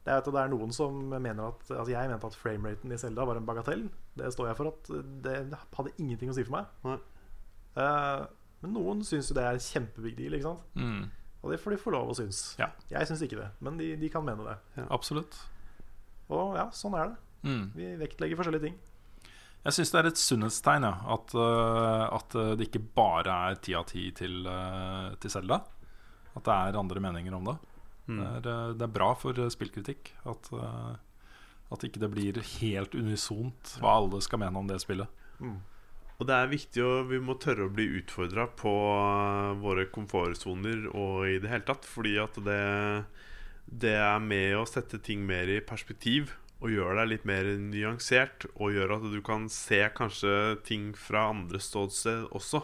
[0.07, 2.99] Det er, at det er noen som mener at Altså Jeg mente at frameraten i
[3.01, 3.83] Zelda var en bagatell.
[4.15, 4.91] Det står jeg for at
[5.25, 5.35] det
[5.75, 6.71] hadde ingenting å si for meg.
[6.87, 6.95] Nei.
[7.83, 8.23] Eh,
[8.63, 10.37] men noen syns jo det er kjempebig deal.
[10.37, 10.65] Ikke sant?
[10.79, 11.05] Mm.
[11.43, 12.41] Og det får de få lov å synes.
[12.59, 12.71] Ja.
[12.89, 14.85] Jeg syns ikke det, men de, de kan mene det.
[14.89, 15.37] Absolutt.
[16.33, 17.19] Og ja, sånn er det.
[17.47, 17.65] Mm.
[17.77, 18.77] Vi vektlegger forskjellige ting.
[19.67, 23.57] Jeg syns det er et sunnhetstegn ja, at, øh, at øh, det ikke bare er
[23.59, 25.61] ti av ti til, øh, til Zelda.
[26.37, 27.57] At det er andre meninger om det.
[28.07, 28.19] Mm.
[28.43, 30.45] Det, er, det er bra for spillkritikk at,
[31.75, 35.11] at ikke det blir helt unisont hva alle skal mene om det spillet.
[35.43, 35.57] Mm.
[36.17, 40.87] Og det er viktig å Vi må tørre å bli utfordra på uh, våre komfortsoner
[40.89, 41.85] og i det hele tatt.
[41.85, 42.61] Fordi at det,
[43.69, 48.47] det er med å sette ting mer i perspektiv og gjøre deg litt mer nyansert.
[48.57, 52.63] Og gjøre at du kan se kanskje ting fra andre ståsted også.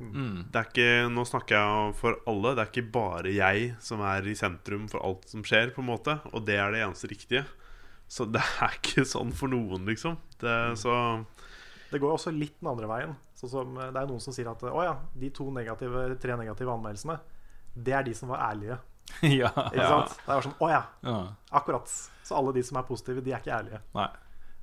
[0.00, 0.46] Mm.
[0.48, 2.54] Det er ikke, Nå snakker jeg for alle.
[2.56, 5.90] Det er ikke bare jeg som er i sentrum for alt som skjer, på en
[5.90, 7.44] måte og det er det eneste riktige.
[8.10, 10.16] Så det er ikke sånn for noen, liksom.
[10.40, 10.94] Det, så
[11.90, 13.16] Det går også litt den andre veien.
[13.34, 16.38] Så som, eh, det er noen som sier at å ja, de to negative, tre
[16.38, 17.18] negative anmeldelsene,
[17.74, 18.78] det er de som var ærlige.
[19.40, 20.18] ja, Ikke sant?
[20.22, 21.20] Det er sånn, å ja, ja.
[21.60, 21.90] akkurat.
[22.26, 23.82] Så alle de som er positive, de er ikke ærlige.
[23.96, 24.08] Nei.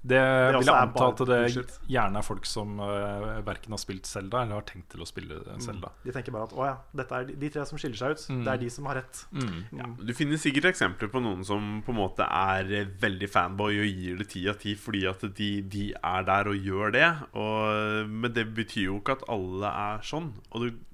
[0.08, 1.74] Det vil jeg er anta at det bullshit.
[1.92, 5.40] gjerne er folk som uh, verken har spilt Zelda eller har tenkt til å spille
[5.64, 5.92] Zelda.
[6.06, 8.26] De tenker bare at å ja, dette er de, de tre som skiller seg ut,
[8.46, 9.24] det er de som har rett.
[9.36, 9.60] Mm.
[9.80, 9.90] Ja.
[10.10, 13.88] Du finner sikkert eksempler på noen som på en måte er eh, veldig fanboy og
[13.90, 17.08] gir det ti av ti fordi at de, de er der og gjør det.
[17.38, 20.32] Og, men det betyr jo ikke at alle er sånn.
[20.52, 20.86] Og du,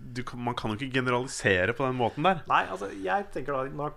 [0.00, 2.42] du, man kan jo ikke generalisere på den måten der.
[2.50, 3.92] Nei, altså jeg tenker da Nå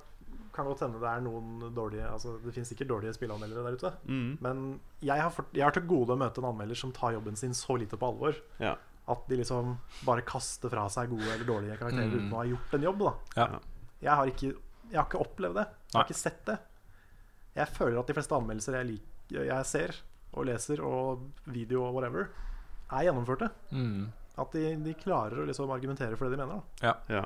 [0.58, 3.92] kan godt hende det er noen dårlige Altså Det finnes sikkert dårlige spilleanmeldere der ute.
[4.10, 4.38] Mm.
[4.42, 4.62] Men
[5.06, 7.54] jeg har, fått- jeg har til gode å møte en anmelder som tar jobben sin
[7.58, 8.76] så lite på alvor Ja.
[9.08, 12.18] at de liksom bare kaster fra seg gode eller dårlige karakterer Mm.
[12.20, 13.00] uten å ha gjort en jobb.
[13.00, 13.14] da
[13.46, 13.60] Ja.
[14.02, 14.52] Jeg har ikke,
[14.92, 15.68] jeg har ikke opplevd det.
[15.68, 16.08] Jeg har Nei.
[16.10, 16.60] ikke sett det.
[17.56, 19.02] Jeg føler at de fleste anmeldelser jeg, lik,
[19.32, 19.96] jeg ser
[20.34, 22.28] og leser, og video og whatever,
[22.92, 23.50] er gjennomførte.
[23.72, 24.12] Mm.
[24.38, 26.62] At de, de klarer å liksom argumentere for det de mener.
[26.82, 26.94] Da.
[27.10, 27.24] ja.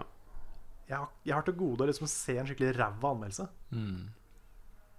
[0.92, 3.46] Jeg, har, jeg har til gode å liksom se en skikkelig ræva anmeldelse.
[3.72, 4.10] Mm.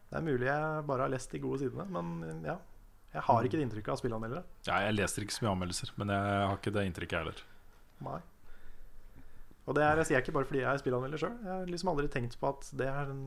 [0.09, 2.57] Det er mulig jeg bare har lest de gode sidene, men ja.
[3.12, 4.40] Jeg har ikke det inntrykket av spillanmeldere.
[4.64, 7.43] Ja, jeg leser ikke så mye anmeldelser, men jeg har ikke det inntrykket, heller.
[8.07, 8.20] Nei.
[9.68, 11.34] Og det er, jeg sier ikke bare fordi jeg er spillanmelder sjøl.
[11.45, 13.20] Jeg har liksom aldri tenkt på at det er en,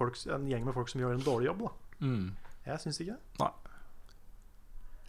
[0.00, 1.62] folk, en gjeng med folk som gjør en dårlig jobb.
[1.68, 1.70] Da.
[2.02, 2.26] Mm.
[2.66, 3.38] Jeg syns ikke det.
[3.44, 3.52] Nei.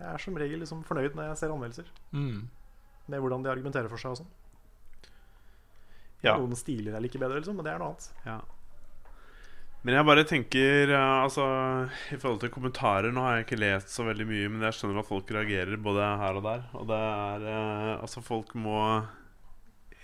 [0.02, 2.46] Jeg er som regel liksom fornøyd når jeg ser anmeldelser, Mm.
[3.12, 4.32] med hvordan de argumenterer for seg og sånn.
[6.22, 6.36] Ja.
[6.38, 8.10] Noen stiler jeg like bedre, liksom, men det er noe annet.
[8.28, 8.40] Ja.
[9.82, 11.46] Men jeg bare tenker eh, Altså
[12.14, 15.02] I forhold til kommentarer Nå har jeg ikke lest så veldig mye, men jeg skjønner
[15.02, 16.68] at folk reagerer både her og der.
[16.78, 18.78] Og det er eh, Altså, folk må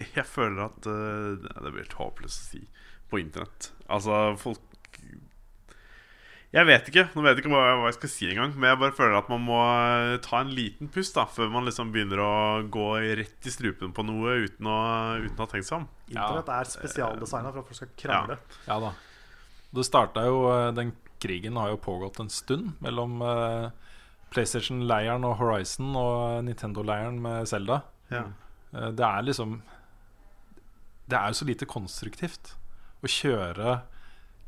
[0.01, 2.63] Jeg føler at eh, Det blir helt håpløst å si
[3.07, 3.69] på internett.
[3.87, 4.97] Altså, folk
[6.55, 7.03] Jeg vet ikke.
[7.11, 8.53] Nå vet jeg ikke hva, hva jeg skal si engang.
[8.55, 11.67] Men jeg bare føler at man må eh, ta en liten pust da før man
[11.67, 12.35] liksom begynner å
[12.71, 12.85] gå
[13.19, 14.77] rett i strupen på noe uten å,
[15.25, 15.89] uten å ha tenkt seg om.
[16.07, 18.39] Internett er spesialdesigna for at folk skal krangle.
[18.69, 18.93] Ja da.
[19.75, 23.67] Det starta jo eh, Den krigen har jo pågått en stund mellom eh,
[24.31, 27.81] PlayStation-leiren og Horizon og Nintendo-leiren med Zelda.
[28.11, 28.23] Ja.
[28.71, 29.61] Det er liksom
[31.07, 32.53] Det er jo så lite konstruktivt
[33.03, 33.77] å kjøre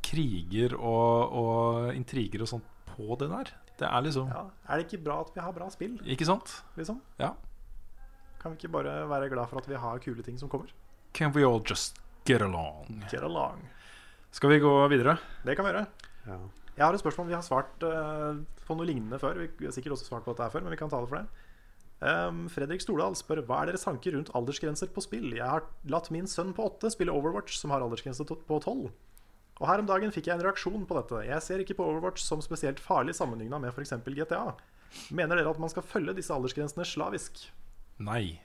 [0.06, 3.52] kriger og, og intriger og sånt på det der.
[3.80, 4.46] Det er liksom Ja.
[4.68, 6.64] Er det ikke bra at vi har bra spill, Ikke sant?
[6.78, 7.02] liksom?
[7.20, 7.34] Ja.
[8.40, 10.72] Kan vi ikke bare være glad for at vi har kule ting som kommer?
[11.14, 13.04] Can we all just get along?
[13.12, 13.64] Get along.
[14.32, 15.18] Skal vi gå videre?
[15.46, 15.88] Det kan vi gjøre.
[16.28, 16.38] Ja.
[16.78, 19.36] Jeg har et spørsmål vi har svart uh, på noe lignende før.
[19.58, 21.20] Vi har sikkert også svart på dette her før, men vi kan ta det for
[21.20, 21.28] det.
[22.00, 25.34] Um, Fredrik Stordal spør hva er deres tanker rundt aldersgrenser på spill.
[25.36, 28.94] Jeg har latt min sønn på åtte spille Overwatch, som har aldersgrense på tolv.
[29.60, 31.22] Og her om dagen fikk jeg en reaksjon på dette.
[31.28, 33.98] Jeg ser ikke på Overwatch som spesielt farlig sammenligna med f.eks.
[34.08, 34.44] GTA.
[35.16, 37.44] Mener dere at man skal følge disse aldersgrensene slavisk?
[38.00, 38.40] Nei.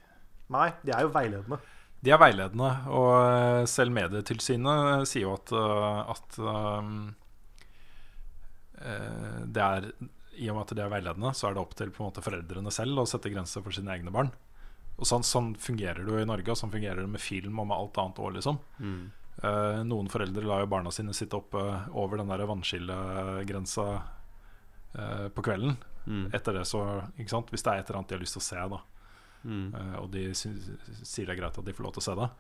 [0.53, 1.61] Nei, de er jo veiledende.
[2.05, 6.99] De er veiledende, og eh, selv Medietilsynet sier jo at, eh, at um,
[9.55, 9.87] det er
[10.37, 12.25] I og med at de er veiledende, så er det opp til på en måte
[12.27, 14.35] foreldrene selv å sette grenser for sine egne barn.
[14.99, 17.71] Og sånn, sånn fungerer det jo i Norge, og sånn fungerer det med film og
[17.71, 18.61] med alt annet òg, liksom.
[18.83, 19.07] Mm.
[19.45, 25.45] Eh, noen foreldre lar jo barna sine sitte oppe over den der vannskillegrensa eh, på
[25.45, 25.77] kvelden.
[26.07, 26.27] Mm.
[26.37, 26.83] Etter det så,
[27.17, 28.81] ikke sant Hvis det er et eller annet de har lyst til å se, da.
[29.45, 29.67] Mm.
[29.77, 32.31] Eh, og de sier det er greit at de får lov til å se det.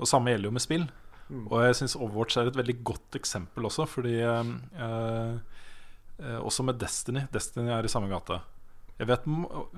[0.00, 0.86] Og samme gjelder jo med spill.
[1.30, 1.44] Mm.
[1.46, 6.80] Og jeg syns Overwatch er et veldig godt eksempel også, fordi eh, eh, Også med
[6.80, 7.24] Destiny.
[7.32, 8.40] Destiny er i samme gate.
[9.00, 9.24] Jeg vet,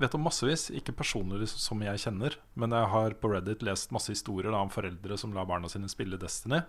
[0.03, 4.11] vet om massevis, ikke personer som jeg kjenner, men jeg har på Reddit lest masse
[4.11, 6.59] historier da, om foreldre som lar barna sine spille Destiny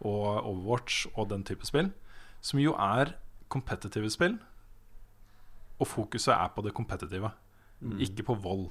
[0.00, 1.92] og Overwatch og den type spill,
[2.42, 3.14] som jo er
[3.52, 4.40] competitive spill.
[5.78, 7.30] Og fokuset er på det competitive,
[8.02, 8.66] ikke på vold.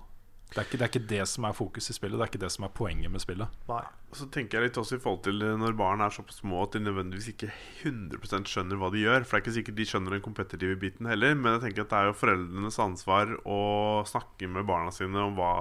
[0.49, 2.41] Det er ikke, det er ikke det som er fokus i spillet, det er ikke
[2.41, 3.57] det som er poenget med spillet.
[3.69, 3.83] Nei.
[4.17, 6.81] Så tenker jeg litt også i forhold til når barn er såpass små at de
[6.81, 7.51] nødvendigvis ikke
[7.85, 9.27] 100% skjønner hva de gjør.
[9.27, 11.37] For det er ikke sikkert de skjønner den kompetitive biten heller.
[11.37, 13.61] Men jeg tenker at det er jo foreldrenes ansvar å
[14.09, 15.53] snakke med barna sine om hva,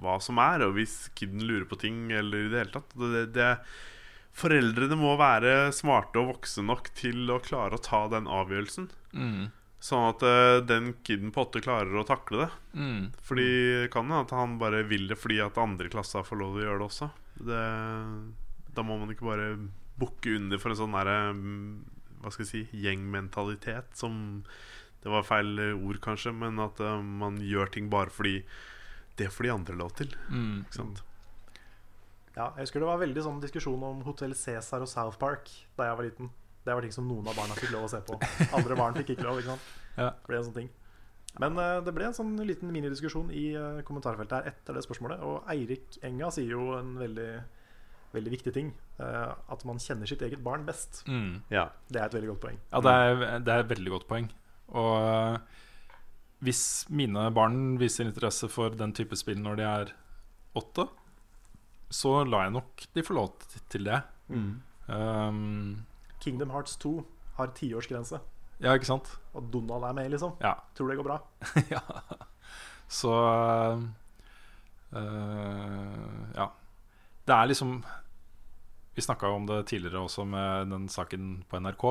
[0.00, 0.64] hva som er.
[0.64, 3.54] Og hvis kiden lurer på ting eller i det hele tatt det, det,
[4.32, 8.88] Foreldrene må være smarte og voksne nok til å klare å ta den avgjørelsen.
[9.82, 12.50] Sånn at uh, den kiden på åtte klarer å takle det.
[12.78, 13.06] Mm.
[13.26, 13.46] Fordi
[13.90, 16.62] kan det at han bare vil det fordi at andre i klassa får lov til
[16.62, 17.08] å gjøre det også.
[17.50, 17.62] Det,
[18.76, 19.48] da må man ikke bare
[19.98, 21.64] bukke under for en sånn derre mm,
[22.22, 24.14] Hva skal jeg si gjengmentalitet som
[25.02, 28.38] Det var feil ord, kanskje, men at uh, man gjør ting bare fordi
[29.18, 30.14] det får de andre lov til.
[30.30, 30.62] Mm.
[30.62, 31.02] Ikke sant?
[32.36, 35.90] Ja, jeg husker det var veldig sånn diskusjon om Hotell Cæsar og South Park da
[35.90, 36.30] jeg var liten.
[36.62, 38.18] Det var ting som noen av barna fikk lov å se på.
[38.54, 39.40] Andre barn fikk ikke lov.
[39.42, 39.72] ikke sant?
[39.92, 40.06] Ja.
[40.08, 40.68] Det ble en sånn ting.
[41.42, 45.20] Men uh, det ble en sånn liten minidiskusjon i uh, kommentarfeltet her etter det spørsmålet.
[45.20, 47.26] Og Eirik Enga sier jo en veldig,
[48.14, 48.70] veldig viktig ting.
[48.96, 51.02] Uh, at man kjenner sitt eget barn best.
[51.08, 51.42] Mm.
[51.52, 51.66] Ja.
[51.92, 52.62] Det er et veldig godt poeng.
[52.70, 54.30] Ja, det er, det er et veldig godt poeng.
[54.72, 55.60] Og
[56.42, 59.94] hvis mine barn viser interesse for den type spill når de er
[60.58, 60.88] åtte,
[61.92, 63.34] så lar jeg nok de få lov
[63.72, 64.00] til det.
[64.88, 65.82] Um,
[66.22, 66.92] Kingdom Hearts 2
[67.38, 68.20] har tiårsgrense,
[68.62, 69.08] ja, ikke sant?
[69.34, 70.36] og Donald er med, liksom.
[70.42, 70.54] Ja.
[70.76, 71.18] Tror det går bra.
[71.74, 71.82] ja.
[72.88, 73.12] Så
[74.92, 76.48] øh, Ja.
[77.22, 77.84] Det er liksom
[78.94, 81.84] Vi snakka om det tidligere også med den saken på NRK.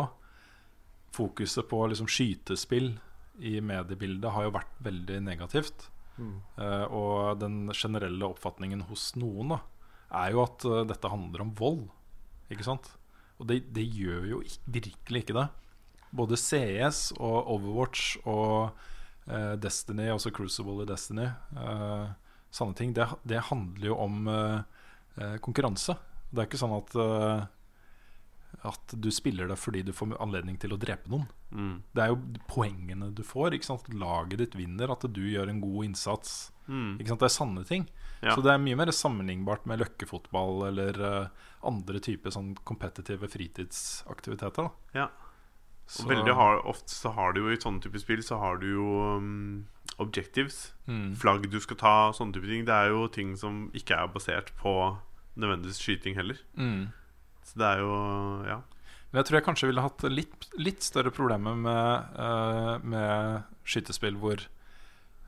[1.11, 2.93] Fokuset på liksom skytespill
[3.39, 5.89] i mediebildet har jo vært veldig negativt.
[6.21, 9.61] Eh, og den generelle oppfatningen hos noen da
[10.21, 11.85] er jo at uh, dette handler om vold.
[12.51, 12.89] Ikke sant?
[13.41, 15.47] Og det, det gjør jo virkelig ikke det.
[16.13, 18.75] Både CS og Overwatch og
[19.31, 22.11] uh, Destiny, altså Crucible i Destiny, uh,
[22.53, 25.95] sånne ting, det, det handler jo om uh, konkurranse.
[26.29, 26.93] Det er ikke sånn at
[28.67, 31.27] at du spiller det fordi du får anledning til å drepe noen.
[31.51, 31.75] Mm.
[31.95, 32.19] Det er jo
[32.51, 33.55] poengene du får.
[33.97, 36.51] Laget ditt vinner, at du gjør en god innsats.
[36.67, 36.97] Mm.
[36.99, 37.87] Det er sanne ting.
[38.21, 38.35] Ja.
[38.35, 41.27] Så det er mye mer sammenlignbart med løkkefotball eller uh,
[41.65, 44.69] andre typer sånn kompetitive fritidsaktiviteter.
[44.69, 44.99] Da.
[44.99, 45.07] Ja.
[45.87, 48.57] Så- Og veldig har, ofte så har du jo i sånne typer spill Så har
[48.61, 49.65] du jo um,
[49.99, 50.73] objectives.
[50.87, 51.15] Mm.
[51.15, 52.63] Flagg du skal ta, sånne type ting.
[52.65, 54.97] Det er jo ting som ikke er basert på
[55.35, 56.37] nødvendigvis skyting heller.
[56.55, 56.93] Mm.
[57.51, 57.95] Så det er jo
[58.47, 58.61] Ja.
[59.11, 64.15] Men jeg tror jeg kanskje ville hatt litt, litt større problemer med, uh, med skytespill
[64.21, 64.39] hvor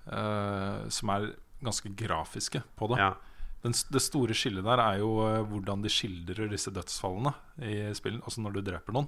[0.07, 3.01] uh, som er ganske grafiske på det.
[3.03, 3.11] ja.
[3.63, 7.31] Den, det store skillet der er jo eh, hvordan de skildrer disse dødsfallene
[7.63, 8.19] i spillet.
[8.27, 9.07] Altså når du dreper noen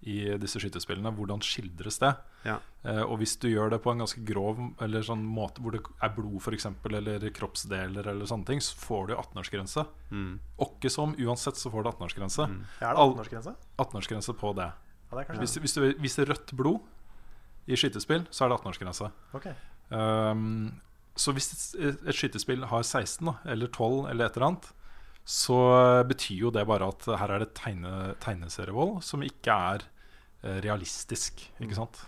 [0.00, 1.10] i disse skytespillene.
[1.16, 2.12] Hvordan skildres det?
[2.46, 2.58] Ja.
[2.84, 5.80] Eh, og hvis du gjør det på en ganske grov Eller sånn måte hvor det
[6.04, 9.86] er blod for eksempel, eller kroppsdeler, eller sånne ting, så får du 18-årsgrense.
[10.10, 10.34] Mm.
[10.68, 12.48] Åkke som, uansett så får du 18-årsgrense.
[12.52, 12.60] Mm.
[12.80, 13.56] Er det 18-årsgrense?
[13.78, 14.70] 18-årsgrense på det.
[15.10, 16.80] Ja, det Hvis, hvis du viser rødt blod
[17.66, 19.10] i skytespill, så er det 18-årsgrense.
[19.38, 19.54] Okay.
[19.90, 20.74] Um,
[21.16, 24.68] så hvis et, et skytespill har 16 da, eller 12 eller et eller annet,
[25.26, 25.58] så
[26.06, 29.86] betyr jo det bare at her er det tegne, tegneserievold som ikke er
[30.44, 31.42] eh, realistisk.
[31.58, 31.98] Ikke sant?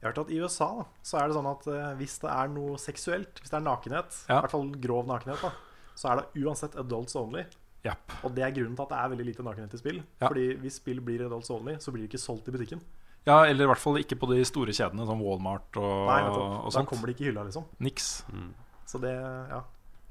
[0.00, 2.30] Jeg har hørt at I USA da, så er det sånn at eh, hvis det
[2.32, 5.52] er noe seksuelt, hvis det er nakenhet, i hvert fall grov nakenhet, da,
[6.00, 7.44] så er det uansett adults only.
[7.84, 8.16] Yep.
[8.24, 10.00] Og det er grunnen til at det er veldig lite nakenhet i spill.
[10.16, 10.30] Ja.
[10.30, 12.82] Fordi hvis spill blir adults only, så blir det ikke solgt i butikken.
[13.26, 16.72] Ja, eller i hvert fall ikke på de store kjedene som Walmart og, Nei, og
[16.72, 16.88] sånt.
[16.88, 17.68] Da kommer det ikke i hylla, liksom.
[17.84, 18.08] Niks.
[18.32, 18.50] Mm.
[18.90, 19.12] Så det,
[19.52, 19.60] ja.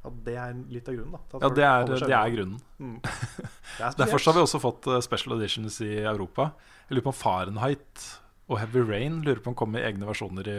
[0.01, 1.41] Ja det er litt av grunnen, da.
[1.43, 2.61] Ja, det er, det er grunnen.
[2.81, 2.95] Mm.
[3.77, 6.49] Det er Derfor har vi også fått eh, special editions i Europa.
[6.87, 8.07] Jeg lurer på om Fahrenheit
[8.51, 10.57] og Heavy Rain lurer på om kommer i egne versjoner i,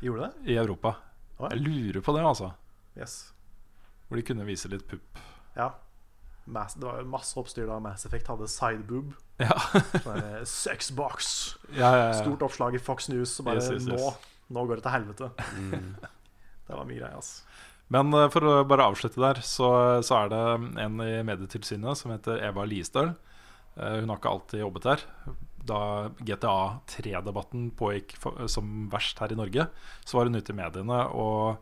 [0.00, 0.30] det?
[0.48, 0.94] i Europa.
[1.36, 1.50] Oi.
[1.52, 2.52] Jeg lurer på det, altså.
[2.96, 3.18] Yes.
[4.08, 5.20] Hvor de kunne vise litt pupp.
[5.58, 5.74] Ja.
[6.46, 9.12] Mass, det var masse oppstyr da Mass Effect hadde sideboob.
[9.42, 9.56] Ja.
[9.98, 11.32] Sånn Sexbox.
[11.74, 12.18] ja, ja, ja.
[12.22, 13.34] Stort oppslag i Fox News.
[13.42, 14.00] Og bare Yes, yes, yes.
[14.00, 15.32] Nå, nå går det til helvete.
[15.58, 15.96] Mm.
[16.66, 17.44] Det var mye greier, altså.
[17.92, 19.70] Men eh, for å bare avslutte der, så,
[20.06, 20.42] så er det
[20.82, 23.12] en i Medietilsynet som heter Eva Liestøl.
[23.76, 25.04] Eh, Hun har ikke alltid jobbet der.
[25.66, 25.80] Da
[26.22, 26.56] GTA
[26.90, 28.14] 3-debatten pågikk
[28.50, 29.66] som verst her i Norge,
[30.06, 31.56] så var hun ute i mediene og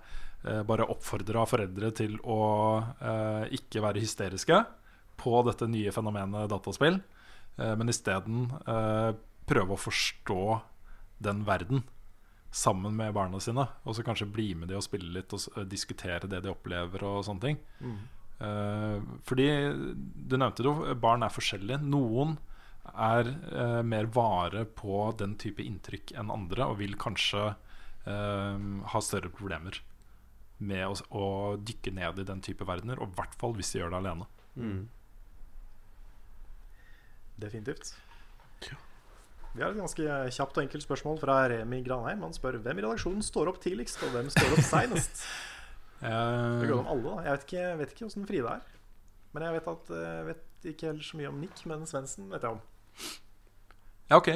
[0.44, 2.40] eh, bare oppfordra foreldre til å
[3.54, 4.60] ikke være hysteriske
[5.20, 6.96] på dette nye fenomenet dataspill,
[7.54, 8.48] men isteden
[9.46, 10.40] prøve å forstå
[11.22, 11.84] den verden
[12.54, 13.66] sammen med barna sine.
[13.84, 17.04] Og så kanskje bli med de og spille litt og eh, diskutere det de opplever
[17.08, 17.62] og sånne ting.
[17.80, 17.96] Mm.
[18.46, 21.82] Eh, fordi du nevnte jo, barn er forskjellige.
[21.82, 22.36] Noen
[22.92, 29.02] er eh, mer vare på den type inntrykk enn andre og vil kanskje eh, ha
[29.02, 29.80] større problemer
[30.64, 31.26] med å, å
[31.58, 33.02] dykke ned i den type verdener.
[33.02, 34.30] Og i hvert fall hvis de gjør det alene.
[34.54, 34.82] Mm.
[37.42, 37.96] Definitivt.
[39.54, 42.24] Vi har et ganske kjapt og enkelt spørsmål fra Remi Granheim.
[42.26, 45.24] Han spør hvem i redaksjonen står opp tidligst, og hvem står opp seinest.
[46.04, 47.22] Det Eh, går om alle, da.
[47.24, 48.64] Jeg vet ikke, vet ikke hvordan Frida er.
[49.32, 52.42] Men jeg vet, at, jeg vet ikke heller så mye om Nick, men Svendsen vet
[52.44, 52.58] jeg om.
[54.10, 54.28] ja, ok.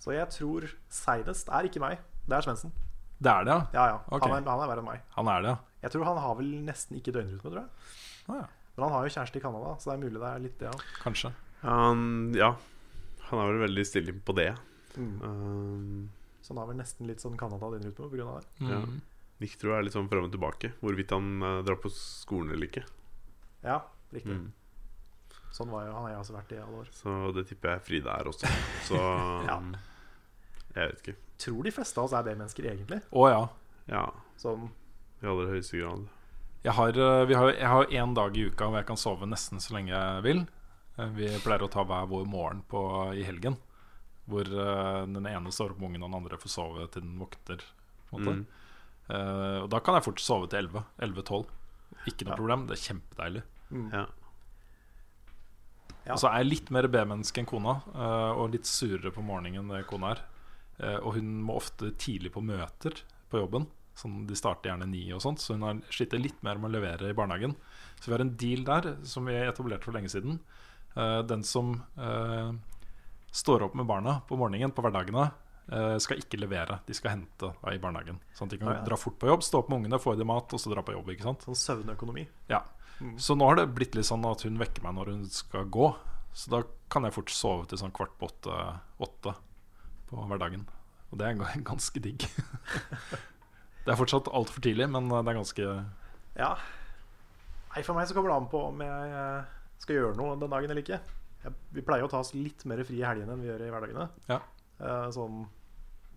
[0.00, 1.98] Så jeg tror seinest er ikke meg.
[2.24, 2.72] Det er Svendsen.
[3.18, 3.66] Det er det, ja.
[3.74, 3.98] Ja, ja.
[4.06, 4.30] Okay.
[4.30, 5.02] Han, er, han er verre enn meg.
[5.18, 5.58] Han er det, ja.
[5.82, 7.92] Jeg tror han har vel nesten ikke døgnrytme, tror jeg.
[8.30, 8.46] Ah, ja.
[8.78, 10.72] Men han har jo kjæreste i Canada, så det er mulig det er litt det.
[10.72, 10.88] Ja.
[11.02, 11.34] Kanskje.
[11.66, 12.54] Um, ja,
[13.30, 14.50] han er vel veldig stille på det.
[14.96, 15.14] Mm.
[15.22, 16.10] Um,
[16.42, 18.40] Så han har vel nesten litt sånn Canada-døgnrytme pga.
[18.40, 18.68] det.
[18.70, 18.78] Ja.
[18.84, 19.00] Mm.
[19.42, 20.70] Nick tror jeg er litt sånn fram og tilbake.
[20.80, 22.84] Hvorvidt han uh, drar på skolen eller ikke.
[23.66, 23.80] Ja,
[24.14, 24.36] riktig.
[24.38, 24.52] Mm.
[25.56, 26.88] Sånn var jo, han har jeg også vært i alle år.
[26.92, 28.50] Så det tipper jeg Frida er også.
[28.88, 29.58] Så Ja.
[29.58, 29.74] um,
[30.76, 31.16] jeg vet ikke.
[31.40, 33.00] Tror de fleste av oss er B-mennesker, egentlig.
[33.12, 33.42] Å ja.
[33.88, 34.04] Ja,
[34.40, 34.70] Som
[35.22, 36.06] i aller høyeste grad.
[36.66, 39.60] Jeg har, eh, har, jeg har en dag i uka hvor jeg kan sove nesten
[39.62, 40.40] så lenge jeg vil.
[40.98, 42.82] Eh, Vi pleier å ta hver vår morgen på,
[43.16, 43.56] i helgen.
[44.26, 47.18] Hvor uh, den ene står opp med ungen, og den andre får sove til den
[47.20, 47.60] våkner.
[48.10, 48.32] Måte.
[48.32, 48.46] Mm.
[49.06, 50.82] Uh, og da kan jeg fort sove til 11.
[50.98, 51.44] 11-12.
[52.10, 52.38] Ikke noe Ja.
[52.40, 52.64] problem.
[52.66, 53.42] Det er kjempedeilig.
[53.70, 53.90] mm.
[53.92, 54.06] Ja.
[56.06, 56.14] Ja.
[56.14, 59.58] Og så er jeg litt mer B-menneske enn kona, uh, og litt surere på morgenen
[59.64, 60.20] enn det kona er.
[60.78, 62.98] Eh, og hun må ofte tidlig på møter
[63.30, 63.64] på jobben.
[63.96, 66.74] Sånn, de starter gjerne ni, og sånt så hun har sliter litt mer med å
[66.76, 67.54] levere i barnehagen.
[67.96, 70.36] Så vi har en deal der som vi etablerte for lenge siden.
[70.96, 72.52] Eh, den som eh,
[73.30, 75.28] står opp med barna på morgenen på hverdagene,
[75.68, 76.78] eh, skal ikke levere.
[76.86, 78.20] De skal hente i barnehagen.
[78.36, 78.86] Sånn at de kan ja, ja.
[78.88, 80.84] dra fort på jobb, stå opp med ungene, få i dem mat, og så dra
[80.86, 81.10] på jobb.
[81.12, 81.44] ikke sant?
[81.44, 82.24] Sånn søvnøkonomi.
[82.52, 82.62] Ja.
[82.96, 83.18] Mm.
[83.20, 85.90] Så nå har det blitt litt sånn at hun vekker meg når hun skal gå.
[86.36, 86.62] Så da
[86.92, 88.56] kan jeg fort sove til sånn kvart på åtte,
[89.04, 89.34] åtte
[90.08, 90.64] på hverdagen.
[91.10, 92.24] Og det er ganske digg.
[93.84, 95.68] det er fortsatt altfor tidlig, men det er ganske
[96.40, 96.54] Ja.
[97.76, 99.12] Nei, for meg så kommer det an på om jeg
[99.82, 100.98] skal gjøre noe den dagen eller ikke.
[101.44, 103.70] Jeg, vi pleier å ta oss litt mer fri i helgene enn vi gjør i
[103.74, 104.08] hverdagene.
[104.30, 104.40] Ja.
[104.80, 105.44] Uh, sånn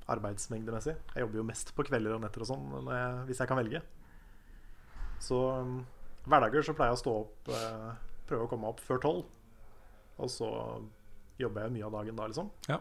[0.10, 0.96] arbeidsmengdemessig.
[1.14, 3.82] Jeg jobber jo mest på kvelder og netter og sånn jeg, hvis jeg kan velge.
[5.22, 5.82] Så um,
[6.26, 7.90] hverdager så pleier jeg å stå opp uh,
[8.30, 9.22] Prøve å komme meg opp før tolv.
[10.22, 10.48] Og så
[11.40, 12.52] jobber jeg mye av dagen da, liksom.
[12.70, 12.78] Ja.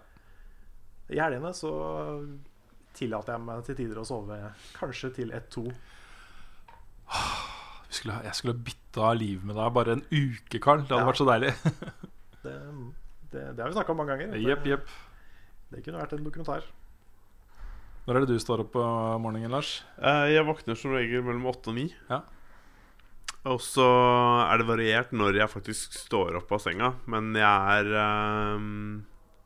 [1.09, 1.71] I helgene så
[2.99, 4.37] tillater jeg meg til tider å sove
[4.77, 5.65] kanskje til ett-to.
[7.89, 10.83] Jeg skulle, jeg skulle bytta liv med deg bare en uke, Carl.
[10.85, 11.11] Det hadde Ja.
[11.11, 11.53] vært så deilig.
[12.39, 12.55] Det,
[13.33, 14.37] det, det har vi snakka om mange ganger.
[14.39, 14.91] Jepp, Det, jepp.
[15.73, 16.63] det kunne vært en dokumentar.
[18.07, 18.85] Når er det du står opp på
[19.21, 19.83] morgenen, Lars?
[20.01, 21.89] Eh, jeg våkner som regel mellom åtte og ni.
[22.09, 22.23] Ja.
[23.49, 23.85] Og så
[24.49, 26.93] er det variert når jeg faktisk står opp av senga.
[27.11, 28.65] Men jeg er eh,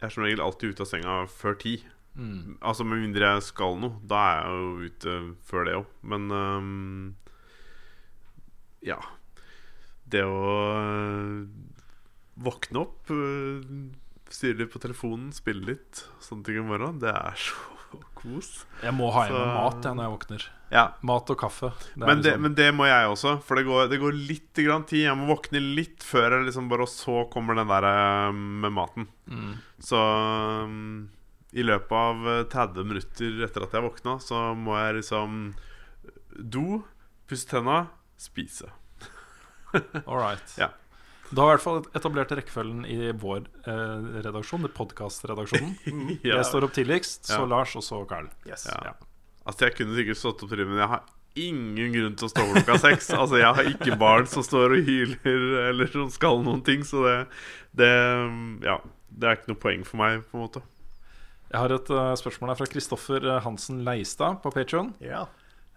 [0.02, 1.74] Jeg er som regel alltid ute av senga før ti.
[2.14, 2.58] Mm.
[2.60, 3.96] Altså Med mindre jeg skal noe.
[4.04, 5.90] Da er jeg jo ute før det òg.
[6.12, 7.02] Men ehm,
[8.82, 8.98] ja.
[10.12, 10.38] Det å
[10.76, 11.44] øh,
[12.42, 13.60] våkne opp, øh,
[14.32, 18.50] styre litt på telefonen, spille litt, sånne ting om morgenen, det er så kos.
[18.82, 20.44] Jeg må ha i meg mat jeg, når jeg våkner.
[20.72, 21.68] Ja, Mat og kaffe.
[21.92, 24.60] Det men det, liksom- men det må jeg også, for det går, det går litt
[24.64, 25.02] grann tid.
[25.04, 28.72] Jeg må våkne litt før jeg liksom bare Og så kommer den der øh, med
[28.72, 29.08] maten.
[29.28, 29.50] mm.
[29.84, 29.98] Så
[30.64, 31.10] um,
[31.52, 35.34] i løpet av eh, 30 minutter etter at jeg våkna, så må jeg liksom
[36.40, 36.78] do,
[37.28, 37.82] pusse tenna,
[38.22, 38.70] spise.
[40.06, 40.54] All right.
[40.58, 40.70] Ja.
[41.32, 45.72] Du har i hvert fall etablert rekkefølgen i vår eh, redaksjon, det podkastredaksjonen.
[46.26, 46.36] Ja.
[46.42, 47.48] Jeg står opp tidligst, så Ja.
[47.54, 48.28] Lars, og så Carl.
[48.44, 48.66] Yes.
[48.68, 48.92] Ja.
[49.48, 51.06] Altså Jeg kunne sikkert stått opp tidlig, men jeg har
[51.40, 53.08] ingen grunn til å stå opp klokka seks.
[53.16, 57.00] Altså Jeg har ikke barn som står og hyler eller som skal noen ting, så
[57.06, 57.16] det,
[57.80, 57.90] det
[58.68, 58.76] Ja,
[59.08, 60.62] det er ikke noe poeng for meg, på en måte.
[61.52, 65.24] Jeg har et uh, spørsmål her fra Kristoffer Hansen Leistad på Patreon Ja.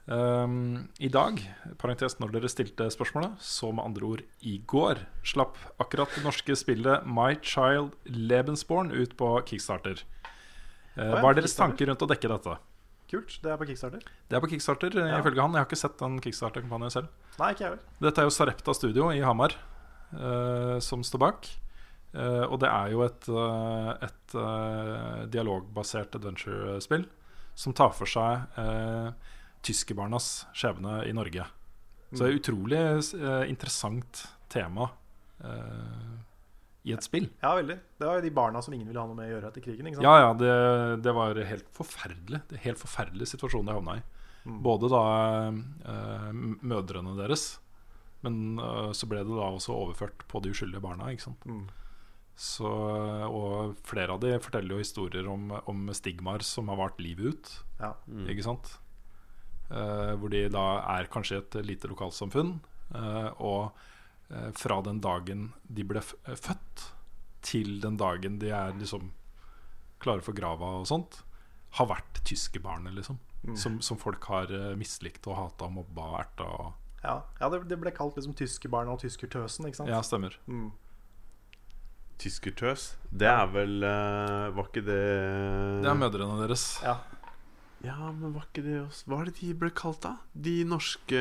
[0.06, 1.40] Um, I dag,
[1.82, 6.54] parentes når dere stilte spørsmålet, så med andre ord i går, slapp akkurat det norske
[6.60, 10.04] spillet My Child Lebensborn ut på Kickstarter.
[10.94, 12.58] Uh, hva er deres tanker rundt å dekke dette?
[13.10, 13.40] Kult.
[13.42, 14.06] Det er på Kickstarter.
[14.30, 15.20] Det er på Kickstarter, eh, Ja.
[15.22, 15.54] ifølge han.
[15.54, 17.08] Jeg har ikke sett den Kickstarter-kampanjen selv.
[17.40, 19.54] Nei, ikke jeg vel Dette er jo Sarepta Studio i Hamar
[20.14, 21.50] uh, som står bak.
[22.16, 23.28] Uh, og det er jo et,
[24.08, 24.36] et
[25.34, 27.06] dialogbasert adventure-spill
[27.56, 28.46] som tar for seg
[29.66, 31.48] tyskerbarnas skjebne i Norge.
[32.12, 34.22] Så det er utrolig eh, interessant
[34.52, 34.88] tema
[35.44, 36.16] eh,
[36.86, 37.28] i et spill.
[37.42, 37.78] Ja, veldig.
[37.98, 39.90] Det var jo de barna som ingen ville ha noe med å gjøre etter krigen.
[39.90, 40.06] ikke sant?
[40.06, 40.52] Ja, ja, det,
[41.04, 42.44] det var helt forferdelig.
[42.50, 44.06] Det er helt forferdelig situasjon de havna i.
[44.46, 44.60] Mm.
[44.66, 45.06] Både da
[45.50, 46.30] eh,
[46.62, 47.56] mødrene deres,
[48.26, 51.10] men eh, så ble det da også overført på de uskyldige barna.
[51.10, 51.50] Ikke sant?
[51.50, 51.66] Mm.
[52.36, 57.34] Så, og flere av de forteller jo historier om, om stigmaer som har vart livet
[57.34, 57.54] ut.
[57.80, 57.96] Ja.
[58.30, 58.76] Ikke sant?
[59.72, 60.64] Eh, hvor de da
[60.94, 62.60] er kanskje et lite lokalsamfunn.
[62.94, 63.72] eh, og
[64.30, 66.92] eh, fra den dagen de ble f født,
[67.42, 69.12] til den dagen de er liksom
[70.02, 71.24] klare for grava og sånt,
[71.78, 73.18] har vært tyske barn, liksom.
[73.46, 73.56] Mm.
[73.58, 76.46] Som, som folk har mislikt og hata og mobba og erta.
[76.46, 76.74] Og,
[77.04, 79.90] Ja, ja det, det ble kalt liksom tyskerbarnet og tyskertøsen, ikke sant?
[79.90, 80.38] ja, stemmer.
[80.50, 80.72] Mm.
[82.18, 85.02] Tyskertøs, det er vel Var ikke det
[85.84, 86.80] Det er mødrene deres.
[86.82, 86.96] Ja.
[87.86, 90.16] Ja, men var ikke det også Hva er det de ble kalt, da?
[90.48, 91.20] De norske,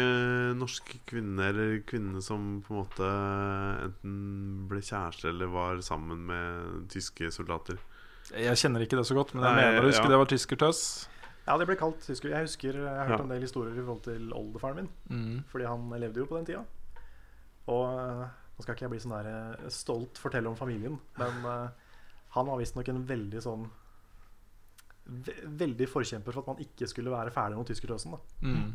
[0.57, 3.09] norske kvinnene, eller kvinnene som på en måte
[3.89, 4.15] enten
[4.71, 7.81] ble kjæreste eller var sammen med tyske soldater.
[8.33, 10.13] Jeg kjenner ikke det så godt, men jeg Nei, mener å huske ja.
[10.15, 10.81] det var tyskertøs.
[11.45, 12.33] ja, det ble kalt tysker.
[12.33, 13.23] Jeg husker jeg har hørt Ja.
[13.27, 14.91] en del historier i forhold til oldefaren min.
[15.11, 15.45] Mm.
[15.53, 16.65] Fordi han levde jo på den tida.
[17.69, 18.25] Og eh,
[18.57, 21.69] nå skal ikke jeg bli sånn der eh, stolt fortelle om familien, men eh,
[22.37, 23.69] han var visstnok en veldig sånn
[25.05, 28.17] Veldig forkjemper for at man ikke skulle være ferdig mot tyskertøsen.
[28.17, 28.49] Da.
[28.49, 28.73] Mm.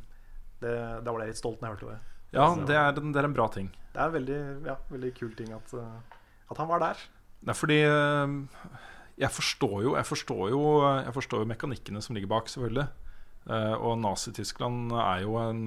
[0.59, 2.19] Det, da ble jeg litt stolt når jeg hørte det.
[2.35, 3.71] Ja, det er, en, det er en bra ting.
[3.93, 4.39] Det er en veldig,
[4.69, 6.17] ja, veldig kul ting at, eh,
[6.53, 7.01] at han var der.
[7.47, 8.33] Er fordi eh,
[9.19, 10.61] jeg forstår jo Jeg forstår jo,
[10.99, 12.85] jeg forstår jo mekanikkene som ligger bak, selvfølgelig.
[13.49, 15.65] Eh, og Nazi-Tyskland er jo en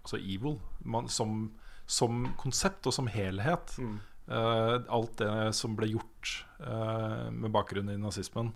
[0.00, 1.50] Altså evil man, som,
[1.84, 3.76] som konsept og som helhet.
[3.76, 3.98] Mm.
[4.30, 6.30] Alt det som ble gjort
[7.34, 8.48] med bakgrunn i nazismen.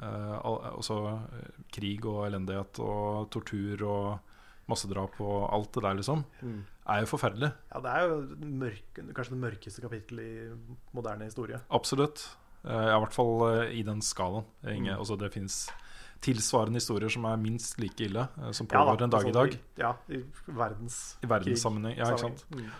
[0.00, 4.18] Eh, al også eh, krig og elendighet og tortur og
[4.70, 6.24] massedrap og alt det der, liksom.
[6.42, 6.60] Mm.
[6.90, 7.52] er jo forferdelig.
[7.74, 8.20] Ja, det er jo
[8.60, 11.60] mørk, kanskje det mørkeste kapittelet i moderne historie.
[11.70, 12.22] Absolutt.
[12.64, 14.44] Ja, I hvert fall eh, i den skalaen.
[14.64, 14.98] Inge, Mm.
[15.00, 15.68] altså, det fins
[16.20, 19.32] tilsvarende historier som er minst like ille, som som Ja da, pågår en dag i
[19.32, 19.48] dag.
[19.48, 21.96] altså, Ja, i verdens I verdenssammenheng.
[21.96, 22.44] Ja, ikke sant?
[22.50, 22.70] Mm.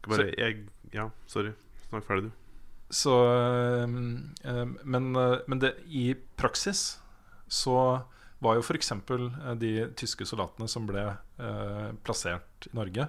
[0.00, 1.52] Skal bare jeg, Ja, sorry.
[1.90, 2.30] Snakk ferdig, du.
[2.90, 6.98] Så øhm, øhm, men, øh, men det, i praksis
[7.50, 8.00] så
[8.42, 8.92] var jo f.eks.
[9.60, 11.04] de tyske soldatene som ble
[11.38, 13.04] øh, plassert i Norge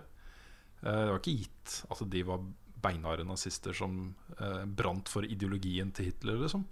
[0.83, 2.43] øh, Det var ikke gitt at de var
[2.81, 6.65] beinharde nazister som øh, brant for ideologien til Hitler, liksom.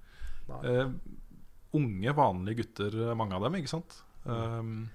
[0.65, 0.89] Eh,
[1.77, 3.99] unge, vanlige gutter, mange av dem, ikke sant?
[4.25, 4.89] Um,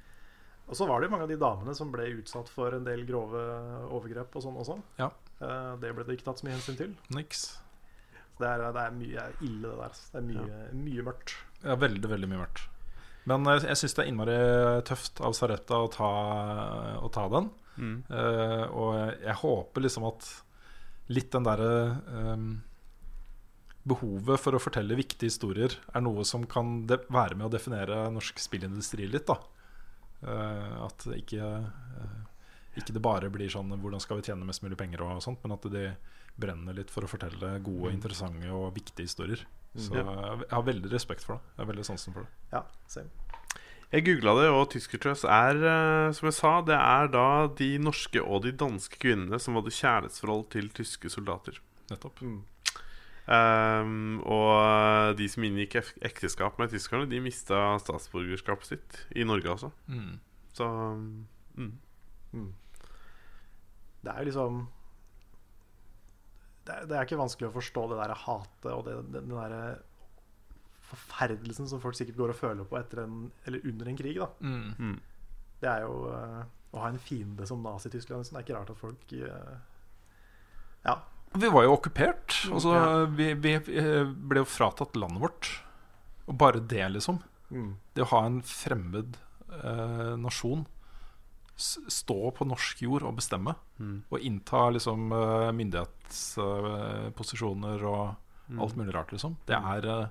[0.68, 3.04] Og så var det jo mange av de damene som ble utsatt for en del
[3.06, 3.42] grove
[3.94, 4.78] overgrep og sånn også.
[4.98, 5.10] Ja.
[5.40, 6.96] Eh, Det ble det ikke tatt så mye hensyn til.
[7.14, 7.46] niks.
[8.38, 9.98] Det er, det er mye ille, det der.
[10.12, 11.36] Det er mye, mye mørkt.
[11.62, 12.64] Ja, veldig, veldig mye mørkt.
[13.30, 14.38] Men jeg, jeg syns det er innmari
[14.88, 16.10] tøft av Sarepta å ta,
[17.00, 17.48] å ta den.
[17.80, 17.96] Mm.
[18.10, 18.90] Uh, og
[19.24, 20.28] jeg, håper liksom at
[21.10, 21.72] litt den derre
[22.16, 22.52] ehm,
[23.84, 28.06] Behovet for å fortelle viktige historier er noe som kan de være med å definere
[28.14, 29.28] norsk spillindustri litt.
[29.28, 29.36] da
[30.24, 32.14] uh, At ikke, uh,
[32.80, 35.52] ikke det bare blir sånn 'hvordan skal vi tjene mest mulig penger', og sånt men
[35.58, 35.84] at de
[36.40, 39.44] brenner litt for å fortelle gode, interessante og viktige historier.
[39.76, 40.04] Så Ja.
[40.38, 41.42] jeg har veldig respekt for det.
[41.56, 42.30] Jeg har veldig sansen for det.
[42.52, 43.10] Ja, same.
[43.92, 48.20] Jeg googla det, og Tyskertrøs er, eh, som jeg sa, det er da de norske
[48.20, 51.60] og de danske kvinnene som hadde kjærlighetsforhold til tyske soldater.
[51.90, 52.18] Nettopp.
[53.28, 59.70] Ehm, og de som inngikk ekteskap med tyskerne, de mista statsborgerskapet sitt i Norge, altså.
[59.88, 60.18] Mm.
[60.52, 60.68] Så
[61.56, 61.72] mm.
[64.04, 64.66] Det er liksom
[66.64, 69.36] det er, det er ikke vanskelig å forstå det der hatet og det, den, den
[69.36, 69.78] der
[70.84, 74.18] forferdelsen som folk sikkert går og føler på etter en, eller under en krig.
[74.20, 74.74] da Mm.
[74.78, 75.00] Mm.
[75.60, 76.42] Det er jo eh,
[76.74, 78.20] å ha en fiende som Nazi-Tyskland.
[78.24, 78.36] liksom.
[78.36, 79.56] Det er ikke rart at folk eh,
[80.84, 80.98] Ja.
[81.34, 82.36] Vi var jo okkupert.
[82.52, 83.04] Altså, Ja.
[83.10, 85.48] vi, vi eh, ble jo fratatt landet vårt.
[86.28, 87.18] Og bare det, liksom.
[87.94, 89.16] Det å ha en fremmed
[89.62, 90.66] eh, nasjon
[91.56, 94.02] stå på norsk jord og bestemme, Mm.
[94.10, 95.50] og innta liksom eh,
[96.44, 98.14] myndighetsposisjoner og
[98.60, 99.36] alt mulig rart, liksom.
[99.48, 100.06] Det er eh,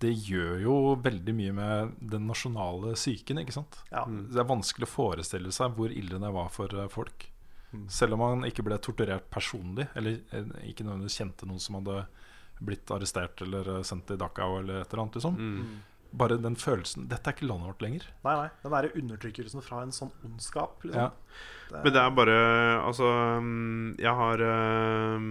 [0.00, 3.78] Det gjør jo veldig mye med den nasjonale psyken, ikke sant?
[3.92, 4.04] ja.
[4.06, 7.30] Det er vanskelig å forestille seg hvor ille det var for eh, folk.
[7.72, 7.86] Mm.
[7.88, 10.18] Selv om man ikke ble torturert personlig, eller
[10.66, 12.06] ikke nødvendigvis kjente noen som hadde
[12.64, 15.14] blitt arrestert eller sendt til Dachau eller et eller annet.
[15.18, 15.34] Liksom.
[15.38, 15.80] Mm.
[16.14, 18.06] Bare den følelsen Dette er ikke landet vårt lenger.
[18.26, 18.48] Nei, nei.
[18.62, 20.84] Den derre undertrykkelsen fra en sånn ondskap.
[20.86, 21.10] Liksom.
[21.10, 21.42] Ja.
[21.70, 22.38] Det, Men det er bare
[22.84, 23.10] Altså,
[23.42, 25.28] mm, jeg har uh,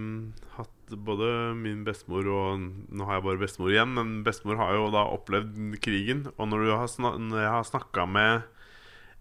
[0.58, 4.90] hatt både min bestemor og Nå har jeg bare bestemor igjen, men bestemor har jo
[4.92, 6.26] da opplevd krigen.
[6.36, 8.48] Og når, du har snak, når jeg har snakka med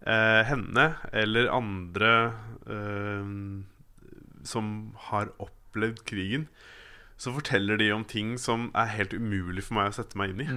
[0.03, 2.13] uh, henne eller andre
[2.67, 3.63] uh,
[4.43, 4.73] som
[5.07, 6.49] har opplevd krigen,
[7.15, 10.43] så forteller de om ting som er helt umulig for meg å sette meg inn
[10.43, 10.49] i.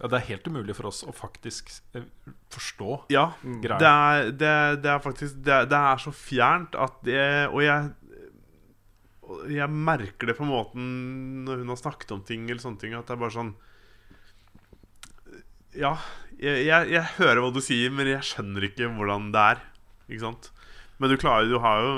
[0.00, 2.02] Ja, det er helt umulig for oss å faktisk eh,
[2.50, 3.28] forstå Ja,
[3.62, 3.78] greia.
[3.78, 7.20] det er, det, det er faktisk det er, det er så fjernt at det
[7.52, 7.92] Og jeg
[9.54, 13.06] Jeg merker det på måten når hun har snakket om ting, eller sånne ting, at
[13.06, 13.54] det er bare sånn
[15.78, 15.94] Ja,
[16.38, 19.62] jeg, jeg, jeg hører hva du sier, men jeg skjønner ikke hvordan det er.
[20.10, 20.50] Ikke sant?
[21.02, 21.94] Men du klarer Du har jo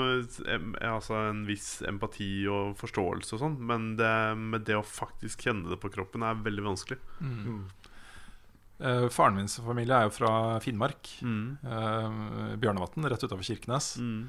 [0.89, 5.69] altså en viss empati og forståelse og sånn, men det, med det å faktisk kjenne
[5.69, 6.97] det på kroppen er veldig vanskelig.
[8.79, 10.31] Eh, faren min sin familie er jo fra
[10.61, 11.09] Finnmark.
[11.25, 11.57] Mm.
[11.65, 13.95] Uh, Bjørnevatn, rett utafor Kirkenes.
[13.97, 14.27] Mm.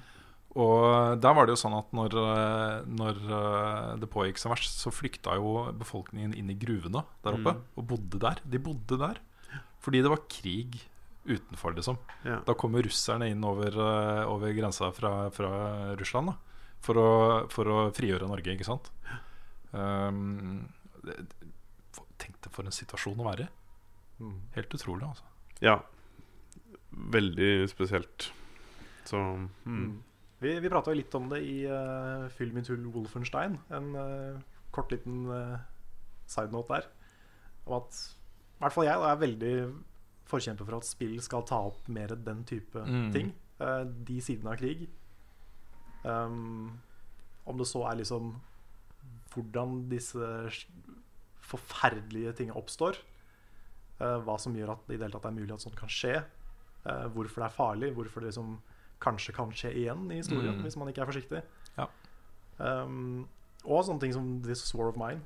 [0.58, 3.18] Og der var det jo sånn at når, eh, når
[4.00, 7.60] det pågikk som verst, så flykta jo befolkningen inn i gruvene der oppe Mm.
[7.76, 8.40] og bodde der.
[8.48, 9.20] De bodde der
[9.78, 10.80] fordi det var krig
[11.28, 11.98] utenfor, liksom.
[12.24, 12.40] Ja.
[12.44, 13.70] Da kommer russerne inn over,
[14.26, 16.34] over grensa fra, fra Russland da,
[16.80, 18.90] for, å, for å frigjøre Norge, ikke sant.
[19.72, 20.66] Um,
[21.04, 21.14] det,
[22.18, 23.48] tenk deg for en situasjon å være i.
[24.18, 24.36] Mm.
[24.54, 25.24] Helt utrolig, altså.
[25.62, 25.78] Ja.
[26.90, 28.32] Veldig spesielt.
[29.08, 29.48] Så mm.
[29.64, 30.02] Mm.
[30.40, 33.58] Vi, vi prata jo litt om det i uh, Film into Wolfenstein.
[33.74, 34.38] En uh,
[34.74, 35.58] kort liten uh,
[36.26, 36.88] side note der.
[37.66, 37.98] Om at
[38.58, 39.54] i hvert fall jeg da, er veldig
[40.28, 43.10] forkjemper for at spill skal ta opp mer den type Mm.
[43.14, 43.32] ting.
[43.60, 44.88] Uh, de sidene av krig.
[46.04, 46.78] Um,
[47.46, 48.36] om det så er liksom
[49.34, 50.26] hvordan disse
[51.48, 52.98] forferdelige tingene oppstår.
[54.00, 55.88] Eh, hva som gjør at det i det hele tatt er mulig at sånt kan
[55.88, 56.24] skje.
[56.86, 57.94] eh, hvorfor det er farlig.
[57.94, 58.58] Hvorfor det liksom
[59.00, 60.62] kanskje kan skje igjen i historien Mm.
[60.64, 61.42] hvis man ikke er forsiktig.
[61.76, 61.86] Ja.
[62.58, 63.28] Um,
[63.64, 65.20] og sånne ting som This War of Mine,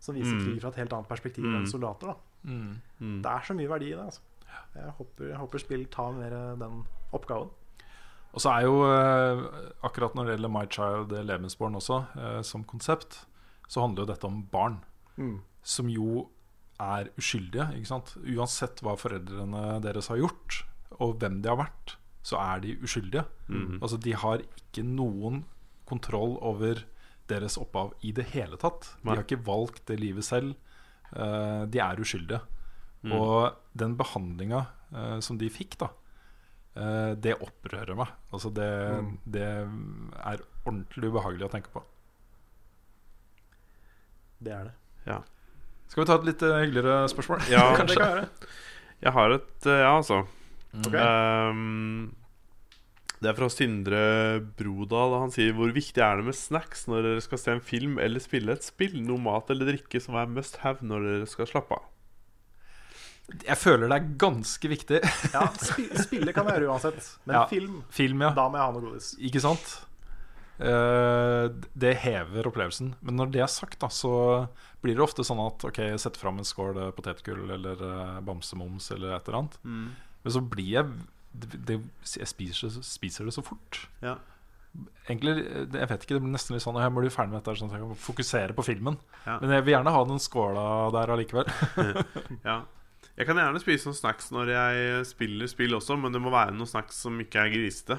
[0.00, 0.44] som viser Mm.
[0.44, 1.56] krig fra et helt annet perspektiv Mm.
[1.56, 2.06] enn soldater.
[2.08, 2.80] da Mm.
[3.00, 3.22] Mm.
[3.22, 4.04] Det er så mye verdi i det.
[4.04, 4.20] Altså.
[4.74, 7.50] Jeg, håper, jeg håper spill tar mer den oppgaven.
[8.32, 12.42] Og så er jo eh, akkurat når det gjelder My Child eh, Lebensborn også, eh,
[12.42, 13.24] som konsept,
[13.68, 14.80] så handler jo dette om barn.
[15.18, 15.40] Mm.
[15.62, 16.28] Som jo
[16.80, 17.66] er uskyldige.
[17.76, 18.14] ikke sant?
[18.24, 20.62] Uansett hva foreldrene deres har gjort,
[21.00, 21.96] og hvem de har vært,
[22.26, 23.24] så er de uskyldige.
[23.80, 25.44] Altså De har ikke noen
[25.88, 26.82] kontroll over
[27.30, 28.90] deres opphav i det hele tatt.
[29.02, 30.54] De har ikke valgt det livet selv.
[31.10, 32.40] Uh, de er uskyldige.
[33.02, 33.12] Mm.
[33.16, 34.60] Og den behandlinga
[34.92, 35.88] uh, som de fikk, da,
[36.76, 38.12] uh, det opprører meg.
[38.32, 38.68] Altså det,
[39.00, 39.18] Mm.
[39.24, 41.82] det er ordentlig ubehagelig å tenke på.
[44.40, 44.74] Det er det.
[45.06, 45.18] Ja.
[45.90, 47.44] Skal vi ta et litt eh, hyggeligere spørsmål?
[47.50, 48.24] Ja, det kan jeg gjøre.
[49.02, 50.22] Jeg har et eh, Ja, altså.
[50.86, 50.94] Ok.
[50.94, 52.10] Ehm,
[53.20, 54.02] det er fra Sindre
[54.56, 55.16] Brodal.
[55.26, 58.22] Han sier Hvor viktig er det med snacks når dere skal se en film eller
[58.22, 58.94] spille et spill?
[59.04, 61.88] Noe mat eller drikke som er must have når dere skal slappe av?
[63.46, 64.98] Jeg føler det er ganske viktig.
[65.34, 67.10] Ja, spi spille kan jeg gjøre uansett.
[67.28, 67.44] Men Ja.
[67.50, 68.32] film, Film, ja.
[68.34, 69.12] da må jeg ha noe godis.
[69.22, 69.74] Ikke sant?
[70.60, 72.92] Eh, det hever opplevelsen.
[73.00, 74.12] Men når det er sagt, da, så
[74.84, 78.90] blir det ofte sånn at Ok, setter fram en skål eh, potetgull eller eh, bamsemums
[78.96, 79.56] eller et eller annet.
[79.64, 80.90] Men så blir jeg
[81.32, 81.78] det,
[82.18, 83.86] Jeg spiser, spiser det så fort.
[84.04, 84.18] Ja.
[85.08, 87.56] Egentlig, Jeg vet ikke, det blir nesten litt sånn Jeg må bli ferdig med dette,
[87.58, 89.00] sånn at jeg kan fokusere på filmen.
[89.24, 89.38] Ja.
[89.40, 91.50] Men jeg vil gjerne ha den skåla der allikevel.
[92.48, 92.60] ja.
[93.16, 96.54] Jeg kan gjerne spise noen snacks når jeg spiller spill også, men det må være
[96.56, 97.98] noen snacks som ikke er grisete.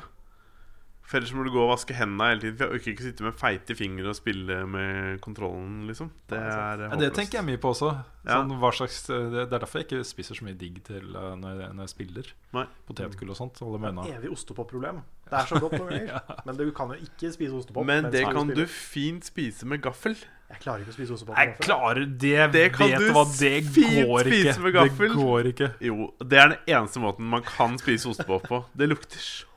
[1.11, 2.55] For ellers må du gå og vaske hendene hele tiden.
[2.55, 6.07] For jeg orker ikke sitte med feite fingre og spille med kontrollen, liksom.
[6.31, 7.89] Det er Ja, det tenker jeg mye på også.
[8.23, 8.37] Ja.
[8.37, 11.59] Sånn, hva slags, det er derfor jeg ikke spiser så mye digg til eh, når
[11.65, 12.31] jeg, når jeg spiller.
[12.55, 12.63] Nei.
[12.87, 13.59] Potetgull og sånt.
[13.59, 14.07] Holder meg unna.
[14.15, 15.03] Evig ostepop-problem.
[15.27, 16.31] Det er så godt noen ganger.
[16.47, 17.85] Men du kan jo ikke spise ostepop.
[17.91, 20.15] Men det kan du fint spise med gaffel.
[20.51, 21.35] Jeg klarer ikke å spise ostepop.
[21.39, 24.41] Jeg klarer det, Det kan vet du hva, det går ikke.
[24.41, 25.11] spise med gaffel.
[25.11, 25.71] Det går ikke.
[25.91, 28.63] Jo, det er den eneste måten man kan spise ostepop på.
[28.75, 29.50] Det lukter så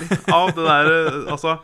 [0.38, 0.92] av det der
[1.32, 1.56] Altså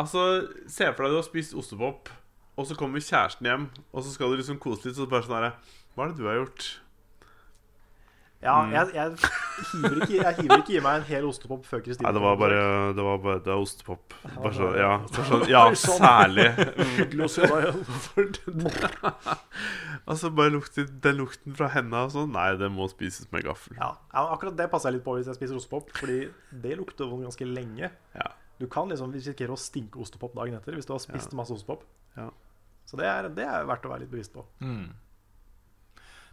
[0.00, 0.22] Altså,
[0.70, 2.08] Se for deg du har spist ostepop,
[2.56, 5.36] og så kommer kjæresten hjem, og så skal du liksom kose litt, så bare sånn
[5.36, 5.50] herre
[5.92, 6.68] Hva er det du har gjort?
[8.40, 8.70] Ja, Mm.
[8.72, 9.10] jeg, jeg,
[9.70, 12.06] hiver ikke, jeg hiver ikke i meg en hel ostepop før Kristine.
[12.08, 12.60] Nei, det var bare
[12.96, 14.14] Det var bare Det er ostepop.
[14.36, 16.00] Bare så, ja, bare sånn, ja, sånn.
[16.00, 16.46] særlig.
[20.10, 23.76] Altså, bare lukter, den lukten fra henda og sånn Nei, det må spises med gaffel.
[23.78, 26.22] Ja, ja, akkurat det passer jeg litt på hvis jeg spiser ostepop, Fordi
[26.64, 27.90] det lukter vondt ganske lenge.
[28.16, 28.30] Ja.
[28.60, 31.84] Du kan liksom risikere å stinke ostepop dagen etter hvis du har spist masse ostepop.
[32.16, 32.30] Ja.
[32.88, 34.42] Så det er, det er verdt å være litt bevisst på.
[34.64, 34.88] Mm.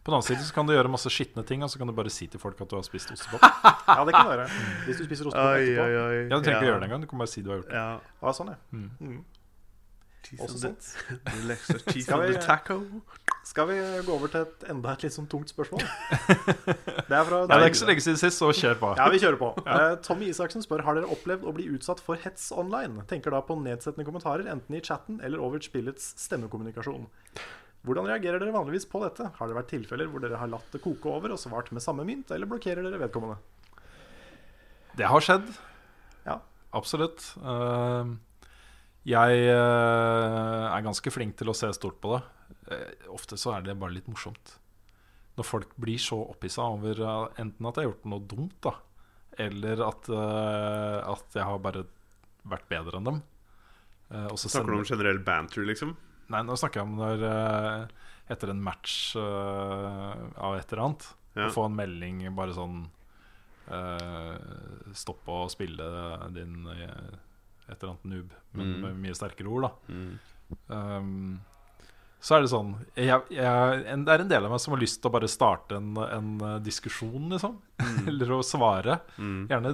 [0.08, 1.94] På den annen side så kan du gjøre masse skitne ting, og så kan du
[1.98, 3.44] bare si til folk at du har spist ostepop.
[3.92, 4.46] Ja, det kan du gjøre.
[4.88, 5.84] Hvis du spiser ostepop Oi, etterpå.
[5.84, 6.22] oi, oi.
[6.32, 7.02] Ja, Du trenger ikke gjøre det engang.
[7.04, 7.82] Du kan bare si du har gjort det.
[7.82, 8.00] Ja.
[8.24, 8.62] Ja, sånn, ja.
[8.72, 8.88] Mm.
[9.04, 9.26] Mm.
[10.44, 10.84] Også sånt.
[12.04, 13.02] Skal vi-
[13.48, 15.84] Skal vi gå over til et enda et litt sånn tungt spørsmål?
[17.08, 18.90] Det er fra Ja, det er ikke så lenge siden sist, så kjør på.
[19.00, 19.52] Ja, vi kjører på.
[19.64, 19.96] Ja.
[20.04, 23.06] Tommy Isaksen spør Har dere opplevd å bli utsatt for hets online.
[23.08, 27.08] Tenker da på nedsettende kommentarer enten i chatten eller over spillets stemmekommunikasjon.
[27.86, 29.30] Hvordan reagerer dere vanligvis på dette?
[29.38, 32.06] Har det vært tilfeller hvor dere har latt det koke over og svart med samme
[32.08, 33.38] mynt, eller blokkerer dere vedkommende?
[34.98, 35.52] Det har skjedd.
[36.26, 36.40] Ja.
[36.76, 37.30] Absolutt.
[37.38, 38.14] Eh,
[39.08, 42.24] jeg eh, er ganske flink til å se stort på det.
[42.74, 44.58] Eh, ofte så er det bare litt morsomt.
[45.38, 48.74] Når folk blir så opphissa over eh, enten at jeg har gjort noe dumt, da,
[49.38, 51.84] eller at, at jeg har bare
[52.48, 53.20] vært bedre enn dem.
[54.10, 55.94] Eh, Snakker du om generell banter, liksom?
[56.34, 57.84] Nei, nå snakker jeg om når eh,
[58.34, 61.06] etter en match eh, av et eller annet
[61.38, 61.46] Ja.
[61.48, 62.80] Å få en melding bare sånn
[63.70, 64.38] uh,
[64.98, 65.86] Stopp å spille
[66.36, 67.14] din uh,
[67.68, 68.82] et eller annet noob, men Mm.
[68.82, 69.72] med mye sterkere ord, da.
[69.92, 70.12] Mm.
[70.72, 71.40] Um,
[72.24, 74.80] så er det sånn jeg, jeg, en, Det er en del av meg som har
[74.82, 76.30] lyst til å bare starte en, en
[76.66, 77.60] diskusjon, liksom.
[78.10, 79.02] Eller å svare.
[79.20, 79.42] Mm.
[79.52, 79.74] Gjerne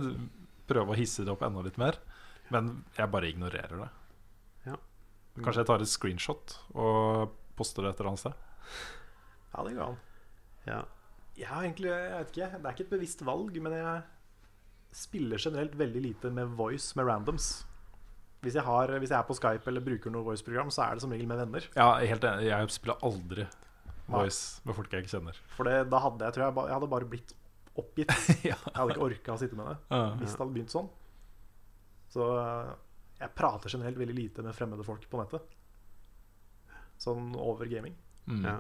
[0.68, 2.02] prøve å hisse det opp enda litt mer.
[2.52, 3.90] Men jeg bare ignorerer det.
[5.34, 5.42] Ja.
[5.42, 8.34] Kanskje jeg tar et screenshot og poster det et eller annet sted.
[9.54, 10.02] Ja, det går an.
[10.68, 10.82] Ja.
[11.38, 14.02] Jeg har egentlig, jeg vet ikke, Det er ikke et bevisst valg, men jeg
[14.94, 17.66] spiller generelt veldig lite med voice med randoms.
[18.44, 21.06] Hvis jeg, har, hvis jeg er på Skype eller bruker noe voice-program, så er det
[21.06, 21.66] som regel med venner.
[21.78, 22.50] Ja, helt enig.
[22.50, 23.46] Jeg spiller aldri
[24.04, 25.38] Voice med folk jeg ikke kjenner.
[25.56, 27.32] For det, da hadde jeg tror jeg, jeg hadde bare blitt
[27.80, 28.12] oppgitt.
[28.52, 28.58] ja.
[28.58, 30.90] Jeg hadde ikke orka å sitte med det hvis det hadde begynt sånn.
[32.14, 32.28] Så
[33.24, 35.58] jeg prater generelt veldig lite med fremmede folk på nettet.
[37.02, 37.96] Sånn over gaming.
[38.28, 38.44] Mm.
[38.46, 38.58] Ja.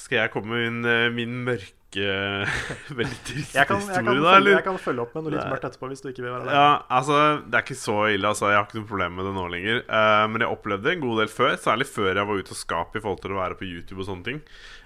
[0.00, 1.79] Skal jeg komme med min, eh, min mørke
[3.00, 4.34] veldig trist Jeg kan, jeg, kan historie, da?
[4.38, 4.52] Eller?
[4.54, 6.54] jeg kan følge opp med noe litt mørkt etterpå hvis du ikke vil være der.
[6.54, 6.68] Ja,
[7.00, 8.30] altså, det er ikke så ille.
[8.30, 9.80] Altså, Jeg har ikke noe problem med det nå lenger.
[9.90, 13.00] Uh, men jeg opplevde en god del før, særlig før jeg var ute av skapet
[13.00, 14.40] i forhold til å være på YouTube og sånne ting.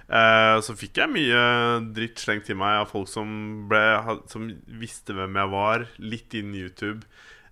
[0.09, 1.45] uh, så fikk jeg mye
[1.97, 3.29] dritt slengt til meg av folk som,
[3.71, 3.85] ble,
[4.33, 4.49] som
[4.81, 7.05] visste hvem jeg var, litt innen YouTube.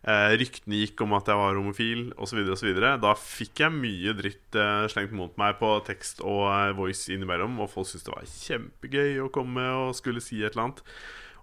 [0.02, 2.40] Eh, ryktene gikk om at jeg var homofil osv.
[2.50, 2.70] osv.
[3.02, 7.60] Da fikk jeg mye dritt eh, slengt mot meg på tekst og eh, voice innimellom.
[7.62, 10.82] Og folk syntes det var kjempegøy å komme og skulle si et eller annet.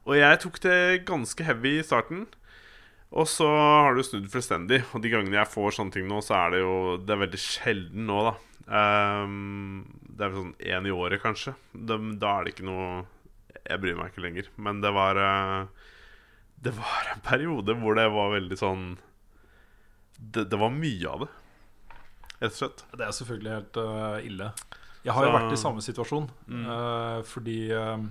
[0.04, 2.28] Og jeg tok det ganske heavy i starten.
[3.10, 4.84] Og så har det snudd fullstendig.
[4.92, 7.42] Og de gangene jeg får sånne ting nå, så er det jo Det er veldig
[7.42, 8.36] sjelden nå, da.
[8.70, 11.56] Um, det er vel sånn én i året, kanskje.
[11.74, 12.90] Da, da er det ikke noe
[13.64, 14.52] Jeg bryr meg ikke lenger.
[14.60, 15.79] Men det var eh,
[16.60, 18.82] Det var en periode hvor det var veldig sånn
[20.18, 21.30] Det, det var mye av det,
[22.42, 22.84] rett og slett.
[22.92, 24.50] Det er selvfølgelig helt uh, ille.
[25.06, 26.28] Jeg har jo vært i samme situasjon.
[26.52, 26.66] Mm.
[26.68, 28.04] Uh, fordi uh,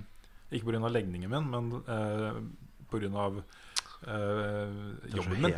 [0.49, 0.89] Ikke pga.
[0.89, 2.39] legningen min, men uh,
[2.89, 3.29] pga.
[4.07, 5.51] Uh, jobben min.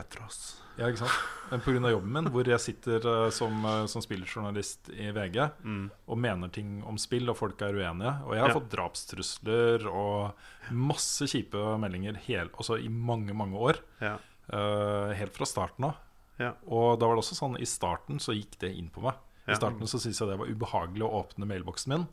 [0.80, 1.18] Ja, ikke sant?
[1.52, 1.92] Men pga.
[1.92, 5.90] jobben min, hvor jeg sitter øh, som, øh, som spilljournalist i VG Mm.
[6.08, 8.14] og mener ting om spill, og folk er uenige.
[8.26, 8.56] Og jeg har Ja.
[8.56, 10.34] fått drapstrusler og
[10.72, 13.76] masse kjipe meldinger hel, også i mange, mange år.
[14.02, 14.18] Ja.
[14.54, 15.96] øh, helt fra starten av.
[16.40, 16.54] Ja.
[16.68, 19.14] Og da var det også sånn i starten så gikk det inn på meg.
[19.48, 22.08] I starten så syntes jeg det var ubehagelig å åpne mailboksen min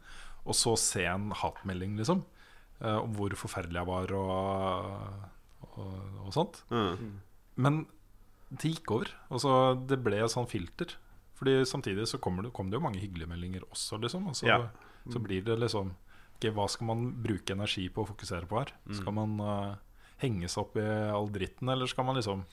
[0.47, 2.23] og så se en hatmelding, liksom.
[2.81, 5.29] eh, om hvor forferdelig jeg var og,
[5.63, 5.95] og,
[6.27, 6.63] og sånt.
[6.71, 7.21] Mm.
[7.57, 7.79] Men
[8.51, 9.11] det gikk over.
[9.31, 9.53] Altså,
[9.89, 10.95] det ble et sånn filter.
[11.39, 14.27] Fordi samtidig så kommer det, kom det jo mange hyggelige meldinger også, liksom.
[14.31, 14.69] Og så, Ja.
[15.11, 15.93] så blir det liksom
[16.39, 18.73] okay, Hva skal man bruke energi på å fokusere på her?
[18.89, 18.95] Mm.
[18.99, 19.77] Skal man uh,
[20.19, 22.45] henge seg opp i all dritten, eller skal man liksom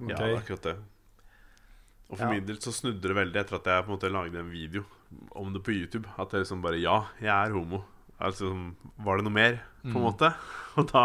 [0.00, 0.76] Ja, det er akkurat det.
[2.10, 2.30] Og for Ja.
[2.34, 4.84] min del så snudde det veldig etter at jeg på en måte lagde en video
[5.34, 6.06] om det på YouTube.
[6.18, 7.84] At det liksom bare Ja, jeg er homo.
[8.22, 8.48] Altså,
[9.04, 10.06] var det noe mer, på en Mm.
[10.06, 10.30] måte?
[10.76, 11.02] Og da,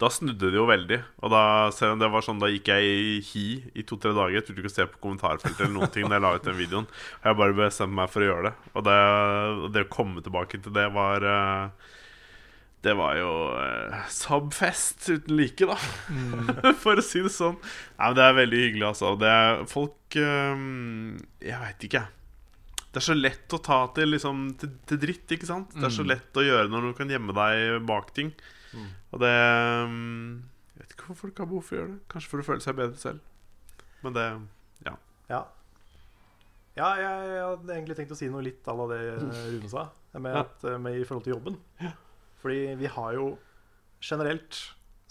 [0.00, 0.98] da snudde det jo veldig.
[1.20, 1.40] Og da,
[1.74, 3.42] selv om det var sånn, da gikk jeg i hi
[3.76, 4.32] i to-tre dager.
[4.38, 6.56] Jeg turte ikke å se på kommentarfeltet eller noen ting da jeg la ut den
[6.56, 6.86] videoen.
[7.20, 8.54] Og jeg bare bestemte meg for å gjøre det.
[8.72, 8.94] Og det,
[9.74, 11.90] det å komme tilbake til det var eh,
[12.88, 15.76] Det var jo uh, subfest uten like, da.
[16.82, 17.60] For å si det sånn.
[17.98, 19.12] Nei, men Det er veldig hyggelig, altså.
[19.20, 20.66] Det er folk eh,
[21.50, 22.18] Jeg veit ikke, jeg.
[22.92, 25.70] Det er så lett å ta til, liksom, til, til dritt, ikke sant?
[25.72, 26.08] Det er så Mm.
[26.12, 28.32] lett å gjøre når du kan gjemme deg bak ting.
[28.74, 28.88] Mm.
[29.12, 32.00] Og det Jeg vet ikke hvorfor folk har behov for å gjøre det.
[32.12, 33.20] Kanskje for å føle seg bedre selv.
[34.02, 34.26] Men det
[34.84, 34.96] Ja.
[36.76, 39.88] ja, jeg, jeg hadde egentlig tenkt å si noe litt à la det Rune sa,
[40.14, 40.40] med, Ja.
[40.44, 41.58] at, med i forhold til jobben.
[42.42, 43.38] Fordi vi har jo
[44.02, 44.58] generelt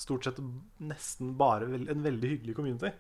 [0.02, 0.40] stort sett
[0.82, 2.92] nesten bare en veldig hyggelig community.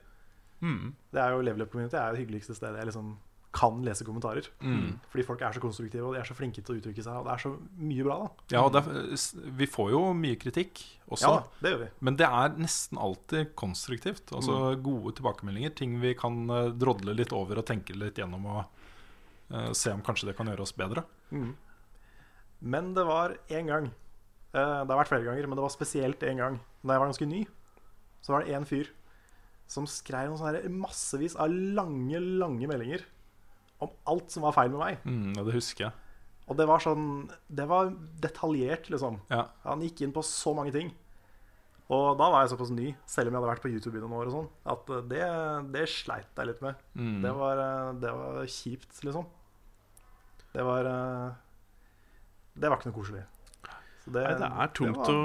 [0.61, 3.17] mm, Det er jo Level Up Community er jo det hyggeligste stedet jeg liksom
[3.51, 4.47] kan lese kommentarer.
[4.63, 4.99] mm.
[5.11, 7.17] Fordi folk er så konstruktive og de er så flinke til å uttrykke seg.
[7.19, 7.51] Og det er så
[7.83, 8.45] mye bra, da.
[8.53, 9.15] Ja, og er,
[9.59, 11.33] vi får jo mye kritikk også.
[11.33, 11.89] Ja, det gjør vi.
[12.07, 14.31] Men det er nesten alltid konstruktivt.
[14.37, 15.75] Altså Gode tilbakemeldinger.
[15.81, 18.61] Ting vi kan eh, drodle litt over og tenke litt gjennom og
[19.51, 21.03] uh, se om kanskje det kan gjøre oss bedre.
[21.35, 21.51] Mm.
[22.71, 23.91] Men det var én gang
[24.51, 27.07] Uh, Det har vært flere ganger, men det var spesielt én gang da jeg var
[27.07, 27.45] ganske ny.
[28.19, 28.89] Så var det én fyr
[29.71, 30.35] som skrev
[30.67, 33.05] massevis av lange, lange meldinger
[33.81, 35.03] om alt som var feil med meg.
[35.05, 36.07] Mm, og det husker jeg.
[36.51, 37.05] Og det var sånn
[37.47, 39.21] Det var detaljert, liksom.
[39.31, 39.45] Ja.
[39.65, 40.91] Han gikk inn på så mange ting.
[41.91, 44.15] Og da var jeg såpass ny, selv om jeg hadde vært på YouTube i noen
[44.15, 45.25] år, og sånn, at eh, det,
[45.73, 46.83] det sleit jeg litt med.
[46.95, 47.17] Mm.
[47.25, 49.27] Det var, eh, det var kjipt, liksom.
[50.51, 51.33] Det var eh,
[52.55, 53.25] Det var ikke noe koselig.
[54.05, 55.17] Så det, Nei, det er tungt, å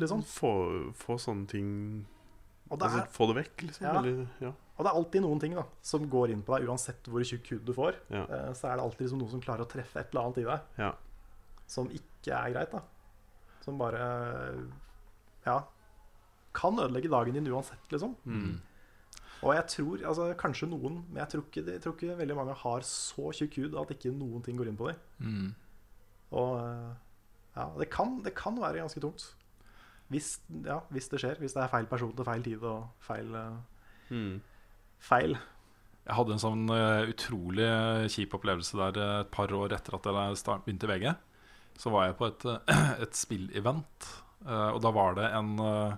[0.00, 0.22] liksom.
[0.24, 0.52] få,
[0.96, 1.72] få sånne ting
[2.70, 3.84] Og det, altså, er, Få det vekk, liksom.
[3.86, 3.92] Ja.
[4.00, 4.50] Eller, ja.
[4.76, 7.46] og det er alltid noen ting da som går inn på deg, uansett hvor tjukk
[7.54, 7.96] hud du får.
[8.12, 8.24] Ja.
[8.28, 10.46] eh, Så er det alltid liksom noen som klarer å treffe et eller annet i
[10.50, 10.92] deg Ja.
[11.66, 12.70] som ikke er greit.
[12.72, 12.82] da
[13.64, 14.04] Som bare
[15.46, 15.62] Ja.
[16.52, 18.16] Kan ødelegge dagen din uansett, liksom.
[18.26, 18.60] Mm.
[19.42, 22.54] Og jeg tror, altså kanskje noen, men jeg tror ikke, jeg tror ikke veldig mange
[22.58, 24.96] har så tjukk hud at ikke noen ting går inn på dem.
[25.22, 25.54] Mm.
[26.32, 26.94] Og eh,
[27.56, 29.28] ja, det kan, det kan være ganske tungt.
[30.08, 31.36] Hvis, ja, hvis det skjer.
[31.42, 33.58] Hvis det er feil person til feil tid og feil, eh,
[34.08, 34.40] Mm.
[35.04, 35.34] feil.
[36.08, 37.66] Jeg hadde en sånn eh, utrolig
[38.08, 41.12] kjip opplevelse der eh, et par år etter at jeg start, begynte i VG.
[41.78, 44.08] Så var jeg på et, eh, et spillevent,
[44.46, 45.92] eh, og da var det en, eh,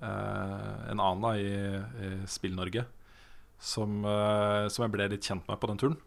[0.00, 1.52] eh, en annen da, i,
[2.00, 2.86] i Spill-Norge
[3.60, 6.00] som, eh, som jeg ble litt kjent med på den turen.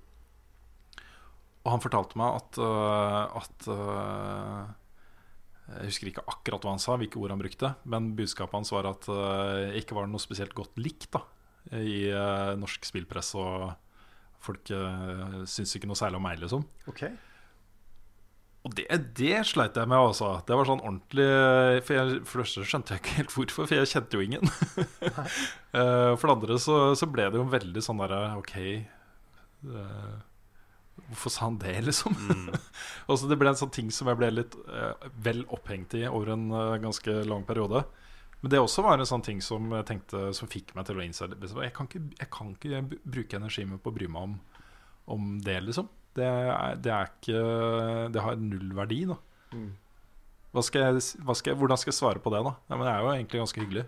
[1.67, 4.73] Og han fortalte meg at, eh, at eh,
[5.67, 8.87] Jeg husker ikke akkurat hva han sa, hvilke ord han brukte, men budskapet hans var
[8.87, 11.25] at uh, ikke var noe spesielt godt likt da
[11.75, 13.73] i uh, norsk spillpress, og
[14.43, 16.63] folk uh, syns ikke noe særlig om meg, liksom.
[16.87, 17.03] Ok.
[18.67, 20.37] Og det, det sleit jeg med, altså.
[20.47, 21.27] Det var sånn ordentlig
[21.87, 24.49] For, jeg, for det første skjønte jeg ikke helt hvorfor, for jeg kjente jo ingen.
[25.77, 30.15] uh, for det andre så, så ble det jo veldig sånn derre OK eh,
[31.07, 32.15] Hvorfor sa han det, liksom?
[33.09, 36.33] altså, det ble en sånn ting som jeg ble litt eh, vel opphengt i over
[36.33, 37.83] en eh, ganske lang periode.
[38.41, 41.01] Men det også var en sånn ting som jeg tenkte Som fikk meg til å
[41.01, 44.35] innse jeg, kan ikke, jeg kan ikke bruke energi med på å bry meg om,
[45.15, 45.89] om det, liksom.
[46.17, 47.41] Det er, det er ikke
[48.13, 49.17] Det har null verdi, da.
[49.57, 49.71] Mm.
[50.53, 52.53] Hva skal jeg, hva skal jeg, hvordan skal jeg svare på det, da?
[52.69, 53.87] Nei, men jeg er jo egentlig ganske hyggelig.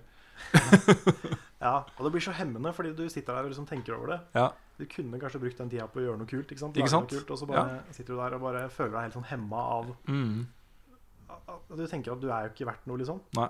[1.61, 4.19] Ja, og det blir så hemmende fordi du sitter der og liksom tenker over det.
[4.36, 6.48] Ja, Du kunne kanskje brukt den tida på å gjøre noe kult.
[6.53, 6.77] Ikke sant?
[6.80, 7.10] Ikke sant?
[7.11, 9.90] Kult, og så bare sitter du der og bare føler deg helt sånn hemma av
[10.07, 10.45] mm.
[11.36, 13.19] at Du tenker at du er jo ikke verdt noe, liksom.
[13.36, 13.49] Nei.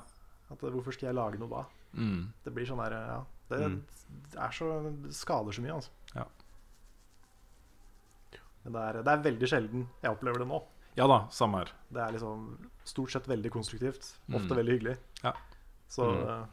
[0.50, 1.62] At eh, Hvorfor skal jeg lage noe da?
[1.94, 2.24] Mm.
[2.44, 3.20] Det blir sånn der Ja.
[3.50, 3.82] Det, Mm.
[4.38, 4.66] er så
[5.06, 5.90] Det skader så mye, altså.
[6.16, 6.26] Ja.
[8.64, 10.60] Men det er, det er veldig sjelden jeg opplever det nå.
[10.98, 11.70] Ja da, samme her.
[11.94, 12.58] Det er liksom
[12.90, 14.16] stort sett veldig konstruktivt.
[14.34, 14.58] Ofte Mm.
[14.58, 14.98] veldig hyggelig.
[15.24, 15.34] Ja.
[15.88, 16.48] Så Mm.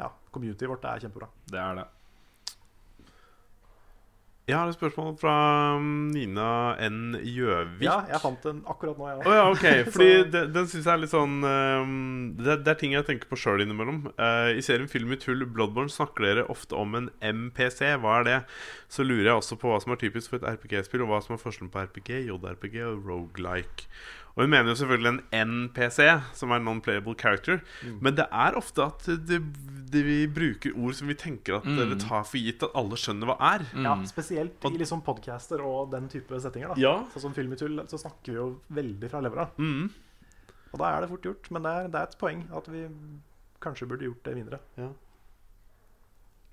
[0.00, 1.30] Ja, communityet vårt er kjempebra.
[1.50, 1.86] Det er det.
[4.46, 5.32] Jeg har et spørsmål fra
[5.74, 7.16] um, Nina N.
[7.18, 7.80] Gjøvik.
[7.82, 9.32] Ja, jeg fant den akkurat nå, jeg òg.
[9.34, 9.64] ja, ok.
[9.96, 11.96] Fordi den, den syns jeg er litt sånn um,
[12.38, 14.04] det, det er ting jeg tenker på sjøl innimellom.
[14.14, 17.96] Uh, I serien Film i tull Bloodborne snakker dere ofte om en MPC.
[17.98, 18.38] Hva er det?
[18.86, 21.34] Så lurer jeg også på hva som er typisk for et RPG-spill, og hva som
[21.34, 23.90] er forskjellen på RPG, JRPG og roguelike.
[24.36, 25.98] Og hun mener jo selvfølgelig en NPC,
[26.36, 27.62] som er non-playable character.
[28.04, 29.38] Men det er ofte at det,
[29.90, 31.78] det vi bruker ord som vi tenker at Mm.
[31.88, 33.64] det tar for gitt at alle skjønner hva er.
[33.80, 36.74] Ja, spesielt i liksom podcaster og den type settinger.
[36.74, 36.92] da Ja.
[37.14, 39.48] Sånn som Film i tull, så snakker vi jo veldig fra levra.
[39.56, 39.88] Mm.
[40.74, 41.50] Og da er det fort gjort.
[41.50, 42.86] Men det er, det er et poeng at vi
[43.62, 44.58] kanskje burde gjort det mindre.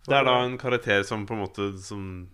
[0.08, 2.28] Det er da en karakter som på en måte som,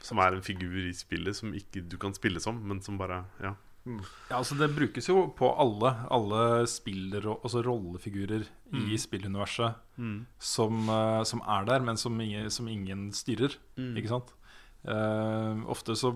[0.00, 3.24] som er en figur i spillet som ikke du kan spille som, men som bare
[3.40, 3.54] Ja.
[3.84, 9.76] Ja, altså Det brukes jo på alle Alle spiller, altså rollefigurer i spilluniverset
[10.40, 13.54] som, eh, som er der, men som ingen, som ingen styrer.
[13.94, 14.32] Ikke sant?
[14.84, 16.10] Uh, ofte så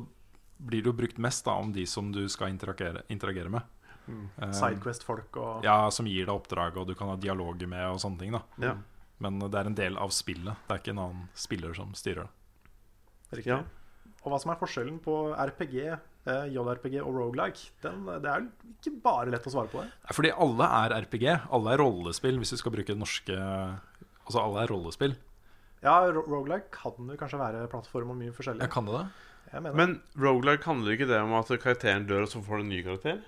[0.59, 3.63] blir det jo brukt mest da om de som du skal interagere, interagere med.
[4.09, 8.01] Uh, Sidequest-folk og Ja, Som gir deg oppdrag, og du kan ha dialoger med og
[8.01, 8.33] sånne ting.
[8.33, 8.77] da Ja.
[9.21, 10.57] Men det er en del av spillet.
[10.67, 12.31] Det er ikke en annen spiller som styrer det.
[13.39, 13.51] Riktig.
[13.51, 13.63] Ja.
[14.23, 15.99] Og hva som er forskjellen på RPG,
[16.53, 18.45] JRPG og roguelike, den, det er
[18.79, 19.89] ikke bare lett å svare på det.
[20.05, 21.25] Nei, Fordi alle er RPG.
[21.57, 23.39] Alle er rollespill, hvis du skal bruke det norske
[24.29, 25.15] Altså alle er rollespill.
[25.81, 28.61] Ja, ro- roguelike kan jo kanskje være plattform og mye forskjellig.
[28.67, 29.63] Jeg kan det det?
[29.73, 32.83] Men roguelike handler ikke det om at karakteren dør, og så får du en ny
[32.85, 33.23] karakter?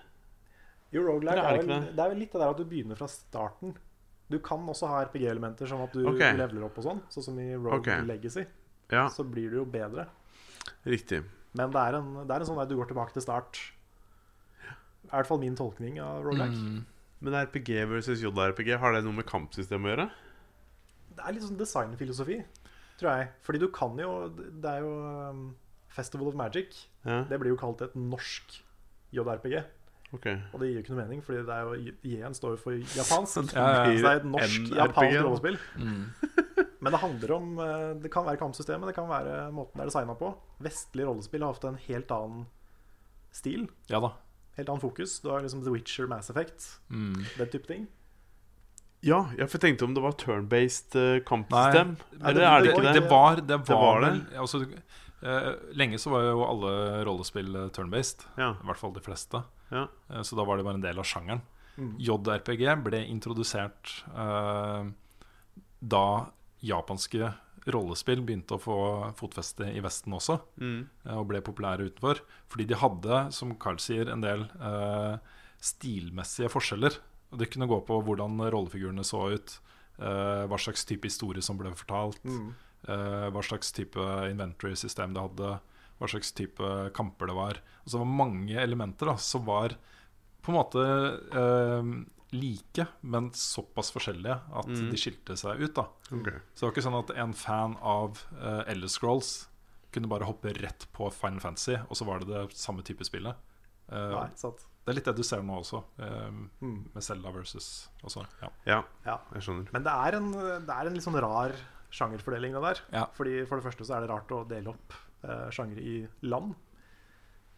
[0.91, 1.95] jo, roguelike det er er, vel, det?
[1.97, 3.75] det er vel litt det der at du begynner fra starten.
[4.31, 6.37] Du kan også ha RPG-elementer som at du okay.
[6.39, 7.01] leveler opp og sånn.
[7.11, 8.03] Sånn som i Rogue okay.
[8.07, 8.45] Legacy.
[8.91, 10.09] Ja, Så blir du jo bedre.
[10.85, 11.23] riktig.
[11.59, 13.59] Men det er en, det er en sånn der du går tilbake til start.
[15.11, 16.55] Er i hvert fall min tolkning av rollback.
[16.55, 16.85] Mm.
[17.21, 20.07] Men RPG versus JRPG, har det noe med kampsystemet å gjøre?
[21.17, 22.39] Det er litt sånn designfilosofi,
[23.01, 23.27] tror jeg.
[23.45, 24.95] Fordi du kan jo Det er jo
[25.35, 25.43] um,
[25.93, 26.79] Festival of Magic.
[27.05, 28.61] Ja, Det blir jo kalt et norsk
[29.17, 29.59] JRPG.
[30.13, 30.39] Okay.
[30.53, 32.79] Og det gir jo ikke noe mening, fordi det er jo I-en står jo for
[32.79, 33.53] japansk.
[33.55, 33.85] Ja, ja.
[33.85, 35.59] Så det er et norsk-japansk rollespill.
[35.79, 36.07] Mm.
[36.81, 39.91] Men det handler om eh, Det kan være kampsystemet, det kan være måten det er
[39.91, 40.35] designa på.
[40.65, 42.47] Vestlig rollespill har hatt en helt annen
[43.33, 43.69] stil.
[43.93, 44.13] Ja da.
[44.57, 45.19] Helt annen fokus.
[45.21, 47.25] Du har liksom The Witcher, Mass Effect, Mm.
[47.39, 47.87] den type ting.
[49.03, 51.95] Ja, jeg tenkte om det var turn-based eh, kampsystem.
[52.19, 52.93] Nei, Eller det- er det det- ikke det?
[53.01, 53.47] Det var det.
[53.49, 54.11] Var, Det var det.
[54.11, 54.61] vel- Altså,
[55.23, 58.27] eh, lenge så var jo alle rollespill turn-based.
[58.37, 58.51] Ja.
[58.61, 59.43] I hvert fall de fleste.
[59.71, 59.87] Ja.
[60.23, 61.41] Så da var det bare en del av sjangeren.
[61.79, 61.97] Mm.
[61.99, 64.85] JRPG ble introdusert uh,
[65.81, 66.27] da
[66.63, 67.35] japanske
[67.71, 68.77] rollespill begynte å få
[69.19, 70.89] fotfeste i Vesten også, Mm.
[71.07, 72.21] eh, og ble populære utenfor.
[72.49, 75.19] Fordi de hadde, som Carl sier, en del eh,
[75.61, 76.97] stilmessige forskjeller.
[77.33, 79.59] Og Det kunne gå på hvordan rollefigurene så ut,
[80.01, 82.55] eh, hva slags type historie som ble fortalt, Mm.
[82.89, 83.97] eh, hva slags type
[84.31, 85.61] inventory-system det hadde,
[86.01, 87.55] hva slags type kamper det var.
[87.85, 89.77] Og så var mange elementer da, som var
[90.43, 90.81] på en måte
[91.31, 94.91] eh, like, men såpass forskjellige at Mm.
[94.91, 95.75] de skilte seg ut.
[95.75, 95.83] da
[96.13, 96.39] okay.
[96.55, 99.49] Så det var ikke sånn at en fan av uh, Elder Scrolls
[99.93, 103.35] kunne bare hoppe rett på Final Fantasy, og så var det det samme type spillet.
[103.91, 104.63] Uh, Nei, sant.
[104.87, 106.31] det er litt det du ser nå også, uh,
[106.63, 106.85] Mm.
[106.95, 108.25] med Zelda versus også.
[108.43, 108.49] Ja.
[108.67, 109.19] Ja, Ja.
[109.35, 109.73] jeg skjønner.
[109.73, 111.53] Men det er en, det er en litt sånn rar
[111.91, 112.81] sjangerfordeling, det der.
[112.93, 113.07] Ja.
[113.07, 114.93] Fordi For det første så er det rart å dele opp
[115.25, 116.55] uh, sjangere i land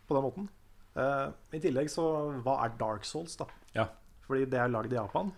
[0.08, 0.48] på den måten.
[0.94, 2.02] Eh, I tillegg så
[2.44, 3.46] Hva er Dark Souls, da?
[3.74, 3.86] Ja.
[4.26, 5.32] Fordi det er lagd i Japan.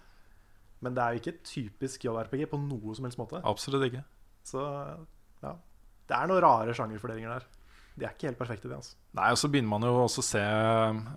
[0.85, 3.41] Men det er jo ikke typisk JRPG på noe som helst måte.
[3.49, 4.05] Absolutt ikke.
[4.45, 4.63] Så
[5.45, 5.55] ja.
[6.05, 7.47] Det er noen rare sjangerfordelinger der.
[7.95, 8.77] de er ikke helt perfekte, de.
[8.77, 10.43] altså Nei, og så begynner man jo også å se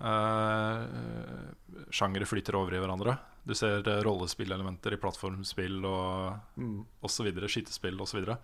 [0.08, 0.78] uh,
[1.92, 3.16] sjangere flyter over i hverandre.
[3.44, 6.78] Du ser uh, rollespillelementer i plattformspill og mm.
[7.04, 7.28] osv.
[7.44, 8.12] Skytespill osv.
[8.12, 8.38] Så, videre.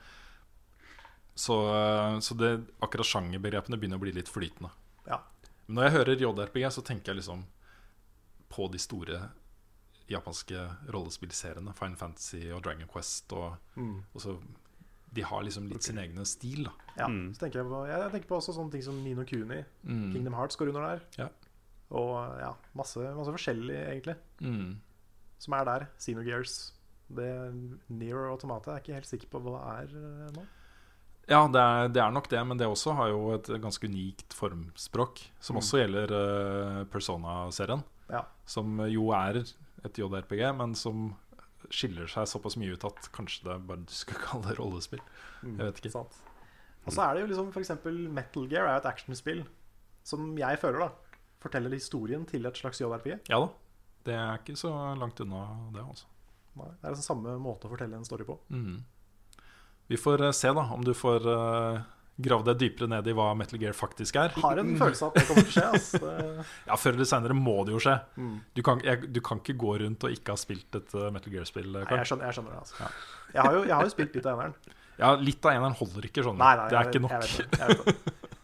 [1.47, 4.75] så uh, Så det, akkurat sjangerbegrepene begynner å bli litt flytende.
[5.09, 5.23] Ja.
[5.65, 7.47] Men når jeg hører JRPG, så tenker jeg liksom
[8.55, 9.21] på de store
[10.11, 10.61] japanske
[10.95, 11.73] rollespillseriene.
[11.79, 13.33] Final Fantasy og Dragon Quest.
[13.33, 14.03] Og, Mm.
[14.15, 14.39] og så
[15.15, 16.65] De har liksom litt sin egen stil.
[16.65, 17.33] da Ja, Mm.
[17.35, 19.65] så tenker jeg, på, jeg tenker på også sånne ting som Nino Kuni.
[19.87, 20.13] Mm.
[20.13, 21.01] Kingdom Hearts går under der.
[21.19, 21.29] Ja.
[21.93, 24.81] Og ja, masse, masse forskjellig, egentlig, Mm.
[25.39, 25.87] som er der.
[26.01, 26.73] Xenogears.
[27.15, 27.55] Det
[27.91, 29.53] Near Automata er ikke helt sikker på hva
[29.87, 30.47] det er eh, nå.
[31.29, 34.35] Ja, det er, det er nok det, men det også har jo et ganske unikt
[34.35, 35.29] formspråk.
[35.39, 35.61] Som Mm.
[35.61, 36.11] også gjelder
[36.81, 37.85] uh, Persona-serien.
[38.11, 38.25] Ja.
[38.47, 39.43] Som jo er
[39.85, 41.11] et JRPG, men som
[41.73, 45.03] skiller seg såpass mye ut at kanskje det bare du skal kalle det rollespill.
[45.43, 45.95] Mm, Jeg vet ikke.
[45.97, 46.23] Sant.
[46.85, 49.45] Og så er det jo liksom eksempel Metal Gear er et actionspill
[50.05, 50.91] som jeg føler da
[51.41, 53.23] forteller historien til et slags JRPG.
[53.33, 53.53] Ja da.
[54.05, 54.69] Det er ikke så
[55.01, 56.05] langt unna det, altså.
[56.61, 58.37] Nei, Det er altså samme måte å fortelle en story på.
[58.53, 58.83] Mm.
[59.89, 61.81] Vi får eh, se da om du får uh,
[62.23, 64.29] gravd deg dypere ned i hva Metal Gear faktisk er.
[64.39, 66.45] Har en følelse av at det kommer til å skje.
[66.69, 67.97] Ja, Før eller seinere må det jo skje.
[68.17, 68.37] Mm.
[68.55, 71.33] Du kan, jeg, du kan ikke gå rundt og ikke ha spilt et eh, Metal
[71.35, 71.75] Gear-spill.
[71.81, 72.61] Jeg skjønner, jeg skjønner det.
[72.63, 72.89] altså Ja.
[73.35, 74.57] jeg, har jo, jeg har jo spilt litt av eneren.
[74.95, 76.37] Ja, Litt av eneren holder ikke, sånn.
[76.39, 77.11] Nei, nei, det er ikke nok.
[77.17, 78.35] Jeg vet det, jeg vet det.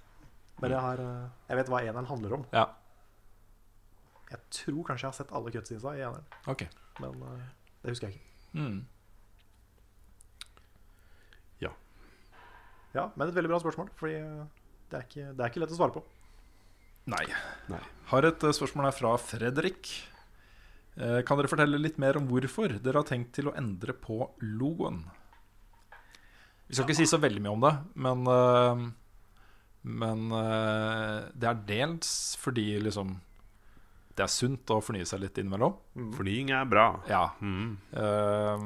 [0.60, 2.46] Men jeg, har, eh, jeg vet hva eneren handler om.
[2.50, 2.64] Ja,
[4.32, 6.66] Jeg tror kanskje jeg har sett alle cutscenesa i eneren, Okay.
[7.02, 7.46] men eh,
[7.84, 8.26] det husker jeg ikke.
[8.58, 8.80] mm.
[12.94, 14.46] Ja, Men et veldig bra spørsmål, Fordi eh,
[14.90, 16.02] det er ikke, det er ikke lett å svare på.
[17.10, 17.24] Nei.
[17.70, 17.80] Nei.
[18.10, 19.92] Har et eh, spørsmål her fra Fredrik.
[20.98, 24.18] Eh, Kan dere fortelle litt mer om hvorfor dere har tenkt til å endre på
[24.42, 25.04] logoen?
[26.70, 27.72] Vi skal ikke si så veldig mye om det,
[28.06, 28.84] men eh,
[29.82, 30.26] Men
[31.40, 33.14] det er dels fordi liksom
[34.18, 35.72] det er sunt å fornye seg litt innimellom.
[36.12, 36.82] Fornying er bra.
[37.08, 37.22] Ja.
[37.40, 37.78] Mm.
[37.96, 38.64] Eh,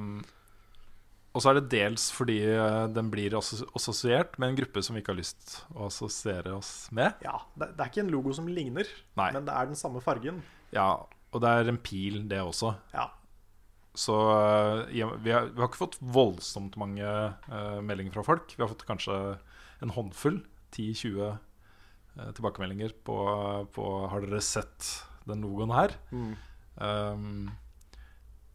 [1.34, 5.02] og så er det dels fordi eh, den blir assosiert med en gruppe som vi
[5.02, 7.18] ikke har lyst å assosiere oss med.
[7.26, 8.86] Ja, det, er ikke en logo som ligner,
[9.18, 9.32] Nei.
[9.34, 10.38] men det er den samme fargen.
[10.74, 10.92] Ja,
[11.34, 12.76] og det er en pil, det også.
[12.94, 13.08] Ja,
[13.98, 18.54] Så eh, vi, har, vi har ikke fått voldsomt mange uh, meldinger fra folk.
[18.54, 19.18] Vi har fått kanskje
[19.82, 20.38] en håndfull,
[20.76, 23.18] 10-20 uh, tilbakemeldinger på,
[23.74, 24.92] på Har dere sett
[25.26, 25.98] den logoen her?
[26.78, 27.50] Um,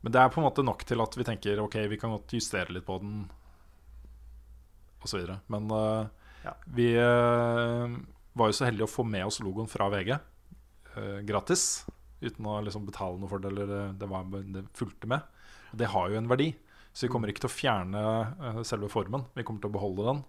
[0.02, 2.36] men det er på en måte nok til at vi tenker ok, vi kan godt
[2.38, 3.26] justere litt på den,
[5.04, 5.26] osv.
[5.52, 6.08] Men uh,
[6.46, 6.54] Ja.
[6.72, 7.98] vi uh,
[8.40, 11.86] var jo så heldige å få med oss logoen fra VG uh, gratis.
[12.24, 15.24] Uten å liksom betale noe for det, eller det, var, det fulgte med.
[15.72, 16.50] Det har jo en verdi,
[16.92, 18.02] så vi kommer ikke til å fjerne
[18.50, 19.24] eh, selve formen.
[19.38, 20.20] Vi kommer til å beholde den.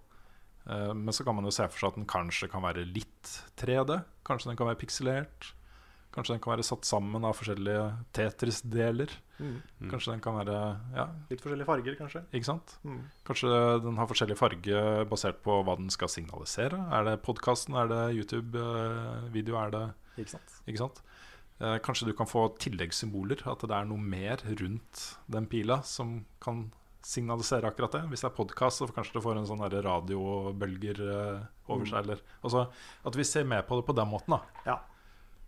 [0.71, 3.31] Eh, men så kan man jo se for seg at den kanskje kan være litt
[3.59, 3.97] 3D.
[4.27, 5.49] Kanskje den kan være pikselert.
[6.11, 7.83] Kanskje den kan være satt sammen av forskjellige
[8.17, 9.11] Tetris-deler.
[9.39, 9.89] mm.
[9.89, 10.57] Kanskje den kan være
[10.95, 12.23] Ja, Litt forskjellige farger, kanskje.
[12.33, 12.73] ikke sant?
[12.83, 12.99] Mm.
[13.25, 13.53] Kanskje
[13.85, 16.81] den har forskjellig farge basert på hva den skal signalisere.
[16.91, 19.85] Er det podkasten, er det YouTube-video, er det
[20.19, 20.59] Ikke sant?
[20.67, 21.01] Ikke sant?
[21.61, 23.45] Eh, kanskje du kan få tilleggssymboler.
[23.47, 26.71] At det er noe mer rundt den pila som kan
[27.01, 28.01] signalisere akkurat det.
[28.11, 32.03] Hvis det er podkast, så kanskje det får en sånn radiobølger eh, over seg.
[32.03, 32.67] Eller, altså,
[33.07, 34.35] at vi ser mer på det på den måten.
[34.37, 34.79] da Ja.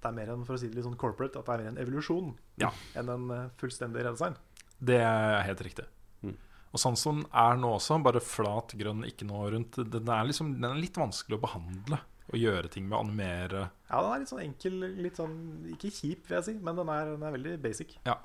[0.03, 1.71] Det er mer enn for å si det litt sånn corporate, at det er mer
[1.73, 2.69] en evolusjon Ja.
[2.99, 4.35] enn en eh, fullstendig redesign.
[4.83, 5.85] Det er helt riktig.
[6.23, 6.33] Mm.
[6.73, 10.67] Og Sanson er nå også, bare flat, grønn, ikke noe rundt, den er, liksom, den
[10.73, 11.99] er litt vanskelig å behandle.
[12.33, 13.69] og gjøre ting med animere.
[13.89, 15.33] Ja, den er litt sånn enkel, litt sånn
[15.75, 17.97] Ikke kjip, vil jeg si, men den er, den er veldig basic.
[18.07, 18.15] Ja.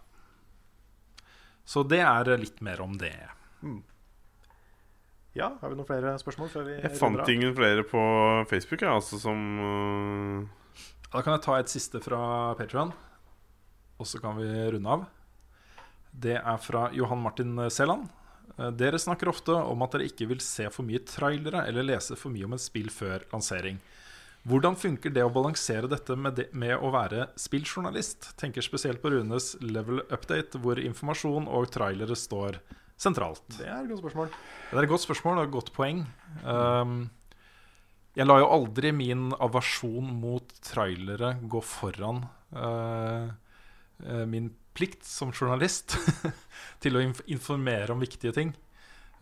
[1.69, 3.13] Så det er litt mer om det.
[5.37, 8.01] Ja, har vi noen flere spørsmål før vi Jeg fant ingen flere på
[8.49, 10.47] Facebook, jeg, altså, som øh,
[11.09, 12.93] Da kan jeg ta et siste fra Patreon
[13.99, 15.05] og så kan vi runde av.
[16.11, 18.09] Det er fra Johan Martin Seland.
[18.57, 22.17] Eh, Dere snakker ofte om at dere ikke vil se for mye trailere eller lese
[22.19, 23.81] for mye om et spill før lansering.
[24.49, 28.31] Hvordan funker det å balansere dette med, det, med å være spilljournalist?
[28.39, 32.61] Tenker spesielt på Runes level update, hvor informasjon og trailere står
[32.99, 33.43] sentralt.
[33.59, 34.31] Det er et godt spørsmål.
[34.71, 36.05] Det er et godt spørsmål og et godt poeng.
[36.47, 37.01] Um,
[38.19, 43.31] jeg lar jo aldri min aversjon mot trailere gå foran uh,
[44.27, 45.95] min plikt som journalist
[46.83, 48.51] til å informere om viktige ting.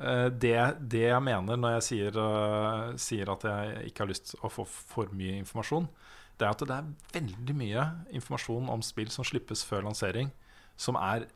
[0.00, 4.32] Uh, det, det jeg mener når jeg sier, uh, sier at jeg ikke har lyst
[4.32, 5.90] til å få for mye informasjon,
[6.40, 7.84] det er at det er veldig mye
[8.16, 10.32] informasjon om spill som slippes før lansering,
[10.76, 11.28] som er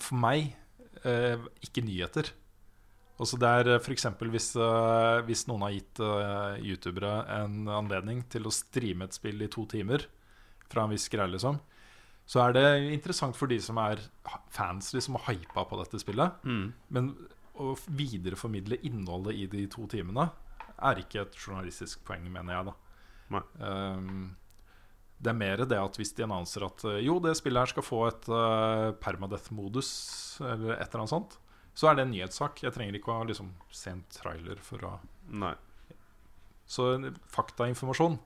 [0.00, 0.54] for meg
[1.00, 2.28] ikke nyheter.
[3.20, 4.06] Og der er f.eks.
[4.32, 9.44] Hvis, eh, hvis noen har gitt uh, youtubere en anledning til å streame et spill
[9.44, 10.06] i to timer
[10.70, 11.58] fra en viss greie, liksom,
[12.30, 12.64] så er det
[12.94, 14.00] interessant for de som er
[14.54, 16.46] fans liksom og hypa på dette spillet.
[16.48, 16.66] Mm.
[16.96, 17.10] Men
[17.60, 20.30] å videreformidle innholdet i de to timene
[20.80, 23.42] er ikke et journalistisk poeng, mener jeg, da.
[23.60, 24.30] Um,
[25.20, 28.00] det er mer det at hvis de annonser at jo, det spillet her skal få
[28.08, 29.90] et uh, permadeath-modus,
[30.40, 31.36] eller et eller annet sånt,
[31.80, 32.60] så er det en nyhetssak.
[32.60, 34.96] Jeg trenger ikke å liksom, se en trailer for å
[35.30, 35.54] Nei.
[36.68, 36.92] Så
[37.32, 38.18] faktainformasjon.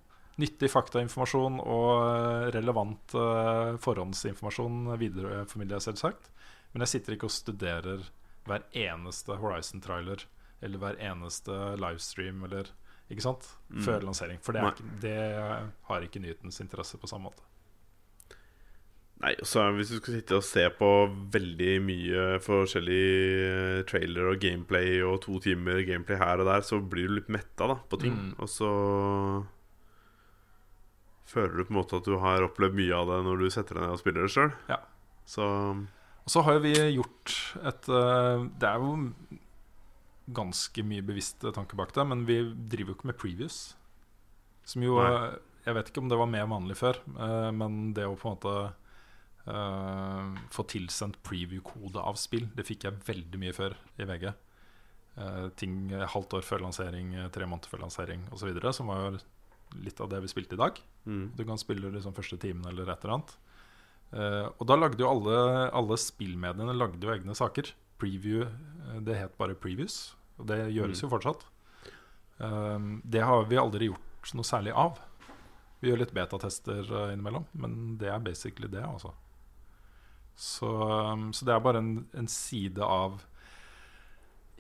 [0.43, 6.31] Nyttig faktainformasjon og uh, relevant uh, forhåndsinformasjon videreformidler jeg selvsagt.
[6.73, 8.09] Men jeg sitter ikke og studerer
[8.49, 10.27] hver eneste Horizon-trailer
[10.65, 12.73] eller hver eneste livestream eller
[13.13, 13.47] Ikke sant?
[13.69, 13.83] Mm.
[13.85, 14.39] Før lansering.
[14.43, 15.17] For det, ikke, det
[15.91, 17.45] har ikke nyhetens interesse på samme måte.
[19.25, 20.89] Nei, og så Hvis du skal sitte og se på
[21.33, 23.05] veldig mye forskjellig
[23.41, 27.31] eh, trailer og gameplay og to timer gameplay her og der, så blir du litt
[27.33, 28.19] metta da, på ting.
[28.19, 28.35] Mm.
[28.45, 28.69] Og så
[31.31, 33.79] føler du på en måte at du har opplevd mye av det når du setter
[33.79, 34.53] deg ned og spiller det sjøl.
[34.69, 34.79] Ja.
[35.25, 37.33] Så Og så har jo vi gjort
[37.65, 38.93] et eh, Det er jo
[40.37, 43.59] ganske mye bevisst tanke bak det, men vi driver jo ikke med previous.
[44.69, 45.09] Som jo Nei.
[45.09, 45.35] eh,
[45.65, 46.99] Jeg vet ikke om det var mer vanlig før,
[47.57, 48.57] men det å på en måte
[49.45, 54.31] få tilsendt preview-kode av spill, det fikk jeg veldig mye før i VG.
[55.15, 59.21] Eh, ting eh, halvt år før lansering, eh, tre måneder før lansering osv., som var
[59.85, 60.81] litt av det vi spilte i dag.
[61.07, 61.37] mm.
[61.37, 63.37] Du kan spille liksom første timen eller et eller annet.
[64.15, 65.39] Uh, og da lagde jo alle,
[65.75, 67.73] alle spillmediene lagde jo egne saker.
[67.99, 71.43] Preview, eh, Det het bare previews, og det gjøres jo fortsatt.
[72.39, 74.99] Eh, det har vi aldri gjort noe særlig av.
[75.81, 79.15] Vi gjør litt betatester eh, innimellom, men det er basically det, altså.
[80.37, 83.23] Så, eh, så det er bare en, en side av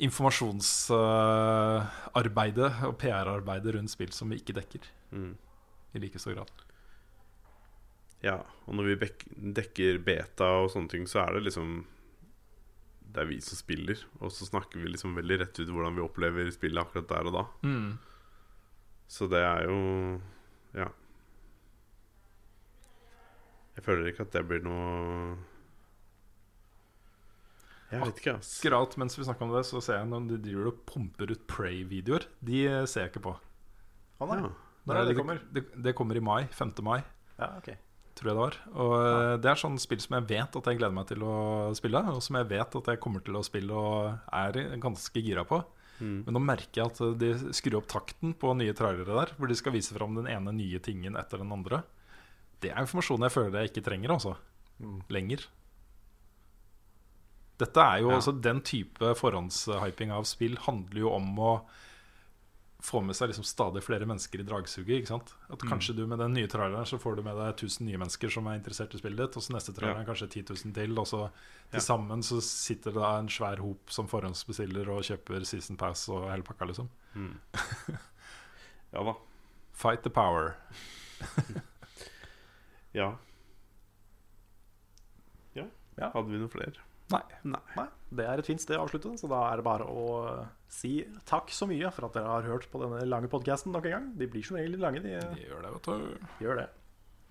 [0.04, 4.82] informasjonsarbeidet og PR-arbeidet rundt spill som vi ikke dekker
[5.14, 5.34] Mm.
[5.94, 6.50] i like stor grad.
[8.24, 8.94] Ja, og når vi
[9.54, 11.84] dekker beta og sånne ting, så er det liksom
[13.14, 16.02] Det er vi som spiller, og så snakker vi liksom veldig rett ut hvordan vi
[16.02, 17.44] opplever spillet akkurat der og da.
[17.62, 17.92] Mm.
[19.06, 19.78] Så det er jo
[20.74, 20.88] Ja.
[23.76, 25.36] Jeg føler ikke at det blir noe
[27.94, 28.52] Jeg vet ikke, ass.
[28.60, 31.46] Akkurat mens vi snakker om det, så ser jeg når de driver og pumper ut
[31.50, 32.26] Pray-videoer.
[32.44, 33.34] De eh, ser jeg ikke på.
[34.20, 34.38] Å nei.
[34.42, 34.52] Ja.
[34.84, 35.42] Når er det det kommer?
[35.56, 36.42] Det, det kommer i mai.
[36.52, 36.74] 5.
[36.84, 36.98] mai,
[37.38, 37.70] Ja, ok.
[38.18, 38.58] tror jeg det var.
[38.74, 39.36] Og ja.
[39.40, 41.36] det er sånn spill som jeg vet at jeg gleder meg til å
[41.78, 45.46] spille, og som jeg vet at jeg kommer til å spille og er ganske gira
[45.48, 45.62] på.
[46.02, 46.20] Mm.
[46.26, 49.56] Men nå merker jeg at de skrur opp takten på nye trailere der, hvor de
[49.58, 51.82] skal vise fram den ene nye tingen etter den andre.
[52.62, 54.36] Det er informasjon jeg føler jeg ikke trenger, altså.
[54.82, 54.98] Mm.
[55.14, 55.46] Lenger.
[57.58, 58.16] Dette er jo Ja.
[58.16, 61.52] altså Den type forhåndshyping av spill handler jo om å
[62.84, 64.98] få med seg liksom stadig flere mennesker i dragsuget.
[65.00, 65.30] ikke sant?
[65.48, 65.70] At Mm.
[65.70, 68.46] Kanskje du med den nye traileren så får du med deg 1000 nye mennesker som
[68.46, 71.06] er interessert i spillet ditt, og så neste trailer er kanskje 10 000 til, og
[71.06, 71.30] så
[71.70, 71.80] til Ja.
[71.80, 76.28] sammen så sitter det da en svær hop som forhåndsbestiller og kjøper season pass og
[76.30, 76.88] hele pakka, liksom.
[77.14, 77.38] Mm.
[78.92, 79.14] Ja da.
[79.72, 80.56] Fight the power.
[82.92, 83.16] Ja.
[85.54, 85.64] ja.
[85.98, 86.10] Ja.
[86.14, 86.72] Hadde vi noen flere?
[87.12, 87.20] Nei.
[87.44, 87.60] Nei.
[87.76, 87.86] Nei,
[88.16, 90.94] det er et fint sted å avslutte, så da er det bare å eh, si
[91.28, 94.06] takk så mye for at dere har hørt på denne lange podkasten nok en gang.
[94.18, 96.28] De blir som regel litt lange, de eh, De gjør det, vet du.
[96.46, 96.68] gjør det.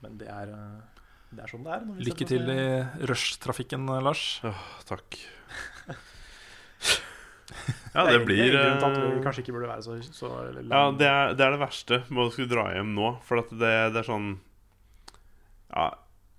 [0.05, 1.85] Men det er, eh, det er sånn det er.
[1.87, 2.59] når vi Lykke til i
[3.09, 4.25] rushtrafikken, Lars.
[4.45, 5.17] Åh, takk.
[7.93, 10.29] ja, Det det er blir grunn til at vi kanskje ikke burde være så, så.
[10.69, 13.11] Ja, det er, det er det verste med å skulle dra hjem nå.
[13.27, 14.31] For at det, det er sånn
[15.73, 15.89] Ja,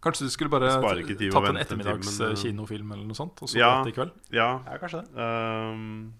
[0.05, 3.07] Kanskje du skulle bare tatt en vente en time, ettermiddags men, eh, eh, kinofilm eller
[3.09, 3.71] noe sånt, og så Ja.
[3.89, 4.13] i kveld?
[4.31, 5.17] ja ja, kanskje det.
[5.17, 6.13] Um,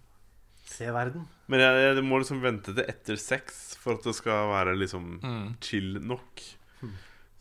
[0.75, 1.27] Se verden.
[1.47, 5.21] Men jeg, jeg må liksom vente til etter sex for at det skal være liksom
[5.23, 5.55] Mm.
[5.61, 6.41] chill nok.
[6.81, 6.95] Hmm.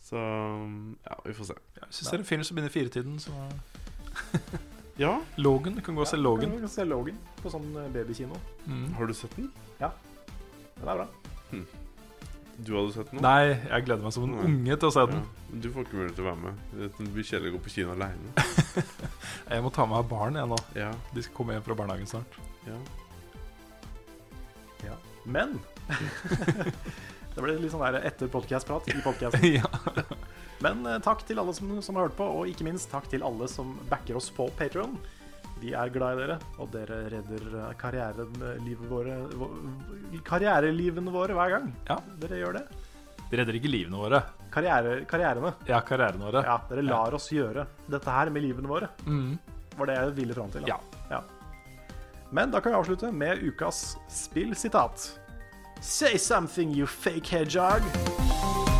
[0.04, 0.20] Så
[1.08, 1.54] ja, vi får se.
[1.80, 3.32] Ja, hvis du ser en film som begynner i firetiden, så
[4.98, 5.74] Ja, Logan.
[5.74, 6.50] Du kan gå og se Logan.
[6.52, 8.36] Du kan se Logan på sånn eh, babykino.
[8.68, 8.92] Mm.
[8.94, 9.50] har du sett den?
[9.80, 9.90] Ja.
[10.78, 11.08] Den er bra.
[12.56, 13.20] Du hadde sett den?
[13.24, 14.44] Nei, jeg gleder meg som en Nei.
[14.46, 15.22] unge til å se den.
[15.24, 15.60] Ja.
[15.64, 16.60] Du får ikke mulighet til å være med.
[16.98, 18.44] Det blir kjedelig å gå på kino aleine.
[19.54, 20.56] Jeg må ta med meg barn jeg nå.
[20.78, 22.38] Ja, De skal komme hjem fra barnehagen snart.
[22.68, 22.78] ja.
[24.84, 24.94] Ja.
[25.24, 25.56] Men
[27.34, 29.44] Det ble litt sånn der etter podcast-prat i podcasten.
[29.58, 29.66] ja.
[30.62, 33.24] Men eh, takk til alle som, som har hørt på, og ikke minst takk til
[33.26, 34.94] alle som backer oss på Patreon
[35.64, 41.54] Vi er glad i dere, og dere redder eh, karrierelivet våre vå- Karrierelivene våre hver
[41.54, 41.70] gang.
[41.88, 41.96] Ja.
[42.20, 42.64] Dere gjør det.
[43.30, 44.20] De redder ikke livene våre.
[44.52, 45.54] Karriere, karrierene.
[45.66, 46.42] Ja, karrierene våre.
[46.44, 48.90] Ja, dere lar oss gjøre dette her med livene våre.
[49.08, 49.38] Mm.
[49.78, 50.68] Var det jeg ville fram til.
[50.68, 50.76] da.
[51.10, 51.22] Ja.
[52.34, 55.08] Men da kan vi avslutte med ukas spillsitat.
[55.80, 58.73] Say something, you fake hedgehog.